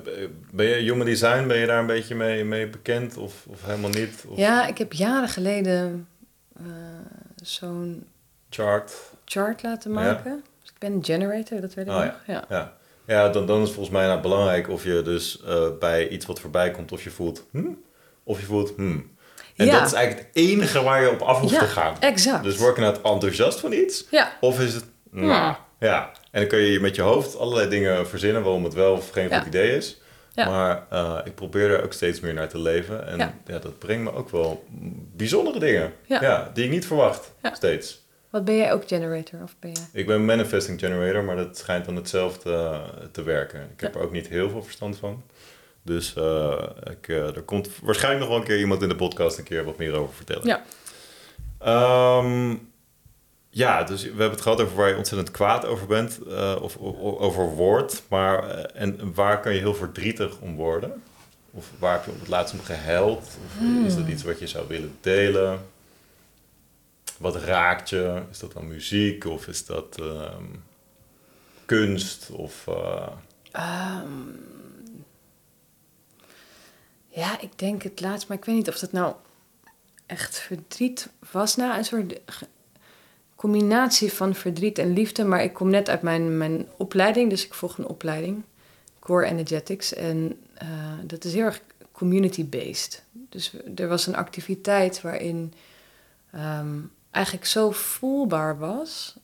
ben 0.52 0.66
je 0.66 0.76
human 0.76 1.06
design, 1.06 1.48
ben 1.48 1.58
je 1.58 1.66
daar 1.66 1.80
een 1.80 1.86
beetje 1.86 2.16
mee, 2.16 2.44
mee 2.44 2.68
bekend 2.68 3.18
of, 3.18 3.46
of 3.48 3.66
helemaal 3.66 3.90
niet? 3.90 4.24
Of 4.28 4.38
Ja, 4.38 4.68
ik 4.68 4.78
heb 4.78 4.94
jaren 4.94 5.30
geleden 5.30 6.08
eh, 6.58 6.66
zo'n 7.44 8.06
chart? 8.50 8.94
chart 9.26 9.64
laten 9.64 9.92
maken. 9.92 10.44
Dus 10.62 10.70
ik 10.70 10.80
ben 10.80 10.92
een 10.94 11.04
generator, 11.06 11.62
dat 11.62 11.74
weet 11.74 11.86
ik 11.86 11.92
Oh, 11.92 12.04
nog. 12.04 12.14
Ja. 12.28 12.44
Ja, 12.50 12.74
ja 13.08 13.30
dan, 13.30 13.46
dan 13.46 13.62
is 13.62 13.68
volgens 13.72 13.90
mij 13.96 14.06
nou 14.08 14.22
belangrijk 14.22 14.70
of 14.70 14.84
je 14.84 15.02
dus 15.02 15.42
eh, 15.46 15.66
bij 15.80 16.08
iets 16.08 16.26
wat 16.26 16.40
voorbij 16.40 16.72
komt, 16.72 16.92
of 16.92 17.04
je 17.04 17.10
voelt 17.10 17.46
hm, 17.52 17.64
of 18.24 18.40
je 18.40 18.46
voelt 18.46 18.74
hm. 18.76 18.98
En 19.56 19.66
Ja. 19.66 19.78
dat 19.80 19.88
is 19.88 19.94
eigenlijk 19.94 20.28
het 20.28 20.36
enige 20.44 20.84
waar 20.84 21.02
je 21.02 21.10
op 21.12 21.22
af 21.22 21.40
hoeft 21.40 21.54
Ja, 21.54 21.60
te 21.60 21.66
gaan. 21.66 21.96
exact. 22.00 22.44
Dus 22.44 22.58
word 22.58 22.76
je 22.76 22.82
nou 22.82 22.96
enthousiast 23.04 23.60
van 23.60 23.72
iets? 23.74 24.06
Ja. 24.12 24.32
Of 24.42 24.60
is 24.60 24.74
het... 24.74 24.86
nou, 25.12 25.28
Ja. 25.28 25.60
ja. 25.80 26.12
En 26.32 26.40
dan 26.40 26.50
kun 26.50 26.60
je 26.60 26.80
met 26.80 26.96
je 26.96 27.02
hoofd 27.02 27.38
allerlei 27.38 27.70
dingen 27.70 28.08
verzinnen 28.08 28.44
waarom 28.44 28.64
het 28.64 28.74
wel 28.74 28.94
of 28.94 29.10
geen 29.10 29.34
goed 29.34 29.46
idee 29.48 29.76
is. 29.76 30.00
Maar 30.36 30.86
eh, 30.90 31.18
ik 31.24 31.36
probeer 31.36 31.70
er 31.72 31.84
ook 31.84 31.94
steeds 31.94 32.20
meer 32.20 32.34
naar 32.34 32.50
te 32.50 32.60
leven. 32.60 33.08
En 33.08 33.18
ja. 33.18 33.60
Dat 33.60 33.80
brengt 33.80 34.04
me 34.04 34.14
ook 34.14 34.30
wel 34.30 34.64
bijzondere 35.16 35.60
dingen. 35.60 35.94
Ja. 36.06 36.52
die 36.54 36.64
ik 36.66 36.70
niet 36.72 36.86
verwacht. 36.88 37.34
Steeds. 37.54 38.05
Wat 38.36 38.46
ben 38.46 38.56
jij 38.56 38.74
ook 38.74 38.88
generator? 38.88 39.40
Of 39.44 39.56
ben 39.60 39.70
je... 39.70 39.80
Ik 39.92 40.06
ben 40.06 40.26
manifesting 40.26 40.80
generator, 40.80 41.24
maar 41.24 41.36
dat 41.36 41.58
schijnt 41.58 41.86
dan 41.86 41.96
hetzelfde 41.96 42.52
eh, 42.52 42.80
te 43.12 43.24
werken. 43.24 43.70
Ik 43.74 43.80
heb 43.80 43.96
er 43.96 44.02
ook 44.02 44.12
niet 44.12 44.28
heel 44.28 44.50
veel 44.50 44.64
verstand 44.64 44.98
van. 44.98 45.24
Dus 45.82 46.16
eh, 46.16 46.64
ik, 46.84 47.08
eh, 47.08 47.36
er 47.36 47.42
komt 47.42 47.70
waarschijnlijk 47.82 48.24
nog 48.24 48.30
wel 48.30 48.40
een 48.40 48.48
keer 48.48 48.60
iemand 48.60 48.82
in 48.82 48.90
de 48.90 48.96
podcast 48.96 49.38
een 49.38 49.44
keer 49.44 49.64
wat 49.64 49.78
meer 49.78 49.94
over 49.94 50.16
vertellen. 50.16 50.48
Ja. 50.48 50.64
Ehm, 51.60 52.56
ja, 53.50 53.84
dus 53.84 54.02
we 54.02 54.08
hebben 54.08 54.30
het 54.30 54.42
gehad 54.42 54.62
over 54.62 54.76
waar 54.76 54.90
je 54.90 54.98
ontzettend 54.98 55.32
kwaad 55.32 55.66
over 55.66 55.88
bent, 55.88 56.20
of, 56.62 56.78
over 57.02 57.50
wordt. 57.50 58.04
Maar 58.10 58.50
en 58.60 59.14
waar 59.14 59.42
kan 59.42 59.54
je 59.54 59.60
heel 59.60 59.76
verdrietig 59.76 60.40
om 60.40 60.56
worden? 60.56 61.04
Of 61.52 61.72
waar 61.80 61.94
heb 61.94 62.06
je 62.06 62.12
op 62.12 62.20
het 62.20 62.28
laatst 62.28 62.54
om 62.54 62.62
gehuild? 62.62 63.18
Of 63.20 63.62
is 63.86 63.96
dat 63.96 64.08
iets 64.08 64.24
wat 64.24 64.40
je 64.40 64.48
zou 64.48 64.68
willen 64.68 64.98
delen? 65.02 65.60
Wat 67.18 67.36
raakt 67.36 67.90
je? 67.90 68.22
Is 68.32 68.40
dat 68.40 68.54
dan 68.54 68.68
muziek 68.68 69.26
of 69.26 69.48
is 69.48 69.66
dat 69.66 69.98
ehm, 70.00 70.44
kunst? 71.66 72.30
Of, 72.32 72.68
eh, 72.68 73.08
Ehm, 73.56 74.30
ja, 77.08 77.42
ik 77.42 77.60
denk 77.60 77.84
het 77.84 78.02
laatst, 78.02 78.28
maar 78.28 78.38
ik 78.38 78.46
weet 78.46 78.56
niet 78.56 78.68
of 78.70 78.80
dat 78.80 78.92
nou 78.92 79.16
echt 80.06 80.40
verdriet 80.40 81.10
was. 81.32 81.56
Nou, 81.56 81.78
een 81.78 81.86
soort 81.86 82.22
combinatie 83.36 84.14
van 84.14 84.36
verdriet 84.36 84.78
en 84.78 84.94
liefde. 84.94 85.24
Maar 85.24 85.44
ik 85.44 85.54
kom 85.54 85.70
net 85.70 85.90
uit 85.90 86.02
mijn, 86.02 86.38
mijn 86.38 86.68
opleiding, 86.78 87.30
dus 87.30 87.46
ik 87.46 87.54
volg 87.54 87.78
een 87.78 87.88
opleiding, 87.88 88.44
Core 89.00 89.26
Energetics. 89.26 89.94
En 89.94 90.40
eh, 90.54 90.68
dat 91.04 91.24
is 91.24 91.34
heel 91.34 91.46
erg 91.46 91.62
community-based. 91.92 93.04
Dus 93.12 93.54
er 93.76 93.88
was 93.88 94.08
een 94.08 94.16
activiteit 94.16 95.02
waarin 95.02 95.54
ehm, 96.32 96.80
eigenlijk 97.16 97.46
zo 97.46 97.72
voelbaar 97.72 98.58
was 98.58 99.16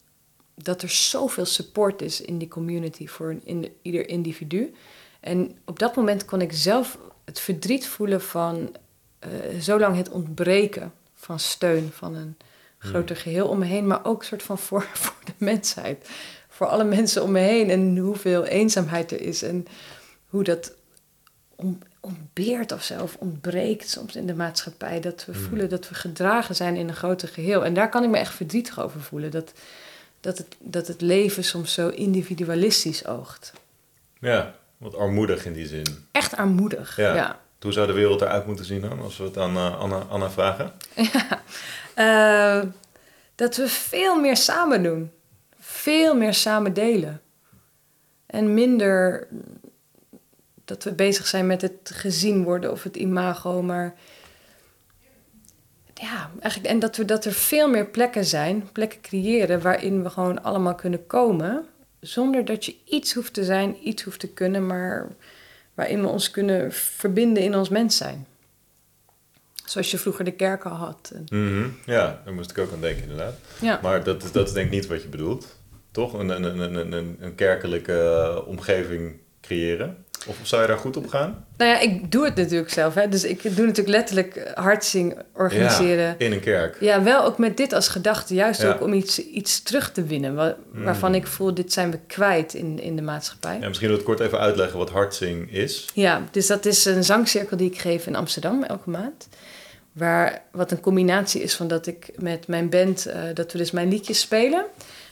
dat 0.55 0.81
er 0.81 0.89
zoveel 0.89 1.45
support 1.45 2.01
is 2.01 2.21
in 2.21 2.37
die 2.37 2.47
community 2.47 3.07
voor 3.07 3.29
een, 3.29 3.41
in, 3.43 3.71
ieder 3.81 4.07
individu. 4.09 4.73
En 5.19 5.57
op 5.65 5.79
dat 5.79 5.95
moment 5.95 6.25
kon 6.25 6.41
ik 6.41 6.53
zelf 6.53 6.97
het 7.25 7.39
verdriet 7.39 7.87
voelen 7.87 8.21
van 8.21 8.75
eh 9.19 9.59
zo 9.59 9.79
lang 9.79 9.95
het 9.95 10.09
ontbreken 10.09 10.93
van 11.13 11.39
steun 11.39 11.89
van 11.93 12.15
een 12.15 12.37
groter 12.77 13.15
geheel 13.15 13.47
om 13.47 13.59
me 13.59 13.65
heen, 13.65 13.87
maar 13.87 14.05
ook 14.05 14.19
een 14.19 14.25
soort 14.25 14.43
van 14.43 14.57
voor, 14.57 14.83
voor 15.03 15.15
de 15.25 15.33
mensheid. 15.37 16.09
Voor 16.49 16.67
alle 16.67 16.83
mensen 16.83 17.23
om 17.23 17.31
me 17.31 17.39
heen 17.39 17.69
en 17.69 17.97
hoeveel 17.97 18.45
eenzaamheid 18.45 19.11
er 19.11 19.21
is 19.21 19.41
en 19.41 19.65
hoe 20.25 20.43
dat 20.43 20.73
on- 21.55 21.83
ontbeert 22.01 22.71
of 22.71 22.83
zo, 22.83 23.01
of 23.01 23.15
ontbreekt 23.19 23.89
soms 23.89 24.15
in 24.15 24.25
de 24.25 24.35
maatschappij. 24.35 24.99
Dat 24.99 25.25
we 25.25 25.33
voelen 25.33 25.69
dat 25.69 25.89
we 25.89 25.95
gedragen 25.95 26.55
zijn 26.55 26.75
in 26.75 26.87
een 26.87 26.95
groter 26.95 27.27
geheel. 27.27 27.65
En 27.65 27.73
daar 27.73 27.89
kan 27.89 28.03
ik 28.03 28.09
me 28.09 28.17
echt 28.17 28.33
verdrietig 28.33 28.79
over 28.79 29.01
voelen. 29.01 29.31
Dat, 29.31 29.51
dat, 30.19 30.37
het, 30.37 30.55
dat 30.59 30.87
het 30.87 31.01
leven 31.01 31.43
soms 31.43 31.73
zo 31.73 31.87
individualistisch 31.87 33.05
oogt. 33.05 33.53
ja, 34.19 34.55
wat 34.77 34.95
armoedig 34.95 35.45
in 35.45 35.53
die 35.53 35.67
zin. 35.67 35.85
Echt 36.11 36.35
armoedig. 36.35 36.95
Ja. 36.95 37.15
Ja. 37.15 37.39
Hoe 37.59 37.71
zou 37.71 37.87
de 37.87 37.93
wereld 37.93 38.21
eruit 38.21 38.45
moeten 38.45 38.65
zien 38.65 38.81
dan, 38.81 39.01
als 39.01 39.17
we 39.17 39.23
het 39.23 39.37
aan 39.37 39.55
eh, 39.55 39.79
Anna, 39.79 39.97
Anna 39.97 40.29
vragen? 40.29 40.71
Eh, 41.93 42.61
dat 43.35 43.55
we 43.55 43.67
veel 43.67 44.19
meer 44.19 44.37
samen 44.37 44.83
doen. 44.83 45.11
Veel 45.59 46.15
meer 46.15 46.33
samen 46.33 46.73
delen. 46.73 47.21
En 48.25 48.53
minder 48.53 49.27
dat 50.71 50.83
we 50.83 50.91
bezig 50.91 51.27
zijn 51.27 51.47
met 51.47 51.61
het 51.61 51.91
gezien 51.93 52.43
worden 52.43 52.71
of 52.71 52.83
het 52.83 52.95
imago, 52.95 53.61
maar 53.61 53.95
ja, 55.93 56.31
eigenlijk 56.39 56.73
en 56.73 56.79
dat 56.79 56.95
we 56.95 57.05
dat 57.05 57.25
er 57.25 57.31
veel 57.31 57.69
meer 57.69 57.85
plekken 57.85 58.25
zijn, 58.25 58.69
plekken 58.71 59.01
creëren 59.01 59.61
waarin 59.61 60.03
we 60.03 60.09
gewoon 60.09 60.43
allemaal 60.43 60.75
kunnen 60.75 61.07
komen, 61.07 61.65
zonder 61.99 62.45
dat 62.45 62.65
je 62.65 62.75
iets 62.85 63.13
hoeft 63.13 63.33
te 63.33 63.43
zijn, 63.43 63.75
iets 63.83 64.03
hoeft 64.03 64.19
te 64.19 64.27
kunnen, 64.27 64.65
maar 64.65 65.07
waarin 65.73 66.01
we 66.01 66.07
ons 66.07 66.31
kunnen 66.31 66.71
verbinden 66.71 67.43
in 67.43 67.55
ons 67.55 67.69
mens 67.69 67.97
zijn. 67.97 68.25
Zoals 69.65 69.91
je 69.91 69.97
vroeger 69.97 70.25
de 70.25 70.31
kerk 70.31 70.63
al 70.63 70.75
had. 70.75 71.13
Mhm. 71.29 71.67
Ja, 71.85 72.21
daar 72.25 72.33
moest 72.33 72.51
ik 72.51 72.57
ook 72.57 72.71
aan 72.71 72.81
denken 72.81 73.01
inderdaad. 73.01 73.35
ja. 73.61 73.79
Maar 73.81 74.03
dat 74.03 74.23
is, 74.23 74.31
dat 74.31 74.47
is 74.47 74.53
denk 74.53 74.65
ik 74.65 74.71
niet 74.71 74.87
wat 74.87 75.01
je 75.01 75.07
bedoelt, 75.07 75.57
toch? 75.91 76.13
Een, 76.13 76.29
een, 76.29 76.43
een, 76.43 76.75
een, 76.75 76.91
een, 76.91 77.17
een 77.19 77.35
kerkelijke 77.35 77.93
eh, 77.93 78.47
omgeving 78.47 79.19
creëren. 79.41 80.05
Of 80.27 80.35
zou 80.41 80.61
je 80.61 80.67
daar 80.67 80.77
goed 80.77 80.97
op 80.97 81.07
gaan? 81.07 81.45
Nou 81.57 81.71
ja, 81.71 81.79
ik 81.79 82.11
doe 82.11 82.25
het 82.25 82.35
natuurlijk 82.35 82.69
zelf. 82.69 82.93
Hè. 82.93 83.07
Dus 83.07 83.23
ik 83.23 83.41
doe 83.41 83.65
natuurlijk 83.65 83.87
letterlijk 83.87 84.51
hartzing 84.53 85.17
organiseren. 85.33 86.05
Ja, 86.05 86.15
in 86.17 86.31
een 86.31 86.39
kerk. 86.39 86.77
Ja, 86.79 87.03
wel 87.03 87.23
ook 87.23 87.37
met 87.37 87.57
dit 87.57 87.73
als 87.73 87.87
gedachte. 87.87 88.33
Juist 88.33 88.65
ook 88.65 88.81
om 88.81 88.93
iets, 88.93 89.19
iets 89.19 89.63
terug 89.63 89.91
te 89.91 90.03
winnen. 90.03 90.35
Waar, 90.35 90.55
hmm. 90.71 90.83
Waarvan 90.83 91.15
ik 91.15 91.27
voel, 91.27 91.53
dit 91.53 91.73
zijn 91.73 91.91
we 91.91 91.99
kwijt 92.07 92.53
in, 92.53 92.79
in 92.81 92.95
de 92.95 93.01
maatschappij. 93.01 93.59
Ja, 93.59 93.67
misschien 93.67 93.89
wil 93.89 93.97
ik 93.97 94.03
kort 94.03 94.19
even 94.19 94.39
uitleggen 94.39 94.77
wat 94.77 94.89
hartzing 94.89 95.51
is. 95.51 95.89
Ja, 95.93 96.21
dus 96.31 96.47
dat 96.47 96.65
is 96.65 96.85
een 96.85 97.03
zangcirkel 97.03 97.57
die 97.57 97.71
ik 97.71 97.79
geef 97.79 98.07
in 98.07 98.15
Amsterdam 98.15 98.63
elke 98.63 98.89
maand. 98.89 99.27
Waar, 99.91 100.41
wat 100.51 100.71
een 100.71 100.79
combinatie 100.79 101.41
is 101.41 101.55
van 101.55 101.67
dat 101.67 101.87
ik 101.87 102.11
met 102.15 102.47
mijn 102.47 102.69
band, 102.69 103.07
uh, 103.07 103.13
dat 103.33 103.51
we 103.51 103.57
dus 103.57 103.71
mijn 103.71 103.89
liedjes 103.89 104.19
spelen. 104.19 104.65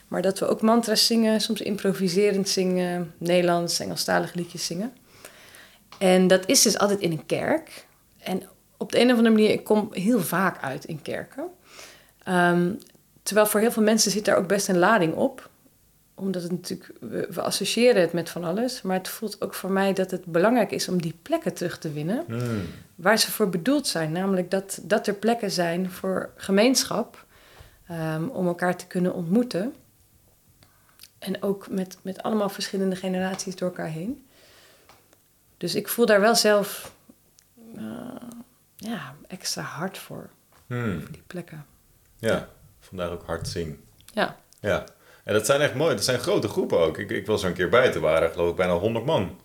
Maar 0.07 0.22
dat 0.22 0.39
we 0.39 0.47
ook 0.47 0.62
mantra's 0.62 1.05
zingen, 1.05 1.41
soms 1.41 1.62
improviserend 1.62 2.49
zingen, 2.49 3.14
Nederlands, 3.18 3.80
Engelstalige 3.80 4.36
liedjes 4.36 4.66
zingen. 4.66 4.93
En 6.00 6.28
dat 6.28 6.47
is 6.47 6.62
dus 6.62 6.78
altijd 6.78 7.00
in 7.00 7.12
een 7.12 7.26
kerk. 7.26 7.88
En 8.18 8.43
op 8.78 8.91
de 8.91 9.00
een 9.00 9.12
of 9.12 9.18
andere 9.18 9.36
manier, 9.36 9.50
ik 9.50 9.64
kom 9.64 9.89
heel 9.91 10.20
vaak 10.20 10.62
uit 10.62 10.86
in 10.86 11.02
kerken. 11.02 11.43
Um, 12.28 12.78
terwijl 13.24 13.47
voor 13.47 13.60
heel 13.60 13.72
veel 13.72 13.84
mensen 13.84 14.12
zit 14.12 14.26
daar 14.26 14.38
ook 14.38 14.47
best 14.47 14.68
een 14.68 14.78
lading 14.78 15.14
op. 15.14 15.50
Omdat 16.16 16.43
het 16.43 16.52
natuurlijk, 16.52 16.91
we, 17.00 17.41
associëren 17.41 18.02
het 18.02 18.14
met 18.14 18.30
van 18.30 18.43
alles. 18.43 18.82
Maar 18.82 18.97
het 18.97 19.08
voelt 19.08 19.41
ook 19.41 19.54
voor 19.54 19.72
mij 19.72 19.93
dat 19.93 20.12
het 20.12 20.26
belangrijk 20.26 20.72
is 20.72 20.89
om 20.89 21.02
die 21.02 21.16
plekken 21.22 21.54
terug 21.54 21.78
te 21.78 21.91
winnen. 21.91 22.24
Hmm. 22.28 22.62
Waar 22.95 23.20
ze 23.20 23.32
voor 23.32 23.50
bedoeld 23.50 23.88
zijn. 23.88 24.12
Namelijk 24.12 24.52
dat, 24.52 24.80
dat 24.84 25.08
er 25.08 25.14
plekken 25.14 25.52
zijn 25.52 25.91
voor 25.91 26.30
gemeenschap. 26.36 27.26
Um, 27.91 28.30
om 28.30 28.47
elkaar 28.47 28.76
te 28.76 28.88
kunnen 28.88 29.14
ontmoeten. 29.14 29.74
En 31.20 31.43
ook 31.43 31.70
met, 31.70 31.97
met 32.02 32.24
allemaal 32.24 32.50
verschillende 32.50 32.95
generaties 32.95 33.56
door 33.56 33.70
elkaar 33.70 33.88
heen. 33.88 34.26
Dus 35.60 35.76
ik 35.76 35.88
voel 35.88 36.05
daar 36.05 36.22
wel 36.22 36.36
zelf 36.36 36.91
uh, 37.78 37.84
ja, 38.76 39.16
extra 39.28 39.62
hard 39.62 39.97
voor. 39.97 40.30
Hmm. 40.68 41.01
Voor 41.01 41.12
die 41.12 41.24
plekken. 41.28 41.66
Ja, 42.20 42.47
vandaar 42.80 43.12
ook 43.12 43.24
hard 43.26 43.47
zien. 43.47 43.84
Ja. 44.14 44.38
Ja. 44.60 44.84
En 45.24 45.34
dat 45.34 45.45
zijn 45.45 45.62
echt 45.62 45.74
mooi. 45.74 45.95
Dat 45.95 46.03
zijn 46.03 46.20
grote 46.20 46.47
groepen 46.47 46.80
ook. 46.80 46.97
Ik, 46.97 47.10
ik 47.10 47.26
was 47.26 47.41
er 47.43 47.49
een 47.49 47.55
keer 47.55 47.70
bij. 47.70 47.91
te 47.91 47.99
waren 47.99 48.32
geloof 48.32 48.49
ik 48.49 48.55
bijna 48.55 48.74
100 48.74 49.05
man. 49.05 49.39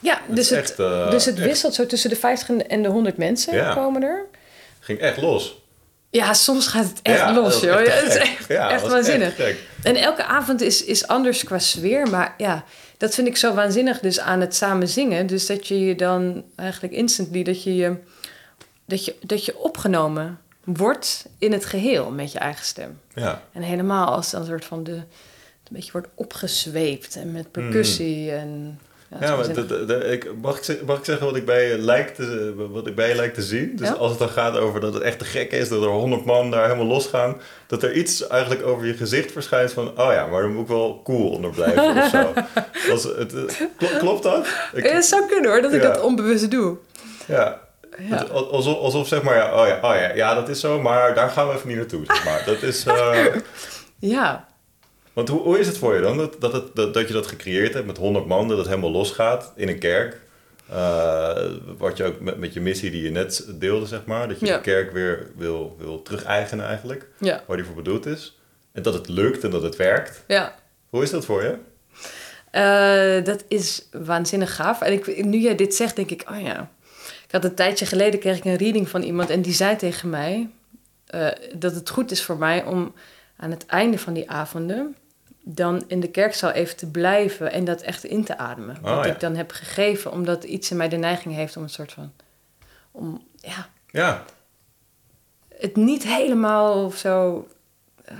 Ja, 0.00 0.20
dus 0.28 0.50
het, 0.50 0.78
uh, 0.78 1.10
dus 1.10 1.24
het 1.24 1.38
wisselt 1.38 1.74
zo 1.74 1.86
tussen 1.86 2.10
de 2.10 2.16
50 2.16 2.56
en 2.56 2.82
de 2.82 2.88
100 2.88 3.16
mensen 3.16 3.54
ja. 3.54 3.74
komen 3.74 4.02
er. 4.02 4.26
Ging 4.80 4.98
echt 4.98 5.16
los. 5.16 5.59
Ja, 6.10 6.34
soms 6.34 6.66
gaat 6.66 6.84
het 6.84 6.98
echt 7.02 7.30
los, 7.34 7.60
joh. 7.60 7.76
Het 7.76 8.08
is 8.08 8.16
echt, 8.16 8.48
ja, 8.48 8.70
echt 8.70 8.86
waanzinnig. 8.86 9.38
en 9.82 9.96
elke 9.96 10.24
avond 10.24 10.60
is, 10.60 10.84
is 10.84 11.06
anders 11.06 11.44
qua 11.44 11.58
sfeer. 11.58 12.08
Maar 12.08 12.34
ja, 12.36 12.64
dat 12.96 13.14
vind 13.14 13.26
ik 13.26 13.36
zo 13.36 13.54
waanzinnig 13.54 14.00
dus 14.00 14.20
aan 14.20 14.40
het 14.40 14.54
samen 14.54 14.88
zingen. 14.88 15.26
Dus 15.26 15.46
dat 15.46 15.68
je 15.68 15.80
je 15.80 15.94
dan 15.94 16.44
eigenlijk 16.56 16.92
instantly... 16.92 17.42
dat 17.42 17.62
je, 17.62 17.76
je, 17.76 17.96
dat 18.84 19.04
je, 19.04 19.14
dat 19.20 19.44
je 19.44 19.58
opgenomen 19.58 20.38
wordt 20.64 21.26
in 21.38 21.52
het 21.52 21.64
geheel 21.64 22.10
met 22.10 22.32
je 22.32 22.38
eigen 22.38 22.64
stem. 22.64 23.00
Ja. 23.14 23.42
En 23.52 23.62
helemaal 23.62 24.14
als 24.14 24.30
dan 24.30 24.40
een 24.40 24.46
soort 24.46 24.64
van 24.64 24.84
de... 24.84 24.92
een 24.92 25.06
beetje 25.68 25.92
wordt 25.92 26.08
opgezweept 26.14 27.16
en 27.16 27.32
met 27.32 27.50
percussie 27.50 28.30
mm. 28.30 28.38
en 28.38 28.80
ja, 29.18 29.36
maar 29.36 29.48
ik, 30.10 30.30
mag, 30.40 30.68
ik, 30.68 30.86
mag 30.86 30.98
ik 30.98 31.04
zeggen 31.04 31.26
wat 31.26 31.36
ik 31.36 31.44
bij 31.44 31.68
je 31.68 31.78
lijk 31.78 32.14
te, 32.14 32.54
wat 32.70 32.86
ik 32.86 32.94
bij 32.94 33.08
je 33.08 33.14
lijk 33.14 33.34
te 33.34 33.42
zien? 33.42 33.76
Dus 33.76 33.96
als 33.96 34.10
het 34.10 34.18
dan 34.18 34.28
gaat 34.28 34.56
over 34.56 34.80
dat 34.80 34.94
het 34.94 35.02
echt 35.02 35.18
te 35.18 35.24
gek 35.24 35.52
is, 35.52 35.68
dat 35.68 35.82
er 35.82 35.88
honderd 35.88 36.24
man 36.24 36.50
daar 36.50 36.62
helemaal 36.62 36.86
losgaan, 36.86 37.36
dat 37.66 37.82
er 37.82 37.92
iets 37.92 38.26
eigenlijk 38.26 38.66
over 38.66 38.86
je 38.86 38.94
gezicht 38.94 39.32
verschijnt 39.32 39.72
van, 39.72 39.88
oh 39.88 40.12
ja, 40.12 40.26
maar 40.26 40.42
dan 40.42 40.52
moet 40.52 40.62
ik 40.62 40.68
wel 40.68 41.00
cool 41.04 41.30
onder 41.30 41.50
blijven 41.50 41.96
of 41.96 42.08
zo. 42.08 42.32
Het, 43.18 43.68
klopt 43.98 44.22
dat? 44.22 44.46
Ik, 44.72 44.86
het 44.86 45.04
zou 45.04 45.26
kunnen 45.26 45.50
hoor, 45.50 45.62
dat 45.62 45.72
ik 45.72 45.82
dat 45.82 46.00
onbewust 46.00 46.50
doe. 46.50 46.76
Ja. 47.26 47.60
Alsof, 48.32 48.78
alsof 48.78 49.08
zeg 49.08 49.22
maar, 49.22 49.36
ja, 49.36 49.60
oh 49.60 49.66
ja, 49.66 49.78
oh 49.82 49.94
ja, 49.94 50.14
ja, 50.14 50.34
dat 50.34 50.48
is 50.48 50.60
zo, 50.60 50.80
maar 50.80 51.14
daar 51.14 51.30
gaan 51.30 51.48
we 51.48 51.54
even 51.54 51.68
niet 51.68 51.76
naartoe, 51.76 52.04
zeg 52.06 52.24
maar. 52.24 52.42
Dat 52.46 52.62
is... 52.62 52.86
Uh... 52.86 53.24
ja, 53.98 54.48
want 55.12 55.28
hoe, 55.28 55.40
hoe 55.40 55.58
is 55.58 55.66
het 55.66 55.78
voor 55.78 55.94
je 55.94 56.00
dan 56.00 56.16
dat, 56.16 56.36
dat, 56.40 56.52
het, 56.52 56.76
dat, 56.76 56.94
dat 56.94 57.06
je 57.06 57.12
dat 57.12 57.26
gecreëerd 57.26 57.74
hebt 57.74 57.86
met 57.86 57.96
100 57.96 58.26
man, 58.26 58.48
dat 58.48 58.58
het 58.58 58.66
helemaal 58.66 58.90
losgaat 58.90 59.52
in 59.56 59.68
een 59.68 59.78
kerk? 59.78 60.20
Uh, 60.70 61.36
wat 61.78 61.96
je 61.96 62.04
ook 62.04 62.20
met, 62.20 62.38
met 62.38 62.52
je 62.52 62.60
missie 62.60 62.90
die 62.90 63.02
je 63.02 63.10
net 63.10 63.46
deelde, 63.48 63.86
zeg 63.86 64.04
maar, 64.04 64.28
dat 64.28 64.40
je 64.40 64.46
de 64.46 64.60
kerk 64.60 64.92
weer 64.92 65.30
wil, 65.36 65.76
wil 65.78 66.02
terug-eigenen 66.02 66.66
eigenlijk, 66.66 67.06
ja. 67.18 67.42
waar 67.46 67.56
die 67.56 67.66
voor 67.66 67.74
bedoeld 67.74 68.06
is. 68.06 68.38
En 68.72 68.82
dat 68.82 68.94
het 68.94 69.08
lukt 69.08 69.44
en 69.44 69.50
dat 69.50 69.62
het 69.62 69.76
werkt. 69.76 70.22
Ja. 70.26 70.54
Hoe 70.88 71.02
is 71.02 71.10
dat 71.10 71.24
voor 71.24 71.42
je? 71.42 71.56
Uh, 72.52 73.24
dat 73.24 73.44
is 73.48 73.88
waanzinnig 73.90 74.54
gaaf. 74.54 74.80
En 74.80 74.92
ik, 74.92 75.24
nu 75.24 75.38
jij 75.38 75.54
dit 75.54 75.74
zegt, 75.74 75.96
denk 75.96 76.10
ik, 76.10 76.24
oh 76.30 76.40
ja. 76.40 76.70
Ik 77.26 77.30
had 77.36 77.44
een 77.44 77.54
tijdje 77.54 77.86
geleden 77.86 78.20
kreeg 78.20 78.36
ik 78.36 78.44
een 78.44 78.56
reading 78.56 78.88
van 78.88 79.02
iemand 79.02 79.30
en 79.30 79.42
die 79.42 79.52
zei 79.52 79.76
tegen 79.76 80.10
mij 80.10 80.48
uh, 81.14 81.28
dat 81.54 81.74
het 81.74 81.90
goed 81.90 82.10
is 82.10 82.22
voor 82.22 82.36
mij 82.36 82.64
om 82.64 82.94
aan 83.40 83.50
het 83.50 83.66
einde 83.66 83.98
van 83.98 84.12
die 84.12 84.30
avonden 84.30 84.96
dan 85.42 85.84
in 85.86 86.00
de 86.00 86.10
kerkzaal 86.10 86.50
even 86.50 86.76
te 86.76 86.90
blijven 86.90 87.52
en 87.52 87.64
dat 87.64 87.80
echt 87.80 88.04
in 88.04 88.24
te 88.24 88.38
ademen. 88.38 88.76
Oh, 88.82 88.96
wat 88.96 89.06
ik 89.06 89.20
dan 89.20 89.34
heb 89.34 89.50
gegeven, 89.50 90.12
omdat 90.12 90.44
iets 90.44 90.70
in 90.70 90.76
mij 90.76 90.88
de 90.88 90.96
neiging 90.96 91.34
heeft 91.34 91.56
om 91.56 91.62
een 91.62 91.68
soort 91.68 91.92
van. 91.92 92.12
om 92.90 93.22
ja. 93.34 93.68
ja. 93.86 94.24
het 95.48 95.76
niet 95.76 96.02
helemaal 96.02 96.90
zo 96.90 97.48
uh, 98.10 98.18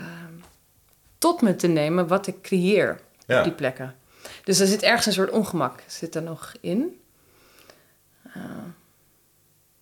tot 1.18 1.42
me 1.42 1.56
te 1.56 1.66
nemen 1.66 2.06
wat 2.06 2.26
ik 2.26 2.42
creëer 2.42 3.00
op 3.26 3.42
die 3.42 3.52
plekken. 3.52 3.94
Dus 4.44 4.58
er 4.58 4.66
zit 4.66 4.82
ergens 4.82 5.06
een 5.06 5.12
soort 5.12 5.30
ongemak 5.30 5.82
zit 5.86 6.14
er 6.14 6.22
nog 6.22 6.54
in. 6.60 7.00
Uh, 8.36 8.42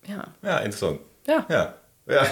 ja. 0.01 0.33
ja, 0.41 0.57
interessant. 0.57 0.99
Ja. 1.23 1.45
ja. 1.47 1.77
Ja. 2.15 2.27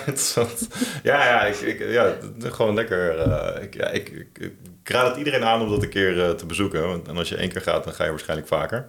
Ja, 1.04 1.26
ja, 1.26 1.46
ik, 1.46 1.60
ik, 1.60 1.90
ja 1.92 2.18
gewoon 2.40 2.74
lekker. 2.74 3.28
Uh, 3.28 3.64
ik, 3.64 3.76
ik, 3.76 4.28
ik, 4.40 4.54
raad 4.84 5.08
het 5.08 5.18
iedereen 5.18 5.44
aan 5.44 5.62
om 5.62 5.70
dat 5.70 5.84
een 5.84 5.90
keer 5.90 6.16
uh, 6.16 6.30
te 6.30 6.46
bezoeken. 6.46 7.02
En 7.08 7.18
als 7.18 7.30
je 7.30 7.36
één 7.36 7.50
keer 7.50 7.62
gaat, 7.62 7.84
dan 7.84 7.94
ga 7.94 8.04
je 8.04 8.10
waarschijnlijk 8.10 8.48
vaker. 8.48 8.86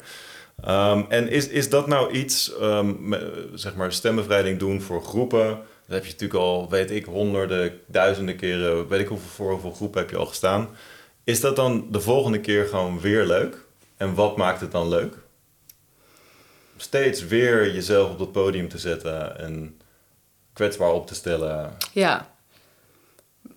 Um, 0.69 1.07
en 1.09 1.29
is, 1.29 1.49
is 1.49 1.71
dat 1.71 1.87
nou 1.87 2.13
iets, 2.13 2.53
um, 2.63 3.15
zeg 3.55 3.75
maar, 3.75 3.93
stembevrijding 3.93 4.59
doen 4.59 4.81
voor 4.81 5.03
groepen? 5.03 5.47
Dat 5.49 5.97
heb 5.97 6.05
je 6.05 6.13
natuurlijk 6.13 6.41
al, 6.41 6.71
weet 6.71 6.91
ik, 6.91 7.05
honderden, 7.05 7.81
duizenden 7.87 8.37
keren, 8.37 8.89
weet 8.89 9.01
ik 9.01 9.09
hoeveel, 9.09 9.29
voor 9.29 9.51
hoeveel 9.51 9.73
groepen 9.73 10.01
heb 10.01 10.11
je 10.11 10.17
al 10.17 10.27
gestaan. 10.27 10.69
Is 11.25 11.41
dat 11.41 11.57
dan 11.57 11.87
de 11.91 12.01
volgende 12.01 12.41
keer 12.41 12.67
gewoon 12.67 13.01
weer 13.01 13.27
leuk? 13.27 13.65
En 13.97 14.15
wat 14.15 14.37
maakt 14.37 14.61
het 14.61 14.73
dan 14.73 14.89
leuk? 14.89 15.15
Steeds 16.77 17.27
weer 17.27 17.75
jezelf 17.75 18.11
op 18.11 18.19
het 18.19 18.33
podium 18.33 18.69
te 18.69 18.79
zetten 18.79 19.39
en 19.39 19.78
kwetsbaar 20.59 20.93
op 20.93 21.07
te 21.07 21.15
stellen. 21.15 21.77
Ja. 21.93 22.29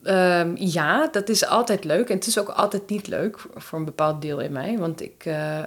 Um, 0.04 0.56
ja, 0.58 1.08
dat 1.08 1.30
is 1.30 1.46
altijd 1.46 1.84
leuk. 1.84 2.10
En 2.10 2.16
het 2.16 2.28
is 2.28 2.40
ook 2.40 2.50
altijd 2.50 2.90
niet 2.90 3.08
leuk 3.08 3.40
voor 3.56 3.80
een 3.80 3.86
bepaald 3.86 4.22
deel 4.22 4.40
in 4.40 4.52
mij. 4.52 4.78
Want 4.78 5.02
ik 5.02 5.26
uh, 5.26 5.64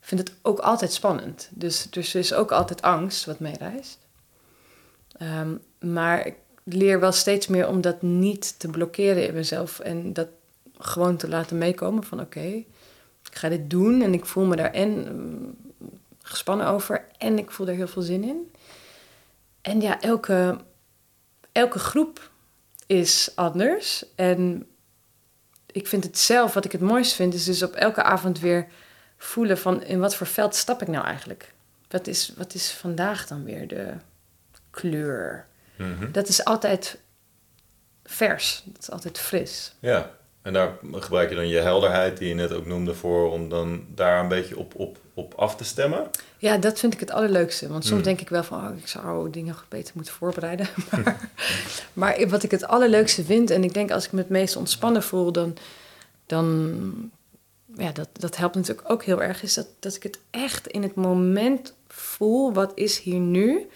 vind 0.00 0.20
het 0.20 0.32
ook 0.42 0.58
altijd 0.58 0.92
spannend. 0.92 1.48
Dus, 1.50 1.90
dus 1.90 2.14
er 2.14 2.20
is 2.20 2.32
ook 2.32 2.52
altijd 2.52 2.82
angst 2.82 3.24
wat 3.24 3.38
meereist. 3.38 3.98
Um, 5.22 5.60
maar 5.80 6.26
ik 6.26 6.34
leer 6.64 7.00
wel 7.00 7.12
steeds 7.12 7.46
meer 7.46 7.68
om 7.68 7.80
dat 7.80 8.02
niet 8.02 8.58
te 8.58 8.68
blokkeren 8.68 9.26
in 9.26 9.34
mezelf. 9.34 9.78
En 9.80 10.12
dat 10.12 10.28
gewoon 10.78 11.16
te 11.16 11.28
laten 11.28 11.58
meekomen 11.58 12.04
van 12.04 12.20
oké, 12.20 12.46
ik 13.30 13.34
ga 13.34 13.48
dit 13.48 13.70
doen. 13.70 14.02
En 14.02 14.14
ik 14.14 14.26
voel 14.26 14.44
me 14.44 14.56
daar 14.56 14.72
en 14.72 15.06
um, 15.08 15.56
gespannen 16.22 16.66
over. 16.66 17.04
En 17.18 17.38
ik 17.38 17.50
voel 17.50 17.68
er 17.68 17.74
heel 17.74 17.88
veel 17.88 18.02
zin 18.02 18.24
in. 18.24 18.50
En 19.60 19.80
ja, 19.80 20.00
elke, 20.00 20.56
elke 21.58 21.78
groep 21.78 22.30
is 22.86 23.32
anders. 23.34 24.04
En 24.14 24.66
ik 25.66 25.86
vind 25.86 26.04
het 26.04 26.18
zelf, 26.18 26.54
wat 26.54 26.64
ik 26.64 26.72
het 26.72 26.80
mooist 26.80 27.12
vind, 27.12 27.34
is 27.34 27.44
dus 27.44 27.62
op 27.62 27.74
elke 27.74 28.02
avond 28.02 28.40
weer 28.40 28.66
voelen 29.16 29.58
van 29.58 29.82
in 29.82 30.00
wat 30.00 30.16
voor 30.16 30.26
veld 30.26 30.54
stap 30.54 30.82
ik 30.82 30.88
nou 30.88 31.04
eigenlijk? 31.04 31.52
Wat 31.88 32.06
is, 32.06 32.32
wat 32.36 32.54
is 32.54 32.70
vandaag 32.70 33.26
dan 33.26 33.44
weer 33.44 33.68
de 33.68 33.94
kleur? 34.70 35.46
Mhm. 35.76 36.12
Dat 36.12 36.28
is 36.28 36.44
altijd 36.44 36.98
vers, 38.04 38.62
dat 38.64 38.82
is 38.82 38.90
altijd 38.90 39.18
fris. 39.18 39.74
Ja, 39.78 40.10
en 40.42 40.52
daar 40.52 40.78
gebruik 40.92 41.28
je 41.28 41.34
dan 41.34 41.48
je 41.48 41.58
helderheid, 41.58 42.18
die 42.18 42.28
je 42.28 42.34
net 42.34 42.52
ook 42.52 42.66
noemde, 42.66 42.94
voor 42.94 43.30
om 43.32 43.48
dan 43.48 43.86
daar 43.94 44.20
een 44.20 44.28
beetje 44.28 44.58
op, 44.58 44.74
op, 44.74 44.98
op 45.18 45.34
af 45.34 45.56
te 45.56 45.64
stemmen? 45.64 46.10
Ja, 46.38 46.56
dat 46.56 46.78
vind 46.78 46.94
ik 46.94 47.00
het 47.00 47.10
allerleukste. 47.10 47.68
Want 47.68 47.82
soms 47.84 47.94
hmm. 47.94 48.02
denk 48.02 48.20
ik 48.20 48.28
wel 48.28 48.42
van, 48.42 48.68
oh, 48.68 48.76
ik 48.76 48.88
zou 48.88 49.30
dingen 49.30 49.56
beter 49.68 49.92
moeten 49.94 50.14
voorbereiden. 50.14 50.68
maar, 50.90 51.30
maar, 51.92 52.28
wat 52.28 52.42
ik 52.42 52.50
het 52.50 52.66
allerleukste 52.66 53.24
vind, 53.24 53.50
en 53.50 53.64
ik 53.64 53.74
denk 53.74 53.90
als 53.90 54.04
ik 54.04 54.12
me 54.12 54.18
het 54.18 54.28
meest 54.28 54.56
ontspannen 54.56 55.02
voel, 55.02 55.32
dan, 55.32 55.56
dan 56.26 57.10
ja, 57.76 57.92
dat, 57.92 58.08
dat 58.12 58.36
helpt 58.36 58.54
natuurlijk 58.54 58.90
ook 58.90 59.04
heel 59.04 59.22
erg, 59.22 59.42
is 59.42 59.54
dat, 59.54 59.66
dat 59.78 59.94
ik 59.94 60.02
het 60.02 60.18
echt 60.30 60.66
in 60.66 60.82
het 60.82 60.94
moment 60.94 61.74
voel, 61.88 62.52
wat 62.52 62.72
is 62.74 62.98
hier 62.98 63.20
nu? 63.20 63.68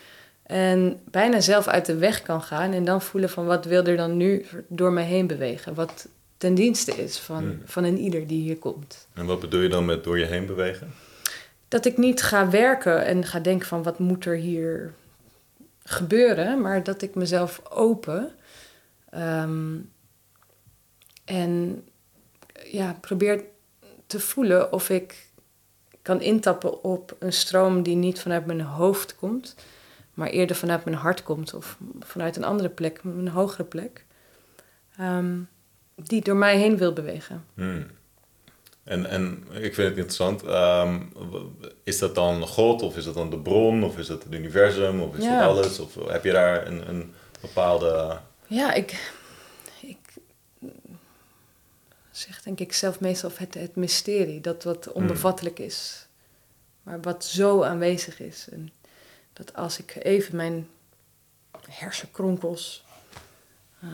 En 0.42 1.00
bijna 1.04 1.40
zelf 1.40 1.66
uit 1.66 1.86
de 1.86 1.96
weg 1.96 2.22
kan 2.22 2.42
gaan 2.42 2.72
en 2.72 2.84
dan 2.84 3.02
voelen 3.02 3.30
van 3.30 3.46
wat 3.46 3.64
wil 3.64 3.84
er 3.84 3.96
dan 3.96 4.16
nu 4.16 4.46
door 4.68 4.92
mij 4.92 5.04
heen 5.04 5.26
bewegen? 5.26 5.74
Wat 5.74 6.08
ten 6.36 6.54
dienste 6.54 6.92
is 6.92 7.18
van, 7.18 7.42
hmm. 7.42 7.60
van 7.64 7.84
een 7.84 7.98
ieder 7.98 8.26
die 8.26 8.42
hier 8.42 8.56
komt. 8.56 9.06
En 9.12 9.26
wat 9.26 9.40
bedoel 9.40 9.60
je 9.60 9.68
dan 9.68 9.84
met 9.84 10.04
door 10.04 10.18
je 10.18 10.24
heen 10.24 10.46
bewegen? 10.46 10.92
Dat 11.72 11.84
ik 11.84 11.96
niet 11.96 12.22
ga 12.22 12.50
werken 12.50 13.04
en 13.04 13.24
ga 13.24 13.40
denken 13.40 13.66
van 13.66 13.82
wat 13.82 13.98
moet 13.98 14.24
er 14.24 14.36
hier 14.36 14.94
gebeuren, 15.82 16.60
maar 16.60 16.82
dat 16.82 17.02
ik 17.02 17.14
mezelf 17.14 17.62
open 17.70 18.32
ehm, 19.10 19.78
en 21.24 21.84
ja, 22.64 22.96
probeer 23.00 23.44
te 24.06 24.20
voelen 24.20 24.72
of 24.72 24.90
ik 24.90 25.26
kan 26.02 26.20
intappen 26.20 26.84
op 26.84 27.16
een 27.18 27.32
stroom 27.32 27.82
die 27.82 27.96
niet 27.96 28.20
vanuit 28.20 28.46
mijn 28.46 28.60
hoofd 28.60 29.16
komt, 29.16 29.54
maar 30.14 30.28
eerder 30.28 30.56
vanuit 30.56 30.84
mijn 30.84 30.96
hart 30.96 31.22
komt 31.22 31.54
of 31.54 31.78
vanuit 32.00 32.36
een 32.36 32.44
andere 32.44 32.68
plek, 32.68 33.00
een 33.04 33.28
hogere 33.28 33.64
plek, 33.64 34.04
ehm, 34.96 35.38
die 35.94 36.22
door 36.22 36.36
mij 36.36 36.56
heen 36.56 36.76
wil 36.76 36.92
bewegen. 36.92 37.44
Hmm. 37.54 37.86
En, 38.84 39.06
en 39.06 39.44
ik 39.50 39.74
vind 39.74 39.88
het 39.88 39.96
interessant, 39.96 40.42
ehm, 40.42 41.00
is 41.82 41.98
dat 41.98 42.14
dan 42.14 42.46
God 42.46 42.82
of 42.82 42.96
is 42.96 43.04
dat 43.04 43.14
dan 43.14 43.30
de 43.30 43.38
bron 43.38 43.84
of 43.84 43.98
is 43.98 44.06
dat 44.06 44.22
het 44.22 44.34
universum 44.34 45.00
of 45.00 45.16
is 45.16 45.24
Ja. 45.24 45.38
dat 45.38 45.48
alles? 45.48 45.78
Of 45.78 45.94
heb 46.08 46.24
je 46.24 46.32
daar 46.32 46.66
een, 46.66 46.88
een 46.88 47.14
bepaalde... 47.40 48.18
Ja, 48.46 48.72
ik, 48.72 49.12
ik 49.80 49.98
zeg 52.10 52.42
denk 52.42 52.60
ik 52.60 52.72
zelf 52.72 53.00
meestal 53.00 53.30
het, 53.34 53.54
het 53.54 53.76
mysterie, 53.76 54.40
dat 54.40 54.62
wat 54.64 54.92
onbevattelijk 54.92 55.58
is, 55.58 56.06
maar 56.82 57.00
wat 57.00 57.24
zo 57.24 57.62
aanwezig 57.62 58.20
is. 58.20 58.46
En 58.50 58.70
dat 59.32 59.54
als 59.54 59.78
ik 59.78 59.96
even 59.98 60.36
mijn 60.36 60.68
hersenkronkels 61.68 62.84
eh, 63.80 63.88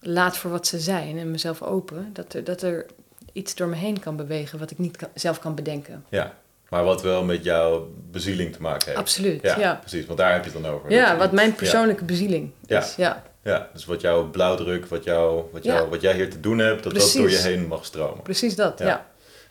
laat 0.00 0.36
voor 0.36 0.50
wat 0.50 0.66
ze 0.66 0.78
zijn 0.80 1.18
en 1.18 1.30
mezelf 1.30 1.62
open, 1.62 2.10
dat 2.12 2.34
er, 2.34 2.44
dat 2.44 2.62
er 2.62 2.86
iets 3.34 3.54
door 3.54 3.68
me 3.68 3.76
heen 3.76 4.00
kan 4.00 4.16
bewegen 4.16 4.58
wat 4.58 4.70
ik 4.70 4.78
niet 4.78 4.96
kan- 4.96 5.08
zelf 5.14 5.38
kan 5.38 5.54
bedenken. 5.54 6.04
Ja, 6.08 6.34
maar 6.68 6.84
wat 6.84 7.02
wel 7.02 7.24
met 7.24 7.44
jouw 7.44 7.88
bezieling 8.10 8.52
te 8.52 8.60
maken 8.62 8.86
heeft. 8.86 8.98
Absoluut, 8.98 9.42
Ja, 9.42 9.58
ja. 9.58 9.74
precies, 9.74 10.06
want 10.06 10.18
daar 10.18 10.32
heb 10.32 10.44
je 10.44 10.50
het 10.50 10.62
dan 10.62 10.72
over. 10.72 10.90
Ja, 10.90 11.16
wat 11.16 11.32
mijn 11.32 11.54
persoonlijke 11.54 12.04
bezieling 12.04 12.50
is. 12.66 12.94
Ja. 12.96 13.22
Ja, 13.42 13.68
dus 13.72 13.84
wat 13.84 14.00
jouw 14.00 14.30
blauwdruk, 14.30 14.86
wat, 14.86 15.04
jou, 15.04 15.42
wat, 15.52 15.64
jou, 15.64 15.88
wat 15.90 16.00
jij 16.00 16.14
hier 16.14 16.30
te 16.30 16.40
doen 16.40 16.58
hebt, 16.58 16.82
dat 16.82 16.92
Precies. 16.92 17.12
dat 17.12 17.22
door 17.22 17.30
je 17.30 17.36
heen 17.38 17.66
mag 17.66 17.84
stromen. 17.84 18.22
precies 18.22 18.54
dat. 18.56 18.78
Ja. 18.78 18.86
Ja. 18.86 19.06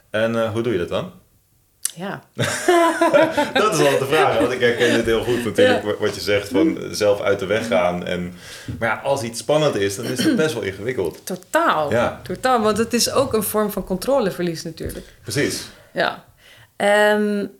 En 0.10 0.36
eh, 0.44 0.52
hoe 0.52 0.62
doe 0.62 0.72
je 0.74 0.80
dat 0.80 0.90
dan? 0.90 1.12
Ja. 1.96 2.24
dat 3.54 3.74
is 3.74 3.80
altijd 3.80 4.00
de 4.00 4.06
vraag, 4.10 4.40
want 4.40 4.52
ik 4.52 4.60
herken 4.60 4.94
dit 4.94 5.06
heel 5.06 5.24
goed 5.24 5.44
natuurlijk, 5.44 5.84
wa- 5.84 5.98
wat 6.00 6.16
je 6.16 6.22
zegt 6.22 6.48
van 6.48 6.78
zelf 6.92 7.22
uit 7.22 7.40
de 7.40 7.46
weg 7.46 7.68
gaan. 7.68 8.06
En, 8.06 8.34
maar 8.80 8.90
ja, 8.90 8.96
als 9.02 9.22
iets 9.24 9.40
spannend 9.40 9.76
is, 9.76 9.96
dan 9.96 10.06
is 10.06 10.24
het 10.24 10.36
best 10.36 10.54
wel 10.54 10.64
ingewikkeld. 10.64 11.26
Totaal. 11.26 11.92
Ja. 11.92 12.20
Totaal, 12.24 12.62
want 12.62 12.78
het 12.78 12.94
is 12.94 13.12
ook 13.12 13.34
een 13.34 13.44
vorm 13.44 13.72
van 13.72 13.84
controleverlies 13.84 14.64
natuurlijk. 14.64 15.06
Precies. 15.22 15.68
Ja. 15.94 16.26
En 16.76 17.52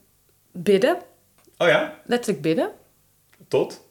bidden, 0.52 0.98
Oh 1.58 1.68
ja, 1.68 2.00
letterlijk 2.06 2.42
bidden. 2.42 2.70
tot 3.48 3.82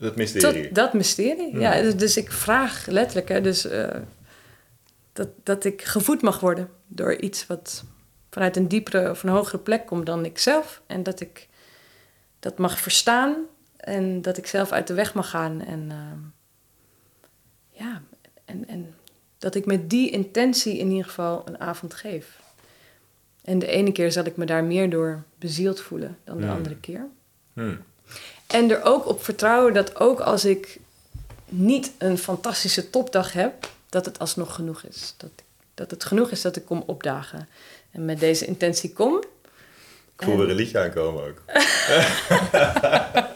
het 0.00 0.16
mysterie. 0.16 0.64
Tot 0.66 0.74
dat 0.74 0.92
mysterie. 0.92 1.50
Hmm. 1.50 1.60
Ja, 1.60 1.82
dus, 1.82 1.96
dus 1.96 2.16
ik 2.16 2.32
vraag 2.32 2.86
letterlijk, 2.86 3.28
hè, 3.28 3.40
dus, 3.40 3.64
eh, 3.66 3.88
dat, 5.12 5.28
dat 5.42 5.64
ik 5.64 5.82
gevoed 5.82 6.22
mag 6.22 6.40
worden 6.40 6.68
door 6.86 7.14
iets 7.16 7.46
wat 7.46 7.84
vanuit 8.30 8.56
een 8.56 8.68
diepere 8.68 9.10
of 9.10 9.22
een 9.22 9.28
hogere 9.28 9.58
plek 9.58 9.86
komt 9.86 10.06
dan 10.06 10.24
ik 10.24 10.38
zelf. 10.38 10.82
En 10.86 11.02
dat 11.02 11.20
ik 11.20 11.48
dat 12.38 12.58
mag 12.58 12.80
verstaan 12.80 13.36
en 13.76 14.22
dat 14.22 14.36
ik 14.36 14.46
zelf 14.46 14.72
uit 14.72 14.86
de 14.86 14.94
weg 14.94 15.14
mag 15.14 15.30
gaan. 15.30 15.60
En 15.60 15.86
ehm, 15.90 16.18
ja, 17.70 18.02
en, 18.44 18.68
en 18.68 18.94
dat 19.38 19.54
ik 19.54 19.66
met 19.66 19.90
die 19.90 20.10
intentie 20.10 20.78
in 20.78 20.90
ieder 20.90 21.04
geval 21.04 21.42
een 21.44 21.60
avond 21.60 21.94
geef. 21.94 22.40
En 23.44 23.58
de 23.58 23.66
ene 23.66 23.92
keer 23.92 24.12
zal 24.12 24.24
ik 24.24 24.36
me 24.36 24.46
daar 24.46 24.64
meer 24.64 24.90
door 24.90 25.22
bezield 25.38 25.80
voelen 25.80 26.18
dan 26.24 26.36
de 26.36 26.46
Hmm. 26.46 26.56
andere 26.56 26.76
keer. 26.76 27.06
Hmm. 27.52 27.78
En 28.46 28.70
er 28.70 28.82
ook 28.82 29.06
op 29.06 29.24
vertrouwen 29.24 29.74
dat 29.74 30.00
ook 30.00 30.20
als 30.20 30.44
ik 30.44 30.80
niet 31.48 31.92
een 31.98 32.18
fantastische 32.18 32.90
topdag 32.90 33.32
heb, 33.32 33.70
dat 33.88 34.04
het 34.04 34.18
alsnog 34.18 34.54
genoeg 34.54 34.82
is. 34.82 35.14
Dat, 35.16 35.30
dat 35.74 35.90
het 35.90 36.04
genoeg 36.04 36.30
is 36.30 36.42
dat 36.42 36.56
ik 36.56 36.64
kom 36.64 36.82
opdagen. 36.86 37.48
En 37.92 38.04
met 38.04 38.20
deze 38.20 38.46
intentie 38.46 38.92
kom. 38.92 39.16
Ik 40.18 40.24
voel 40.24 40.36
weer 40.36 40.48
een 40.48 40.54
liedje 40.56 40.78
aankomen 40.78 41.24
ook. 41.24 41.42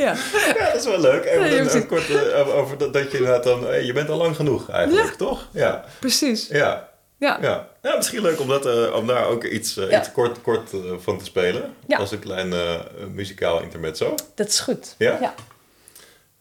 Ja, 0.00 0.14
Ja, 0.56 0.64
dat 0.72 0.74
is 0.74 0.84
wel 0.84 1.00
leuk. 1.00 1.24
En 1.24 1.40
Ja, 1.40 1.46
je 1.46 1.72
een, 1.72 1.86
kort 1.86 2.10
eh, 2.10 2.56
over, 2.56 2.78
dat, 2.78 2.92
dat 2.92 3.10
je 3.10 3.18
inderdaad 3.18 3.44
dan... 3.44 3.84
je 3.84 3.92
bent 3.92 4.08
al 4.08 4.16
lang 4.16 4.36
genoeg 4.36 4.70
eigenlijk, 4.70 5.14
toch? 5.14 5.48
Ja. 5.52 5.84
precies. 5.98 6.48
Ja. 6.48 6.88
Ja, 7.18 7.38
Ja. 7.40 7.68
ja, 7.82 7.96
misschien 7.96 8.22
leuk 8.22 8.40
om, 8.40 8.48
dat, 8.48 8.66
eh, 8.66 8.94
om 8.94 9.06
daar 9.06 9.26
ook 9.26 9.44
iets, 9.44 9.76
eh, 9.76 9.98
iets 9.98 10.12
kort, 10.12 10.40
kort 10.42 10.70
van 10.98 11.18
te 11.18 11.24
spelen. 11.24 11.74
Als 11.88 12.12
een 12.12 12.18
klein 12.18 12.54
muzikaal 13.14 13.62
intermezzo. 13.62 14.14
dat 14.34 14.48
is 14.48 14.60
goed. 14.60 14.94
Ja? 14.98 15.34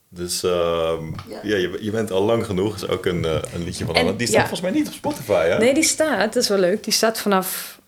Dus 0.09 0.43
ehm, 0.43 1.05
ja. 1.27 1.39
Ja. 1.43 1.55
je, 1.57 1.77
je 1.81 1.91
bent 1.91 2.11
al 2.11 2.23
lang 2.23 2.45
genoeg. 2.45 2.75
is 2.75 2.87
ook 2.87 3.05
een, 3.05 3.25
eh, 3.25 3.37
een 3.53 3.63
liedje 3.63 3.85
van 3.85 3.95
En- 3.95 4.01
Anna. 4.05 4.17
Die 4.17 4.27
staat 4.27 4.41
ja. 4.41 4.47
volgens 4.47 4.69
mij 4.71 4.79
niet 4.79 4.87
op 4.87 4.93
Spotify, 4.93 5.45
hè? 5.47 5.57
Nee, 5.57 5.73
die 5.73 5.83
staat, 5.83 6.33
dat 6.33 6.43
is 6.43 6.49
wel 6.49 6.57
leuk. 6.57 6.83
Die 6.83 6.93
staat 6.93 7.17
vanaf 7.19 7.79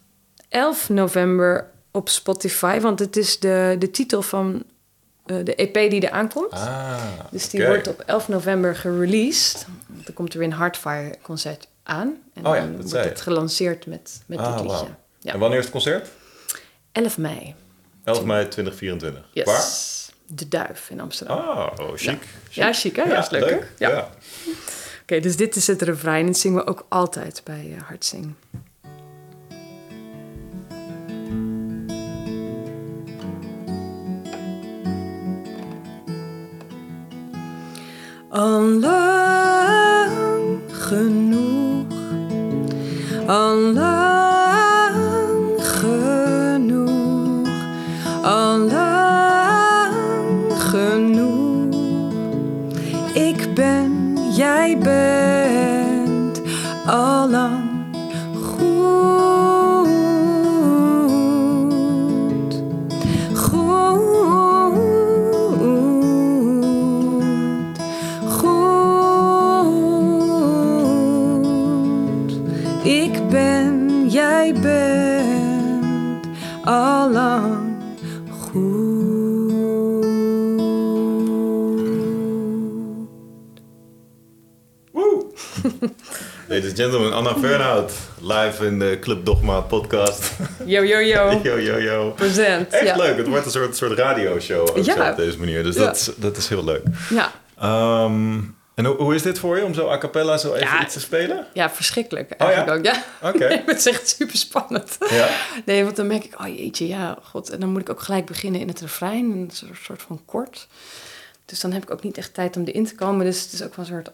11 0.49 0.89
november 0.89 1.69
op 1.91 2.09
Spotify. 2.09 2.79
Want 2.79 2.99
het 2.99 3.17
is 3.17 3.39
de, 3.39 3.75
de 3.79 3.91
titel 3.91 4.21
van 4.21 4.63
eh, 5.25 5.37
de 5.43 5.55
EP 5.55 5.73
die 5.89 6.01
er 6.01 6.11
aankomt. 6.11 6.51
Ah, 6.51 7.01
Dus 7.31 7.49
die 7.49 7.65
wordt 7.65 7.87
op 7.87 7.99
11 8.05 8.27
november 8.27 8.75
gereleased. 8.75 9.65
Dan 9.87 10.13
komt 10.13 10.33
er 10.33 10.39
weer 10.39 10.47
een 10.47 10.53
Hardfire 10.53 11.15
concert 11.21 11.67
aan. 11.83 12.17
En 12.33 12.45
Oh 12.45 12.55
ja, 12.55 12.61
dan 12.61 12.71
wordt 12.89 12.91
het 12.91 13.21
gelanceerd 13.21 13.85
met, 13.85 14.21
met 14.25 14.39
Ah, 14.39 14.57
dit 14.57 14.71
liedje. 14.71 14.85
En 15.23 15.39
wanneer 15.39 15.57
is 15.57 15.63
het 15.63 15.73
concert? 15.73 16.09
11 16.91 17.17
mei. 17.17 17.55
11 18.03 18.23
mei 18.23 18.47
2024. 18.47 19.23
Yes. 19.33 19.45
Waar? 19.45 19.63
De 20.33 20.47
Duif 20.47 20.89
in 20.89 20.99
Amsterdam. 20.99 21.37
Ah, 21.37 21.79
oh, 21.79 21.91
chic. 21.95 22.23
Ja, 22.49 22.73
chic 22.73 22.95
hè? 22.95 23.03
Ja, 23.03 23.19
is 23.19 23.29
leuk? 23.29 23.71
Ja. 23.77 23.89
Ja. 23.89 24.09
Oké, 25.01 25.19
dus 25.19 25.35
dit 25.35 25.55
is 25.55 25.67
het 25.67 25.81
refrein. 25.81 26.27
En 26.27 26.35
zingen 26.35 26.57
we 26.57 26.67
ook 26.67 26.85
altijd 26.89 27.41
bij 27.43 27.75
uh, 27.75 27.81
Hartzing. 27.81 28.33
Al 38.29 38.61
lang 38.61 40.59
genoeg, 40.71 41.85
al 43.27 43.55
lang 43.57 44.50
genoeg. 50.71 51.75
Ik 53.13 53.53
ben, 53.53 54.17
jij 54.35 54.77
bent, 54.77 56.41
al 56.85 57.35
gentlemen, 86.81 87.13
Anna 87.13 87.35
Fernhout. 87.39 87.91
Live 88.21 88.65
in 88.65 88.79
de 88.79 88.97
Club 89.01 89.25
Dogma 89.25 89.59
podcast. 89.61 90.31
Yo, 90.65 90.83
yo, 90.83 90.99
yo. 90.99 91.31
yo, 91.43 91.59
yo, 91.59 91.79
yo. 91.79 92.11
Present. 92.15 92.69
Echt 92.73 92.85
ja. 92.85 92.95
leuk. 92.95 93.17
Het 93.17 93.27
wordt 93.27 93.45
een 93.45 93.51
soort, 93.51 93.77
soort 93.77 93.97
radioshow 93.97 94.83
Ja. 94.85 95.09
op 95.11 95.17
deze 95.17 95.37
manier. 95.39 95.63
Dus 95.63 95.75
Ja. 95.75 95.85
dat, 95.85 95.95
is, 95.95 96.09
dat 96.15 96.37
is 96.37 96.47
heel 96.47 96.63
leuk. 96.63 96.83
Ja. 97.09 97.31
Ehm, 97.59 98.39
en 98.75 98.85
hoe, 98.85 98.95
hoe 98.95 99.15
is 99.15 99.21
dit 99.21 99.39
voor 99.39 99.57
je 99.57 99.63
om 99.63 99.73
zo 99.73 99.89
a 99.89 99.97
cappella 99.97 100.37
zo 100.37 100.53
even 100.53 100.67
Ja. 100.67 100.81
iets 100.83 100.93
te 100.93 100.99
spelen? 100.99 101.45
ja, 101.53 101.69
verschrikkelijk 101.69 102.33
Oh, 102.37 102.47
eigenlijk 102.47 102.77
ook. 102.77 102.85
Ja. 102.93 103.03
Oké. 103.29 103.61
het 103.65 103.77
is 103.77 103.85
echt 103.87 104.09
super 104.09 104.37
spannend. 104.37 104.97
Ja. 105.09 105.27
Nee, 105.65 105.83
want 105.83 105.95
dan 105.95 106.07
merk 106.07 106.23
ik, 106.23 106.39
oh 106.41 106.47
jeetje, 106.57 106.87
ja, 106.87 107.17
god. 107.23 107.49
En 107.49 107.59
dan 107.59 107.69
moet 107.69 107.81
ik 107.81 107.89
ook 107.89 108.01
gelijk 108.01 108.25
beginnen 108.25 108.61
in 108.61 108.67
het 108.67 108.81
refrein. 108.81 109.25
Een 109.31 109.49
soort- 109.53 109.77
soort 109.83 110.01
van 110.01 110.21
kort. 110.25 110.67
Dus 111.45 111.59
dan 111.59 111.71
heb 111.71 111.83
ik 111.83 111.91
ook 111.91 112.03
niet 112.03 112.17
echt 112.17 112.33
tijd 112.33 112.55
om 112.57 112.63
erin 112.65 112.85
te 112.85 112.95
komen. 112.95 113.25
Dus 113.25 113.41
het 113.43 113.53
is 113.53 113.63
ook 113.63 113.75
wel 113.75 113.85
een 113.85 113.91
soort... 113.91 114.11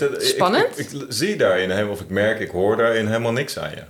Maar 0.00 0.20
Spannend? 0.20 0.78
Ik, 0.78 0.90
ik, 0.90 1.04
zie 1.08 1.36
daarin, 1.36 1.70
helemaal- 1.70 1.92
of 1.92 2.00
ik 2.00 2.08
merk, 2.08 2.40
ik 2.40 2.50
hoor 2.50 2.76
daarin 2.76 3.06
helemaal 3.06 3.32
niks 3.32 3.58
aan 3.58 3.70
je. 3.70 3.82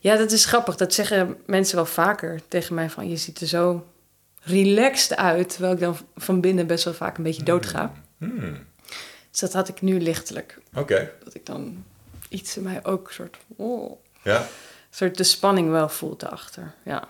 Ja, 0.00 0.16
dat 0.16 0.30
is 0.30 0.44
grappig. 0.44 0.76
Dat 0.76 0.94
zeggen 0.94 1.36
mensen 1.46 1.76
wel 1.76 1.86
vaker 1.86 2.40
tegen 2.48 2.74
mij 2.74 2.90
van... 2.90 3.08
je 3.08 3.16
ziet 3.16 3.40
er 3.40 3.46
zo 3.46 3.86
relaxed 4.40 5.16
uit. 5.16 5.48
Terwijl 5.48 5.72
ik 5.72 5.80
dan 5.80 5.96
van 6.16 6.40
binnen 6.40 6.66
best 6.66 6.84
wel 6.84 6.94
vaak 6.94 7.16
een 7.16 7.24
beetje 7.24 7.42
dood 7.42 7.66
ga. 7.66 7.92
Hmm. 8.18 8.66
Dus 9.30 9.40
dat 9.40 9.52
had 9.52 9.68
ik 9.68 9.80
nu 9.80 10.00
lichtelijk. 10.00 10.58
Oké. 10.74 11.12
Dat 11.24 11.34
ik 11.34 11.46
dan 11.46 11.84
iets 12.28 12.56
in 12.56 12.62
mij 12.62 12.84
ook 12.84 13.12
soort... 13.12 13.36
Oh. 13.56 14.00
Ja. 14.22 14.46
soort 14.90 15.16
de 15.16 15.24
spanning 15.24 15.70
wel 15.70 15.88
voelt 15.88 16.22
erachter. 16.22 16.74
Ja. 16.84 17.08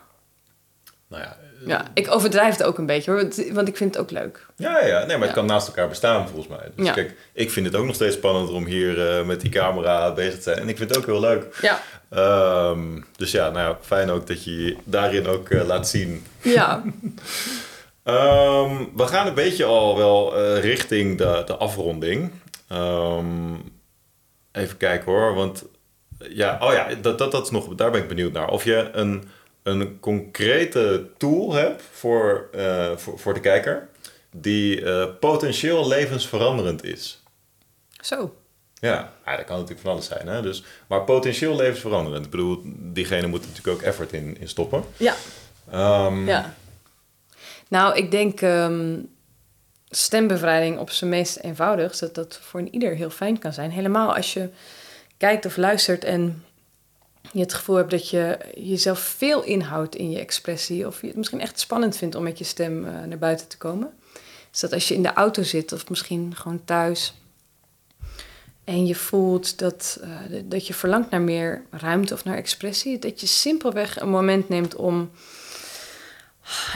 Nou 1.14 1.26
ja, 1.26 1.36
ja, 1.66 1.84
ik 1.94 2.10
overdrijf 2.14 2.56
het 2.56 2.62
ook 2.66 2.78
een 2.78 2.86
beetje 2.86 3.10
hoor, 3.10 3.20
want- 3.52 3.68
ik 3.68 3.76
vind 3.76 3.94
het 3.94 3.98
ook 4.02 4.10
leuk. 4.10 4.46
Ja, 4.56 4.84
ja, 4.86 4.98
nee, 4.98 5.06
maar 5.06 5.18
het 5.18 5.28
Ja. 5.28 5.32
kan 5.32 5.46
naast 5.46 5.66
elkaar 5.66 5.88
bestaan 5.88 6.28
volgens 6.28 6.48
mij. 6.48 6.68
Dus 6.76 6.86
Ja. 6.86 6.92
kijk, 6.92 7.14
ik 7.32 7.50
vind 7.50 7.66
het 7.66 7.76
ook 7.76 7.84
nog 7.86 7.94
steeds 7.94 8.16
spannender 8.16 8.54
om 8.54 8.64
hier 8.66 9.08
eh, 9.18 9.24
met 9.24 9.40
die 9.40 9.50
camera 9.50 10.12
bezig 10.12 10.34
te 10.34 10.42
zijn. 10.42 10.58
En 10.58 10.68
ik 10.68 10.76
vind 10.76 10.88
het 10.88 10.98
ook 10.98 11.06
heel 11.06 11.20
leuk. 11.20 11.58
Ja, 11.60 11.80
Ehm, 12.10 13.00
dus 13.16 13.30
ja, 13.30 13.50
nou 13.50 13.68
ja, 13.68 13.78
fijn 13.82 14.10
ook 14.10 14.26
dat 14.26 14.44
je 14.44 14.64
je 14.64 14.76
daarin 14.84 15.26
ook 15.26 15.48
eh, 15.50 15.64
laat 15.66 15.88
zien. 15.88 16.24
ja. 16.42 16.82
Ehm, 18.02 18.84
we 18.96 19.06
gaan 19.06 19.26
een 19.26 19.34
beetje 19.34 19.64
al 19.64 19.96
wel 19.96 20.36
eh, 20.36 20.60
richting 20.60 21.18
de, 21.18 21.42
de 21.46 21.56
afronding. 21.56 22.30
Ehm, 22.68 23.52
even 24.52 24.76
kijken 24.76 25.12
hoor, 25.12 25.34
want 25.34 25.64
ja, 26.18 26.58
oh 26.60 26.72
ja, 26.72 26.86
dat, 27.00 27.18
dat, 27.18 27.32
dat 27.32 27.44
is 27.44 27.50
nog, 27.50 27.74
daar 27.74 27.90
ben 27.90 28.00
ik 28.02 28.08
benieuwd 28.08 28.32
naar. 28.32 28.48
Of 28.50 28.64
je 28.64 28.88
een, 28.92 29.28
een 29.64 30.00
concrete 30.00 31.06
tool 31.16 31.52
hebt 31.52 31.82
voor, 31.92 32.48
eh, 32.52 32.96
voor, 32.96 33.18
voor 33.18 33.34
de 33.34 33.40
kijker 33.40 33.88
die 34.30 34.84
eh, 34.84 35.06
potentieel 35.20 35.88
levensveranderend 35.88 36.84
is. 36.84 37.22
Zo. 38.00 38.34
Ja, 38.74 39.12
ja, 39.26 39.36
dat 39.36 39.44
kan 39.44 39.56
natuurlijk 39.56 39.80
van 39.80 39.92
alles 39.92 40.06
zijn. 40.06 40.26
Hè? 40.26 40.42
Dus, 40.42 40.64
maar 40.86 41.02
potentieel 41.02 41.56
levensveranderend. 41.56 42.24
Ik 42.24 42.30
bedoel, 42.30 42.62
diegene 42.64 43.26
moet 43.26 43.42
er 43.42 43.48
natuurlijk 43.48 43.76
ook 43.76 43.82
effort 43.82 44.12
in, 44.12 44.36
in 44.40 44.48
stoppen. 44.48 44.84
Ja, 44.96 45.14
Ehm, 45.70 46.26
ja. 46.28 46.54
Nou, 47.68 47.96
ik 47.96 48.10
denk 48.10 48.40
ehm, 48.40 48.98
stembevrijding 49.90 50.78
op 50.78 50.90
zijn 50.90 51.10
meest 51.10 51.36
eenvoudig, 51.36 51.98
dat 51.98 52.14
dat 52.14 52.38
voor 52.42 52.60
een 52.60 52.74
ieder 52.74 52.94
heel 52.94 53.10
fijn 53.10 53.38
kan 53.38 53.52
zijn. 53.52 53.70
Helemaal 53.70 54.14
als 54.14 54.32
je 54.32 54.48
kijkt 55.16 55.46
of 55.46 55.56
luistert 55.56 56.04
en 56.04 56.44
je 57.32 57.40
het 57.40 57.54
gevoel 57.54 57.76
hebt 57.76 57.90
dat 57.90 58.10
je 58.10 58.38
jezelf 58.54 58.98
veel 58.98 59.42
inhoudt 59.42 59.96
in 59.96 60.10
je 60.10 60.18
expressie, 60.18 60.86
of 60.86 61.00
je 61.00 61.06
het 61.06 61.16
misschien 61.16 61.40
echt 61.40 61.60
spannend 61.60 61.96
vindt 61.96 62.14
om 62.14 62.22
met 62.22 62.38
je 62.38 62.44
stem 62.44 62.86
eh, 62.86 63.02
naar 63.02 63.18
buiten 63.18 63.48
te 63.48 63.56
komen. 63.56 63.94
Dus 64.50 64.60
dat 64.60 64.72
als 64.72 64.88
je 64.88 64.94
in 64.94 65.02
de 65.02 65.12
auto 65.12 65.42
zit 65.42 65.72
of 65.72 65.88
misschien 65.88 66.36
gewoon 66.36 66.64
thuis 66.64 67.14
en 68.64 68.86
je 68.86 68.94
voelt 68.94 69.58
dat, 69.58 69.98
eh, 70.02 70.42
dat 70.44 70.66
je 70.66 70.74
verlangt 70.74 71.10
naar 71.10 71.20
meer 71.20 71.62
ruimte 71.70 72.14
of 72.14 72.24
naar 72.24 72.36
expressie, 72.36 72.98
dat 72.98 73.20
je 73.20 73.26
simpelweg 73.26 74.00
een 74.00 74.08
moment 74.08 74.48
neemt 74.48 74.74
om 74.74 75.10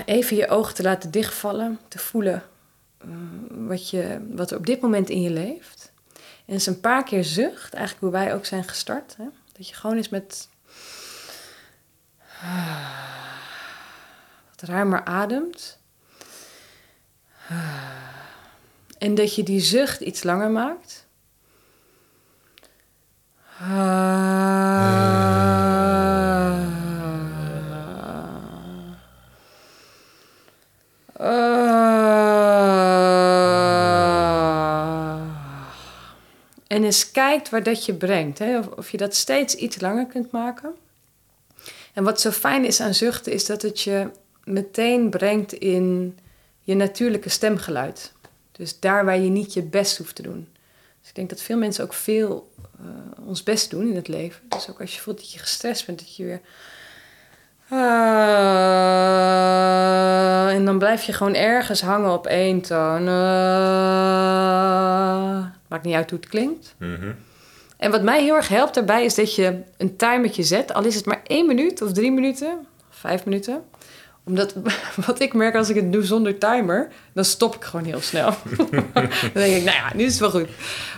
even 0.05 0.37
je 0.37 0.49
ogen 0.49 0.75
te 0.75 0.83
laten 0.83 1.11
dichtvallen, 1.11 1.79
te 1.89 1.99
voelen 1.99 2.43
eh, 2.99 3.09
wat, 3.51 3.91
je, 3.91 4.19
wat 4.31 4.51
er 4.51 4.57
op 4.57 4.67
dit 4.67 4.81
moment 4.81 5.11
in 5.11 5.23
je 5.23 5.31
leeft. 5.31 5.93
En 6.47 6.55
eens 6.55 6.67
een 6.67 6.81
paar 6.81 7.05
keer 7.05 7.25
zucht, 7.25 7.75
eigenlijk 7.75 8.05
hoe 8.05 8.13
wij 8.13 8.35
ook 8.35 8.45
zijn 8.45 8.65
gestart. 8.65 9.17
Hè? 9.17 9.25
Dat 9.59 9.69
je 9.69 9.75
gewoon 9.75 9.97
eens 9.97 10.09
met 10.09 10.49
wat 14.51 14.69
ruimer 14.69 15.05
ademt. 15.05 15.79
En 18.99 19.15
dat 19.15 19.35
je 19.35 19.43
die 19.43 19.61
zucht 19.61 20.01
iets 20.01 20.23
langer 20.23 20.51
maakt. 20.51 21.07
En 31.13 31.58
eens 36.89 37.11
kijkt 37.11 37.49
waar 37.49 37.63
dat 37.63 37.85
je 37.85 37.95
brengt. 37.95 38.39
Hè? 38.39 38.59
Of, 38.59 38.91
je 38.91 38.97
dat 38.97 39.15
steeds 39.15 39.55
iets 39.55 39.81
langer 39.81 40.07
kunt 40.07 40.31
maken. 40.31 40.75
En 41.95 42.05
wat 42.05 42.21
zo 42.21 42.31
fijn 42.31 42.65
is 42.65 42.81
aan 42.81 42.95
zuchten, 42.95 43.33
is 43.33 43.47
dat 43.47 43.63
het 43.63 43.81
je 43.81 44.11
meteen 44.45 45.11
brengt 45.11 45.53
in 45.53 46.19
je 46.61 46.75
natuurlijke 46.75 47.29
stemgeluid. 47.29 48.13
Dus 48.53 48.81
daar 48.81 49.05
waar 49.05 49.19
je 49.19 49.31
niet 49.31 49.53
je 49.53 49.63
best 49.63 49.99
hoeft 49.99 50.15
te 50.15 50.23
doen. 50.23 50.49
Dus 51.01 51.09
ik 51.09 51.15
denk 51.15 51.29
dat 51.29 51.41
veel 51.41 51.57
mensen 51.57 51.85
ook 51.85 51.93
veel 51.93 52.53
eh, 52.81 52.87
ons 53.27 53.43
best 53.43 53.71
doen 53.71 53.89
in 53.89 53.97
het 53.97 54.09
leven. 54.09 54.43
Dus 54.49 54.71
ook 54.71 54.81
als 54.81 54.95
je 54.95 55.01
voelt 55.01 55.19
dat 55.19 55.33
je 55.33 55.39
gestrest 55.39 55.87
bent, 55.87 55.99
dat 55.99 56.17
je 56.17 56.25
weer. 56.25 56.41
Ah, 57.71 57.79
en 60.51 60.65
dan 60.65 60.79
blijf 60.79 61.03
je 61.03 61.13
gewoon 61.13 61.35
ergens 61.35 61.81
hangen 61.81 62.13
op 62.13 62.27
één 62.27 62.61
toon. 62.61 63.09
Ah. 63.09 64.39
Maakt 65.69 65.85
niet 65.85 65.95
uit 65.95 66.11
hoe 66.11 66.19
het 66.19 66.29
klinkt. 66.29 66.75
mhm. 66.79 67.13
En 67.77 67.91
wat 67.91 68.03
mij 68.03 68.23
heel 68.23 68.35
erg 68.37 68.49
helpt 68.49 68.75
daarbij 68.75 69.05
is 69.05 69.15
dat 69.15 69.35
je 69.35 69.61
een 69.77 69.97
timertje 69.97 70.43
zet. 70.43 70.73
Al 70.73 70.85
is 70.85 70.95
het 70.95 71.05
maar 71.07 71.21
één 71.27 71.47
minuut 71.47 71.83
of 71.83 71.93
drie 71.93 72.13
minuten, 72.13 72.67
vijf 72.91 73.25
minuten. 73.25 73.65
Omdat 74.25 74.55
wat 75.07 75.21
ik 75.21 75.35
merk 75.35 75.55
als 75.55 75.69
ik 75.69 75.77
het 75.77 75.93
doe 75.93 76.03
zonder 76.03 76.39
timer, 76.39 76.89
dan 77.13 77.25
stop 77.25 77.55
ik 77.55 77.65
gewoon 77.65 77.85
heel 77.87 78.01
snel. 78.01 78.31
dan 78.57 78.91
denk 79.33 79.57
ik, 79.57 79.65
nou 79.65 79.77
ja, 79.77 79.93
nu 79.95 80.03
is 80.05 80.11
het 80.11 80.21
wel 80.21 80.31
goed. 80.31 80.49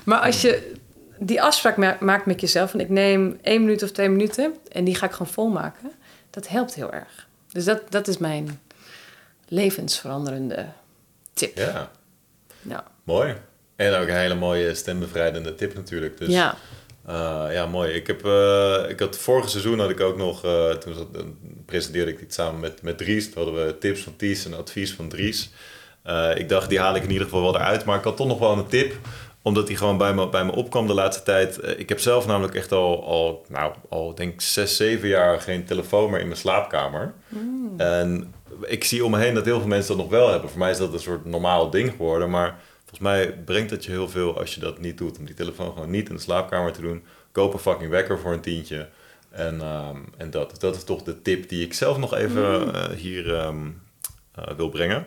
Maar 0.05 0.18
als 0.18 0.41
je 0.41 0.73
die 1.18 1.43
afspraak 1.43 1.77
ma- 1.77 1.97
maakt 2.01 2.27
met 2.27 2.41
jezelf... 2.41 2.73
en 2.75 2.81
ik 2.81 2.89
neem 2.89 3.39
één 3.43 3.61
minuut 3.61 3.83
of 3.83 3.91
twee 3.91 4.09
minuten 4.09 4.55
en 4.73 4.85
die 4.85 4.95
ga 4.95 5.07
ik 5.07 5.12
gewoon 5.12 5.33
volmaken... 5.33 5.91
dat 6.31 6.49
helpt 6.49 6.75
heel 6.75 6.93
erg. 6.93 7.27
Dus 7.53 7.64
dat, 7.64 7.81
dat 7.91 8.09
is 8.09 8.18
mijn 8.18 8.61
levensveranderende 9.49 10.66
tip. 11.33 11.57
Ja, 11.57 11.91
Ja. 12.62 12.85
mooi. 13.05 13.37
En 13.81 13.95
ook 13.95 14.09
een 14.09 14.14
hele 14.16 14.35
mooie 14.35 14.74
stembevrijdende 14.74 15.55
tip 15.55 15.74
natuurlijk. 15.74 16.18
Dus, 16.18 16.28
ja. 16.28 16.55
eh, 17.07 17.45
ja, 17.53 17.66
mooi. 17.66 17.93
Ik, 17.93 18.07
heb, 18.07 18.24
eh, 18.26 18.76
ik 18.89 19.01
had 19.01 19.16
vorige 19.18 19.49
seizoen 19.49 19.78
had 19.78 19.91
ik 19.91 20.01
ook 20.01 20.16
nog, 20.16 20.45
eh, 20.45 20.70
toen 20.70 20.95
zat- 20.95 21.24
presenteerde 21.66 22.11
ik 22.11 22.18
dit 22.18 22.35
samen 22.35 22.61
met, 22.61 22.83
met 22.83 22.99
Dries. 22.99 23.33
Toen 23.33 23.43
hadden 23.45 23.66
we 23.66 23.78
tips 23.78 24.01
van 24.03 24.16
Ties 24.16 24.45
en 24.45 24.55
advies 24.55 24.93
van 24.95 25.09
Dries. 25.09 25.51
Ik 26.35 26.49
dacht, 26.49 26.68
die 26.68 26.81
haal 26.81 26.95
ik 26.95 27.03
in 27.03 27.11
ieder 27.11 27.24
geval 27.24 27.43
wel 27.43 27.55
eruit. 27.55 27.85
Maar 27.85 27.99
ik 27.99 28.05
had 28.05 28.16
toch 28.16 28.26
nog 28.26 28.39
wel 28.39 28.53
een 28.59 28.66
tip 28.66 28.95
omdat 29.43 29.66
die 29.66 29.76
gewoon 29.76 29.99
bij 29.99 30.14
me, 30.14 30.28
bij 30.28 30.45
me 30.45 30.53
opkwam 30.55 30.87
de 30.87 30.95
laatste 30.95 31.22
tijd. 31.22 31.59
Ik 31.76 31.89
heb 31.89 32.01
zelf 32.01 32.26
namelijk 32.26 32.55
echt 32.55 32.72
al, 32.72 33.05
al, 33.07 33.45
nou, 33.49 33.72
al 33.89 34.14
denk 34.14 34.33
ik 34.33 34.41
zes, 34.41 34.76
zeven 34.76 35.09
jaar 35.09 35.41
geen 35.41 35.64
telefoon 35.64 36.11
meer 36.11 36.20
in 36.20 36.26
mijn 36.26 36.39
slaapkamer. 36.39 37.14
En 37.76 38.35
ik 38.66 38.85
zie 38.85 39.05
om 39.05 39.11
me 39.11 39.18
heen 39.18 39.35
dat 39.35 39.45
heel 39.45 39.59
veel 39.59 39.68
mensen 39.68 39.97
dat 39.97 40.03
nog 40.03 40.12
wel 40.18 40.31
hebben. 40.31 40.51
Voor 40.51 40.59
mij 40.59 40.70
is 40.70 40.78
dat 40.78 40.93
een 40.93 40.99
soort 41.01 41.24
normaal 41.24 41.70
ding 41.70 41.91
geworden. 41.91 42.31
Maar 42.31 42.59
volgens 42.91 43.11
mij 43.11 43.32
brengt 43.45 43.70
het 43.70 43.84
je 43.84 43.91
heel 43.91 44.09
veel 44.09 44.38
als 44.38 44.55
je 44.55 44.61
dat 44.61 44.78
niet 44.78 44.99
doet. 44.99 45.18
Om 45.18 45.24
die 45.24 45.34
telefoon 45.34 45.72
gewoon 45.72 45.91
niet 45.91 46.09
in 46.09 46.14
de 46.14 46.20
slaapkamer 46.20 46.72
te 46.72 46.80
doen. 46.80 47.03
Koop 47.32 47.53
een 47.53 47.59
fucking 47.59 47.91
wekker 47.91 48.18
voor 48.18 48.32
een 48.32 48.41
tientje. 48.41 48.88
En, 49.30 49.61
ehm, 49.61 49.97
en 50.16 50.30
dat, 50.30 50.61
dat 50.61 50.76
is 50.76 50.84
toch 50.84 51.03
de 51.03 51.22
tip 51.22 51.49
die 51.49 51.64
ik 51.64 51.74
zelf 51.74 51.99
nog 51.99 52.14
even 52.14 52.74
eh, 52.74 52.97
hier 52.97 53.34
ehm, 53.34 53.66
eh, 54.34 54.55
wil 54.57 54.68
brengen. 54.68 55.07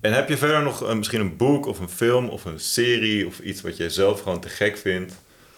En 0.00 0.12
heb 0.12 0.28
je 0.28 0.36
verder 0.36 0.62
nog 0.62 0.82
eh, 0.82 0.94
misschien 0.94 1.20
een 1.20 1.36
boek 1.36 1.66
of 1.66 1.78
een 1.78 1.88
film 1.88 2.28
of 2.28 2.44
een 2.44 2.60
serie 2.60 3.26
of 3.26 3.38
iets 3.38 3.60
wat 3.60 3.76
je 3.76 3.90
zelf 3.90 4.20
gewoon 4.20 4.40
te 4.40 4.48
gek 4.48 4.76
vindt? 4.76 5.14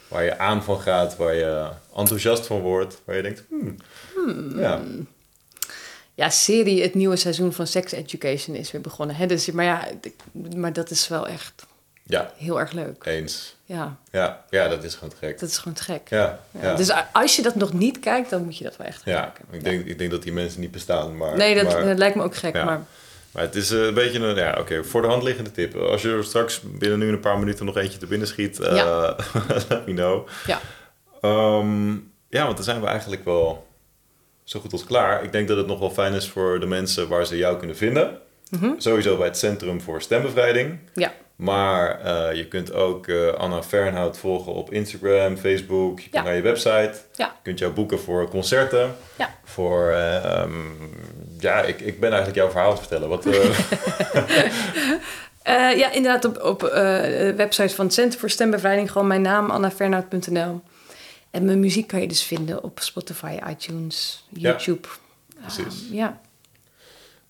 Waar 0.09 0.25
je 0.25 0.39
aan 0.39 0.63
van 0.63 0.81
gaat, 0.81 1.17
waar 1.17 1.35
je 1.35 1.69
enthousiast 1.97 2.47
van 2.47 2.61
wordt, 2.61 3.03
waar 3.05 3.17
je 3.17 3.23
denkt, 3.23 3.45
hmm, 3.49 3.77
ja, 4.59 4.83
Ja, 6.17 6.31
serie, 6.31 6.83
het 6.83 6.95
nieuwe 6.95 7.17
seizoen 7.17 7.53
van 7.53 7.67
Sex 7.67 7.93
Education 7.93 8.57
is 8.57 8.71
weer 8.71 8.81
begonnen. 8.81 9.17
Hè? 9.17 9.27
Dus, 9.27 9.51
maar 9.51 9.65
ja, 9.65 9.89
maar 10.57 10.73
dat 10.73 10.91
is 10.91 11.09
wel 11.09 11.29
echt 11.29 11.67
ja, 12.03 12.33
heel 12.37 12.61
erg 12.61 12.73
leuk. 12.73 13.05
eens. 13.05 13.57
Ja, 13.65 13.97
Ja, 14.11 14.45
ja, 14.51 14.69
dat 14.69 14.85
is 14.85 14.95
gewoon 14.95 15.09
te 15.09 15.17
gek. 15.17 15.41
dat 15.41 15.49
is 15.49 15.59
gewoon 15.59 15.75
te 15.75 15.83
gek. 15.83 16.09
Ja, 16.09 16.41
Ja, 16.51 16.61
ja. 16.63 16.75
Dus 16.75 16.93
als 17.13 17.37
je 17.37 17.43
dat 17.43 17.55
nog 17.55 17.73
niet 17.73 17.99
kijkt, 17.99 18.31
dan 18.31 18.45
moet 18.45 18.59
je 18.59 18.65
dat 18.65 18.77
wel 18.77 18.87
echt 18.87 19.03
gaan 19.03 19.13
ja. 19.13 19.21
kijken. 19.21 19.45
Ik, 19.51 19.65
denk, 19.65 19.87
ik 19.87 19.99
denk 19.99 20.11
dat 20.11 20.23
die 20.23 20.33
mensen 20.33 20.61
niet 20.61 20.71
bestaan, 20.71 21.17
maar... 21.17 21.37
nee, 21.37 21.55
dat, 21.55 21.73
maar, 21.73 21.85
dat 21.85 21.99
lijkt 21.99 22.17
me 22.17 22.23
ook 22.23 22.37
gek. 22.37 22.55
Maar 22.55 22.85
maar 23.31 23.45
het 23.45 23.55
is 23.55 23.71
eh, 23.71 23.85
een 23.85 23.95
beetje 23.95 24.19
een, 24.19 24.37
ja, 24.37 24.57
oké, 24.61 24.85
voor 24.85 25.03
de 25.03 25.09
hand 25.09 25.23
liggende 25.23 25.51
tip. 25.51 25.75
Als 25.75 26.03
je 26.03 26.11
er 26.11 26.25
straks 26.25 26.61
binnen 26.65 26.99
nu 26.99 27.09
een 27.09 27.21
paar 27.21 27.39
minuten 27.39 27.67
nog 27.67 27.77
eentje 27.77 27.99
te 27.99 28.07
binnen 28.07 28.29
schiet, 28.29 28.57
Ja. 28.57 29.17
let 29.69 29.87
me 29.87 29.95
know. 29.95 30.29
ja, 30.47 30.61
Ehm, 31.21 31.93
ja, 32.29 32.45
want 32.45 32.57
dan 32.57 32.65
zijn 32.65 32.81
we 32.81 32.87
eigenlijk 32.87 33.25
wel 33.25 33.66
zo 34.47 34.61
goed 34.61 34.73
als 34.73 34.85
klaar. 34.85 35.25
Ik 35.25 35.33
denk 35.33 35.49
dat 35.49 35.57
het 35.57 35.67
nog 35.67 35.79
wel 35.79 35.91
fijn 35.91 36.13
is 36.15 36.29
voor 36.29 36.61
de 36.61 36.67
mensen 36.67 37.09
waar 37.09 37.27
ze 37.27 37.37
jou 37.37 37.57
kunnen 37.59 37.77
vinden. 37.77 38.19
Mhm. 38.51 38.71
Sowieso 38.79 39.17
bij 39.17 39.27
het 39.27 39.39
Centrum 39.39 39.81
voor 39.81 40.03
Stembevrijding. 40.03 40.79
ja, 40.95 41.13
Maar 41.37 42.01
eh, 42.01 42.37
je 42.37 42.49
kunt 42.49 42.73
ook 42.73 43.07
eh, 43.09 43.29
Anna 43.29 43.63
Fernhout 43.63 44.19
volgen 44.19 44.53
op 44.53 44.73
Instagram, 44.73 45.37
Facebook. 45.37 46.01
Je 46.01 46.09
Ja. 46.11 46.23
naar 46.23 46.35
je 46.35 46.43
website. 46.43 46.93
Ja. 47.15 47.25
Je 47.27 47.43
kunt 47.43 47.59
jou 47.59 47.73
boeken 47.73 47.99
voor 48.01 48.29
concerten. 48.31 48.95
Ja. 49.17 49.31
Voor, 49.45 49.91
eh, 49.91 50.25
ehm, 50.41 50.53
ja, 51.39 51.63
ik, 51.63 51.81
ik 51.81 52.01
ben 52.01 52.09
eigenlijk 52.13 52.39
jouw 52.39 52.51
verhaal 52.51 52.75
te 52.75 52.81
vertellen. 52.81 53.09
Wat, 53.09 53.25
ja 55.83 55.91
inderdaad 55.93 56.25
op, 56.25 56.43
op 56.43 56.61
de 56.61 57.33
website 57.37 57.75
van 57.75 57.85
het 57.85 57.95
Centrum 57.95 58.21
voor 58.21 58.31
Stembevrijding 58.31 58.91
gewoon 58.93 59.07
mijn 59.07 59.23
naam, 59.23 59.51
annafernout.nl. 59.51 60.61
En 61.37 61.45
mijn 61.45 61.61
muziek 61.61 61.87
kan 61.87 62.01
je 62.01 62.09
dus 62.09 62.23
vinden 62.23 62.63
op 62.63 62.79
Spotify, 62.81 63.39
iTunes, 63.51 64.27
Ja, 64.33 64.41
YouTube. 64.51 64.89
precies. 65.41 65.85
Ah, 65.89 65.95
ja, 65.95 66.21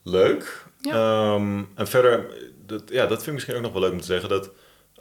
leuk. 0.03 0.65
Ja. 0.81 0.93
Ehm, 1.35 1.63
en 1.75 1.89
verder, 1.89 2.27
dat, 2.67 2.83
ja, 2.87 3.01
dat 3.07 3.17
vind 3.17 3.27
ik 3.27 3.33
misschien 3.33 3.55
ook 3.55 3.63
nog 3.63 3.73
wel 3.73 3.81
leuk 3.81 3.93
om 3.93 4.01
te 4.01 4.07
zeggen. 4.07 4.29
Dat 4.29 4.51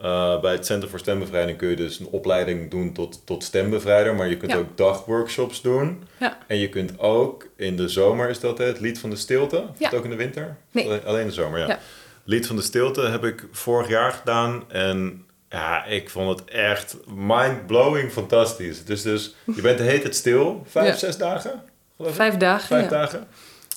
Eh, 0.02 0.40
bij 0.42 0.52
het 0.52 0.66
Center 0.66 0.90
voor 0.90 1.00
Stembevrijding 1.00 1.58
kun 1.58 1.70
je 1.70 1.76
dus 1.76 2.00
een 2.00 2.08
opleiding 2.08 2.72
doen 2.72 2.94
tot, 2.94 3.22
tot 3.26 3.44
stembevrijder, 3.44 4.16
maar 4.16 4.28
je 4.30 4.38
kunt 4.38 4.52
Ja. 4.52 4.58
ook 4.58 4.78
dagworkshops 4.78 5.62
doen. 5.62 6.04
Ja. 6.20 6.38
En 6.48 6.58
je 6.58 6.70
kunt 6.70 7.00
ook 7.00 7.48
in 7.56 7.76
de 7.76 7.88
zomer, 7.90 8.30
is 8.30 8.40
dat 8.40 8.58
het 8.58 8.80
lied 8.80 9.00
van 9.00 9.10
de 9.10 9.16
stilte? 9.16 9.58
Of 9.58 9.80
Ja. 9.80 9.86
het 9.90 9.98
ook 9.98 10.04
in 10.04 10.10
de 10.10 10.16
winter? 10.16 10.58
Nee. 10.72 10.86
Alleen, 10.86 11.06
alleen 11.06 11.26
de 11.28 11.34
zomer, 11.34 11.60
ja. 11.60 11.68
Ja. 11.68 11.80
Lied 12.24 12.48
van 12.48 12.56
de 12.56 12.62
stilte 12.62 13.02
heb 13.02 13.24
ik 13.24 13.48
vorig 13.52 13.88
jaar 13.88 14.12
gedaan 14.12 14.64
en 14.72 15.25
ja, 15.56 15.86
ik 15.86 16.10
vond 16.10 16.40
het 16.40 16.50
echt 16.50 16.98
mind-blowing 17.08 18.12
fantastisch. 18.12 18.86
Dus, 18.86 19.02
dus 19.02 19.36
je 19.56 19.62
bent 19.62 19.78
de 19.78 19.84
hele 19.84 20.02
tijd 20.02 20.16
stil, 20.16 20.64
vijf, 20.70 20.88
Ja. 20.88 20.96
zes 20.96 21.18
dagen? 21.18 21.64
Geloof 21.96 22.12
ik? 22.12 22.18
Vijf 22.18 22.38
dagen. 22.38 22.68
Vijf 22.68 22.84
ja. 22.84 22.90
dagen. 22.90 23.28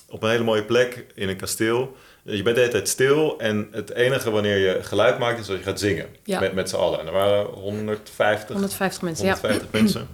Op 0.08 0.22
een 0.22 0.30
hele 0.30 0.44
mooie 0.44 0.64
plek 0.64 1.06
in 1.14 1.28
een 1.28 1.36
kasteel. 1.36 1.96
Je 2.22 2.42
bent 2.42 2.54
de 2.56 2.60
hele 2.60 2.72
tijd 2.72 2.88
stil 2.88 3.38
en 3.38 3.68
het 3.72 3.90
enige 3.90 4.30
wanneer 4.30 4.56
je 4.56 4.82
geluid 4.82 5.18
maakt 5.18 5.40
is 5.40 5.48
als 5.48 5.58
je 5.58 5.64
gaat 5.64 5.80
zingen. 5.80 6.06
Ja. 6.24 6.40
Met, 6.40 6.52
met 6.52 6.68
z'n 6.68 6.76
allen. 6.76 7.00
En 7.00 7.06
er 7.06 7.12
waren 7.12 7.44
150, 7.46 8.48
150 8.48 9.02
mensen, 9.02 9.26
ja. 9.26 9.32
150 9.40 9.80
mensen. 9.80 10.08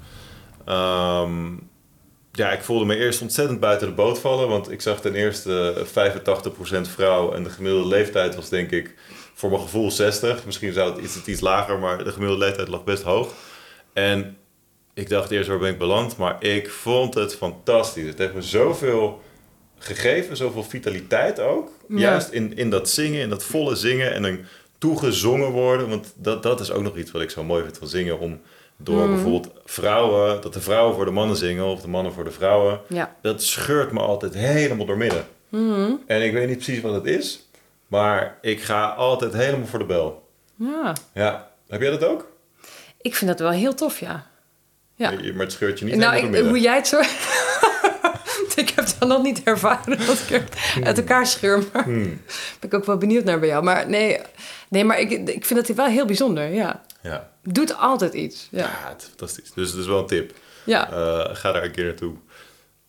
Ehm, 0.64 1.52
ja, 2.32 2.52
ik 2.52 2.62
voelde 2.62 2.84
me 2.84 2.96
eerst 2.96 3.20
ontzettend 3.22 3.60
buiten 3.60 3.88
de 3.88 3.94
boot 3.94 4.18
vallen. 4.18 4.48
Want 4.48 4.70
ik 4.70 4.80
zag 4.80 5.00
ten 5.00 5.14
eerste 5.14 5.84
85% 5.86 6.88
vrouw. 6.88 7.32
En 7.32 7.42
de 7.42 7.50
gemiddelde 7.50 7.88
leeftijd 7.88 8.34
was 8.34 8.48
denk 8.48 8.70
ik 8.70 8.94
voor 9.34 9.50
mijn 9.50 9.62
gevoel 9.62 9.90
60. 9.90 10.44
Misschien 10.44 10.72
zou 10.72 10.94
het 10.94 11.04
iets, 11.04 11.24
iets 11.24 11.40
lager, 11.40 11.78
maar 11.78 12.04
de 12.04 12.12
gemiddelde 12.12 12.44
leeftijd 12.44 12.68
lag 12.68 12.84
best 12.84 13.02
hoog. 13.02 13.32
En 13.92 14.36
ik 14.94 15.08
dacht 15.08 15.30
eerst, 15.30 15.48
waar 15.48 15.58
ben 15.58 15.72
ik 15.72 15.78
beland? 15.78 16.16
Maar 16.16 16.44
ik 16.44 16.70
vond 16.70 17.14
het 17.14 17.34
fantastisch. 17.34 18.06
Het 18.06 18.18
heeft 18.18 18.34
me 18.34 18.42
zoveel 18.42 19.22
gegeven, 19.78 20.36
zoveel 20.36 20.62
vitaliteit 20.64 21.40
ook. 21.40 21.70
Ja. 21.88 21.98
Juist 21.98 22.30
in, 22.30 22.56
in 22.56 22.70
dat 22.70 22.88
zingen, 22.88 23.20
in 23.20 23.28
dat 23.28 23.44
volle 23.44 23.74
zingen 23.74 24.12
en 24.12 24.22
dan 24.22 24.38
toegezongen 24.78 25.50
worden. 25.50 25.88
Want 25.88 26.12
dat, 26.16 26.42
dat 26.42 26.60
is 26.60 26.70
ook 26.70 26.82
nog 26.82 26.96
iets 26.96 27.10
wat 27.10 27.22
ik 27.22 27.30
zo 27.30 27.44
mooi 27.44 27.62
vind 27.62 27.78
van 27.78 27.88
zingen. 27.88 28.18
Om 28.18 28.40
door 28.76 29.08
bijvoorbeeld 29.08 29.50
vrouwen, 29.64 30.40
dat 30.40 30.52
de 30.52 30.60
vrouwen 30.60 30.94
voor 30.94 31.04
de 31.04 31.10
mannen 31.10 31.36
zingen 31.36 31.64
of 31.64 31.80
de 31.80 31.88
mannen 31.88 32.12
voor 32.12 32.24
de 32.24 32.30
vrouwen. 32.30 32.80
Ja. 32.88 33.16
Dat 33.22 33.42
scheurt 33.42 33.92
me 33.92 34.00
altijd 34.00 34.34
helemaal 34.34 34.86
door 34.86 34.96
midden. 34.96 35.26
En 36.06 36.22
ik 36.22 36.32
weet 36.32 36.48
niet 36.48 36.56
precies 36.56 36.80
wat 36.80 36.94
het 36.94 37.06
is, 37.06 37.48
maar 37.86 38.38
ik 38.40 38.62
ga 38.62 38.88
altijd 38.88 39.32
helemaal 39.32 39.66
voor 39.66 39.78
de 39.78 39.84
bel. 39.84 40.28
ja. 40.56 40.92
Ja, 41.14 41.50
heb 41.68 41.80
jij 41.80 41.90
dat 41.90 42.04
ook? 42.04 42.32
Ik 43.00 43.14
vind 43.14 43.30
dat 43.30 43.40
wel 43.40 43.50
heel 43.50 43.74
tof, 43.74 44.00
ja. 44.00 44.26
Ja. 44.96 45.10
Maar 45.10 45.20
het 45.44 45.52
scheurt 45.52 45.78
je 45.78 45.84
niet 45.84 45.96
Nou, 45.96 46.14
helemaal 46.14 46.40
ik, 46.40 46.46
hoe 46.46 46.60
jij 46.60 46.74
het 46.76 46.86
zo... 46.86 47.00
ik 48.62 48.68
heb 48.74 48.84
het 48.84 48.96
dan 48.98 49.08
nog 49.08 49.22
niet 49.22 49.42
ervaren 49.42 50.06
dat 50.06 50.18
ik 50.28 50.30
er 50.30 50.44
uit 50.84 50.98
elkaar 50.98 51.26
scheur. 51.26 51.64
Maar 51.72 51.84
Hmm. 51.84 52.02
ben 52.60 52.68
ik 52.70 52.74
ook 52.74 52.84
wel 52.84 52.96
benieuwd 52.98 53.24
naar 53.24 53.38
bij 53.38 53.48
jou. 53.48 53.64
Maar 53.64 53.88
nee, 53.88 54.20
nee 54.68 54.84
maar 54.84 54.98
ik, 54.98 55.10
ik 55.28 55.44
vind 55.44 55.66
het 55.66 55.76
wel 55.76 55.86
heel 55.86 56.06
bijzonder, 56.06 56.48
ja. 56.48 56.82
Ja. 57.00 57.30
Doet 57.42 57.76
altijd 57.76 58.14
iets, 58.14 58.48
ja, 58.50 58.58
ja. 58.58 58.88
het 58.88 59.00
is 59.02 59.06
fantastisch. 59.08 59.52
Dus 59.54 59.70
het 59.70 59.80
is 59.80 59.86
wel 59.86 59.98
een 59.98 60.06
tip. 60.06 60.32
Ja, 60.64 60.90
Eh, 60.90 61.34
ga 61.36 61.52
daar 61.52 61.64
een 61.64 61.70
keer 61.72 61.84
naartoe. 61.84 62.14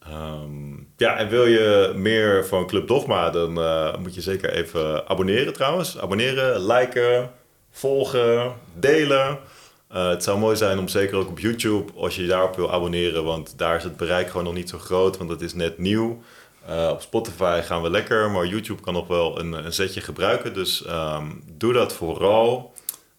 Ehm, 0.09 0.75
ja, 0.97 1.17
en 1.17 1.29
wil 1.29 1.45
je 1.45 1.93
meer 1.95 2.45
van 2.45 2.67
Club 2.67 2.87
Dogma, 2.87 3.29
dan 3.29 3.57
eh, 3.57 3.97
moet 3.97 4.15
je 4.15 4.21
zeker 4.21 4.49
even 4.49 5.07
abonneren 5.07 5.53
trouwens. 5.53 5.99
Abonneren, 5.99 6.65
liken, 6.65 7.31
volgen, 7.71 8.53
delen. 8.73 9.39
Eh, 9.87 10.09
het 10.09 10.23
zou 10.23 10.39
mooi 10.39 10.55
zijn 10.55 10.79
om 10.79 10.87
zeker 10.87 11.17
ook 11.17 11.29
op 11.29 11.39
YouTube, 11.39 11.91
als 11.95 12.15
je 12.15 12.21
je 12.21 12.27
daarop 12.27 12.55
wil 12.55 12.71
abonneren, 12.71 13.23
want 13.23 13.57
daar 13.57 13.75
is 13.75 13.83
het 13.83 13.97
bereik 13.97 14.27
gewoon 14.27 14.43
nog 14.43 14.53
niet 14.53 14.69
zo 14.69 14.77
groot, 14.77 15.17
want 15.17 15.29
het 15.29 15.41
is 15.41 15.53
net 15.53 15.77
nieuw. 15.77 16.21
Eh, 16.65 16.89
op 16.91 17.01
Spotify 17.01 17.61
gaan 17.63 17.81
we 17.81 17.89
lekker, 17.89 18.31
maar 18.31 18.45
YouTube 18.45 18.81
kan 18.81 18.93
nog 18.93 19.07
wel 19.07 19.39
een, 19.39 19.51
een 19.51 19.73
zetje 19.73 20.01
gebruiken. 20.01 20.53
Dus 20.53 20.85
ehm, 20.85 21.25
doe 21.57 21.73
dat 21.73 21.93
vooral. 21.93 22.73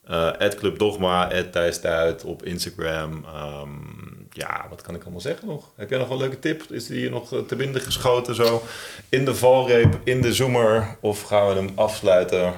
Eh 0.05 0.49
Club 0.49 0.78
Dogma, 0.78 1.28
Thijs 1.51 1.80
Duit 1.80 2.24
op 2.24 2.43
Instagram. 2.43 3.24
Ehm, 3.24 3.68
ja, 4.37 4.66
wat 4.70 4.82
kan 4.82 4.95
ik 4.95 5.03
allemaal 5.03 5.20
zeggen 5.20 5.49
nog? 5.49 5.70
Heb 5.76 5.91
jij 5.91 5.99
nog 5.99 6.11
een 6.11 6.16
leuke 6.16 6.39
tip? 6.39 6.62
Is 6.70 6.87
die 6.87 6.99
hier 6.99 7.11
nog 7.11 7.32
eh, 7.32 7.39
te 7.39 7.57
binden 7.57 7.80
geschoten 7.80 8.34
zo? 8.34 8.62
In 9.09 9.24
de 9.24 9.34
valreep, 9.34 9.99
in 10.05 10.20
de 10.20 10.34
zoomer? 10.34 10.97
Of 11.01 11.22
gaan 11.22 11.49
we 11.49 11.55
hem 11.55 11.70
afsluiten? 11.74 12.55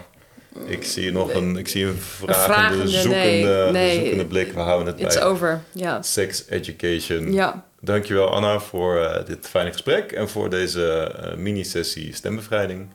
Ik 0.66 0.84
zie 0.84 1.12
nog 1.12 1.34
een, 1.34 1.56
ik 1.56 1.68
zie 1.68 1.86
een 1.86 1.96
vragende, 1.96 2.54
vragende, 2.54 2.88
zoekende, 2.88 3.68
nee, 3.72 3.72
nee. 3.72 3.94
zoekende 3.94 4.26
blik. 4.26 4.52
We 4.52 4.60
houden 4.60 4.86
het 4.86 5.00
it's 5.00 5.14
bij 5.14 5.24
over. 5.24 5.62
Ja. 5.72 6.02
sex 6.02 6.44
education. 6.48 7.32
ja. 7.32 7.66
Dankjewel 7.80 8.30
Anna 8.30 8.60
voor 8.60 9.00
eh, 9.00 9.26
dit 9.26 9.48
fijne 9.48 9.72
gesprek 9.72 10.12
en 10.12 10.28
voor 10.28 10.50
deze 10.50 11.00
eh, 11.02 11.36
mini-sessie 11.36 12.14
stembevrijding. 12.14 12.88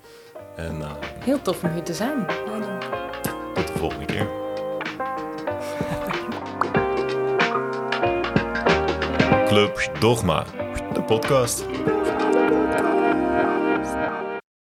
En 0.55 0.81
Heel 1.19 1.41
tof 1.41 1.63
om 1.63 1.73
hier 1.73 1.83
te 1.83 1.93
zijn. 1.93 2.25
Tot 3.53 3.67
de 3.67 3.73
volgende 3.77 4.05
keer. 4.05 4.42
Dogma, 9.99 10.45
de 10.93 11.01
podcast. 11.03 11.63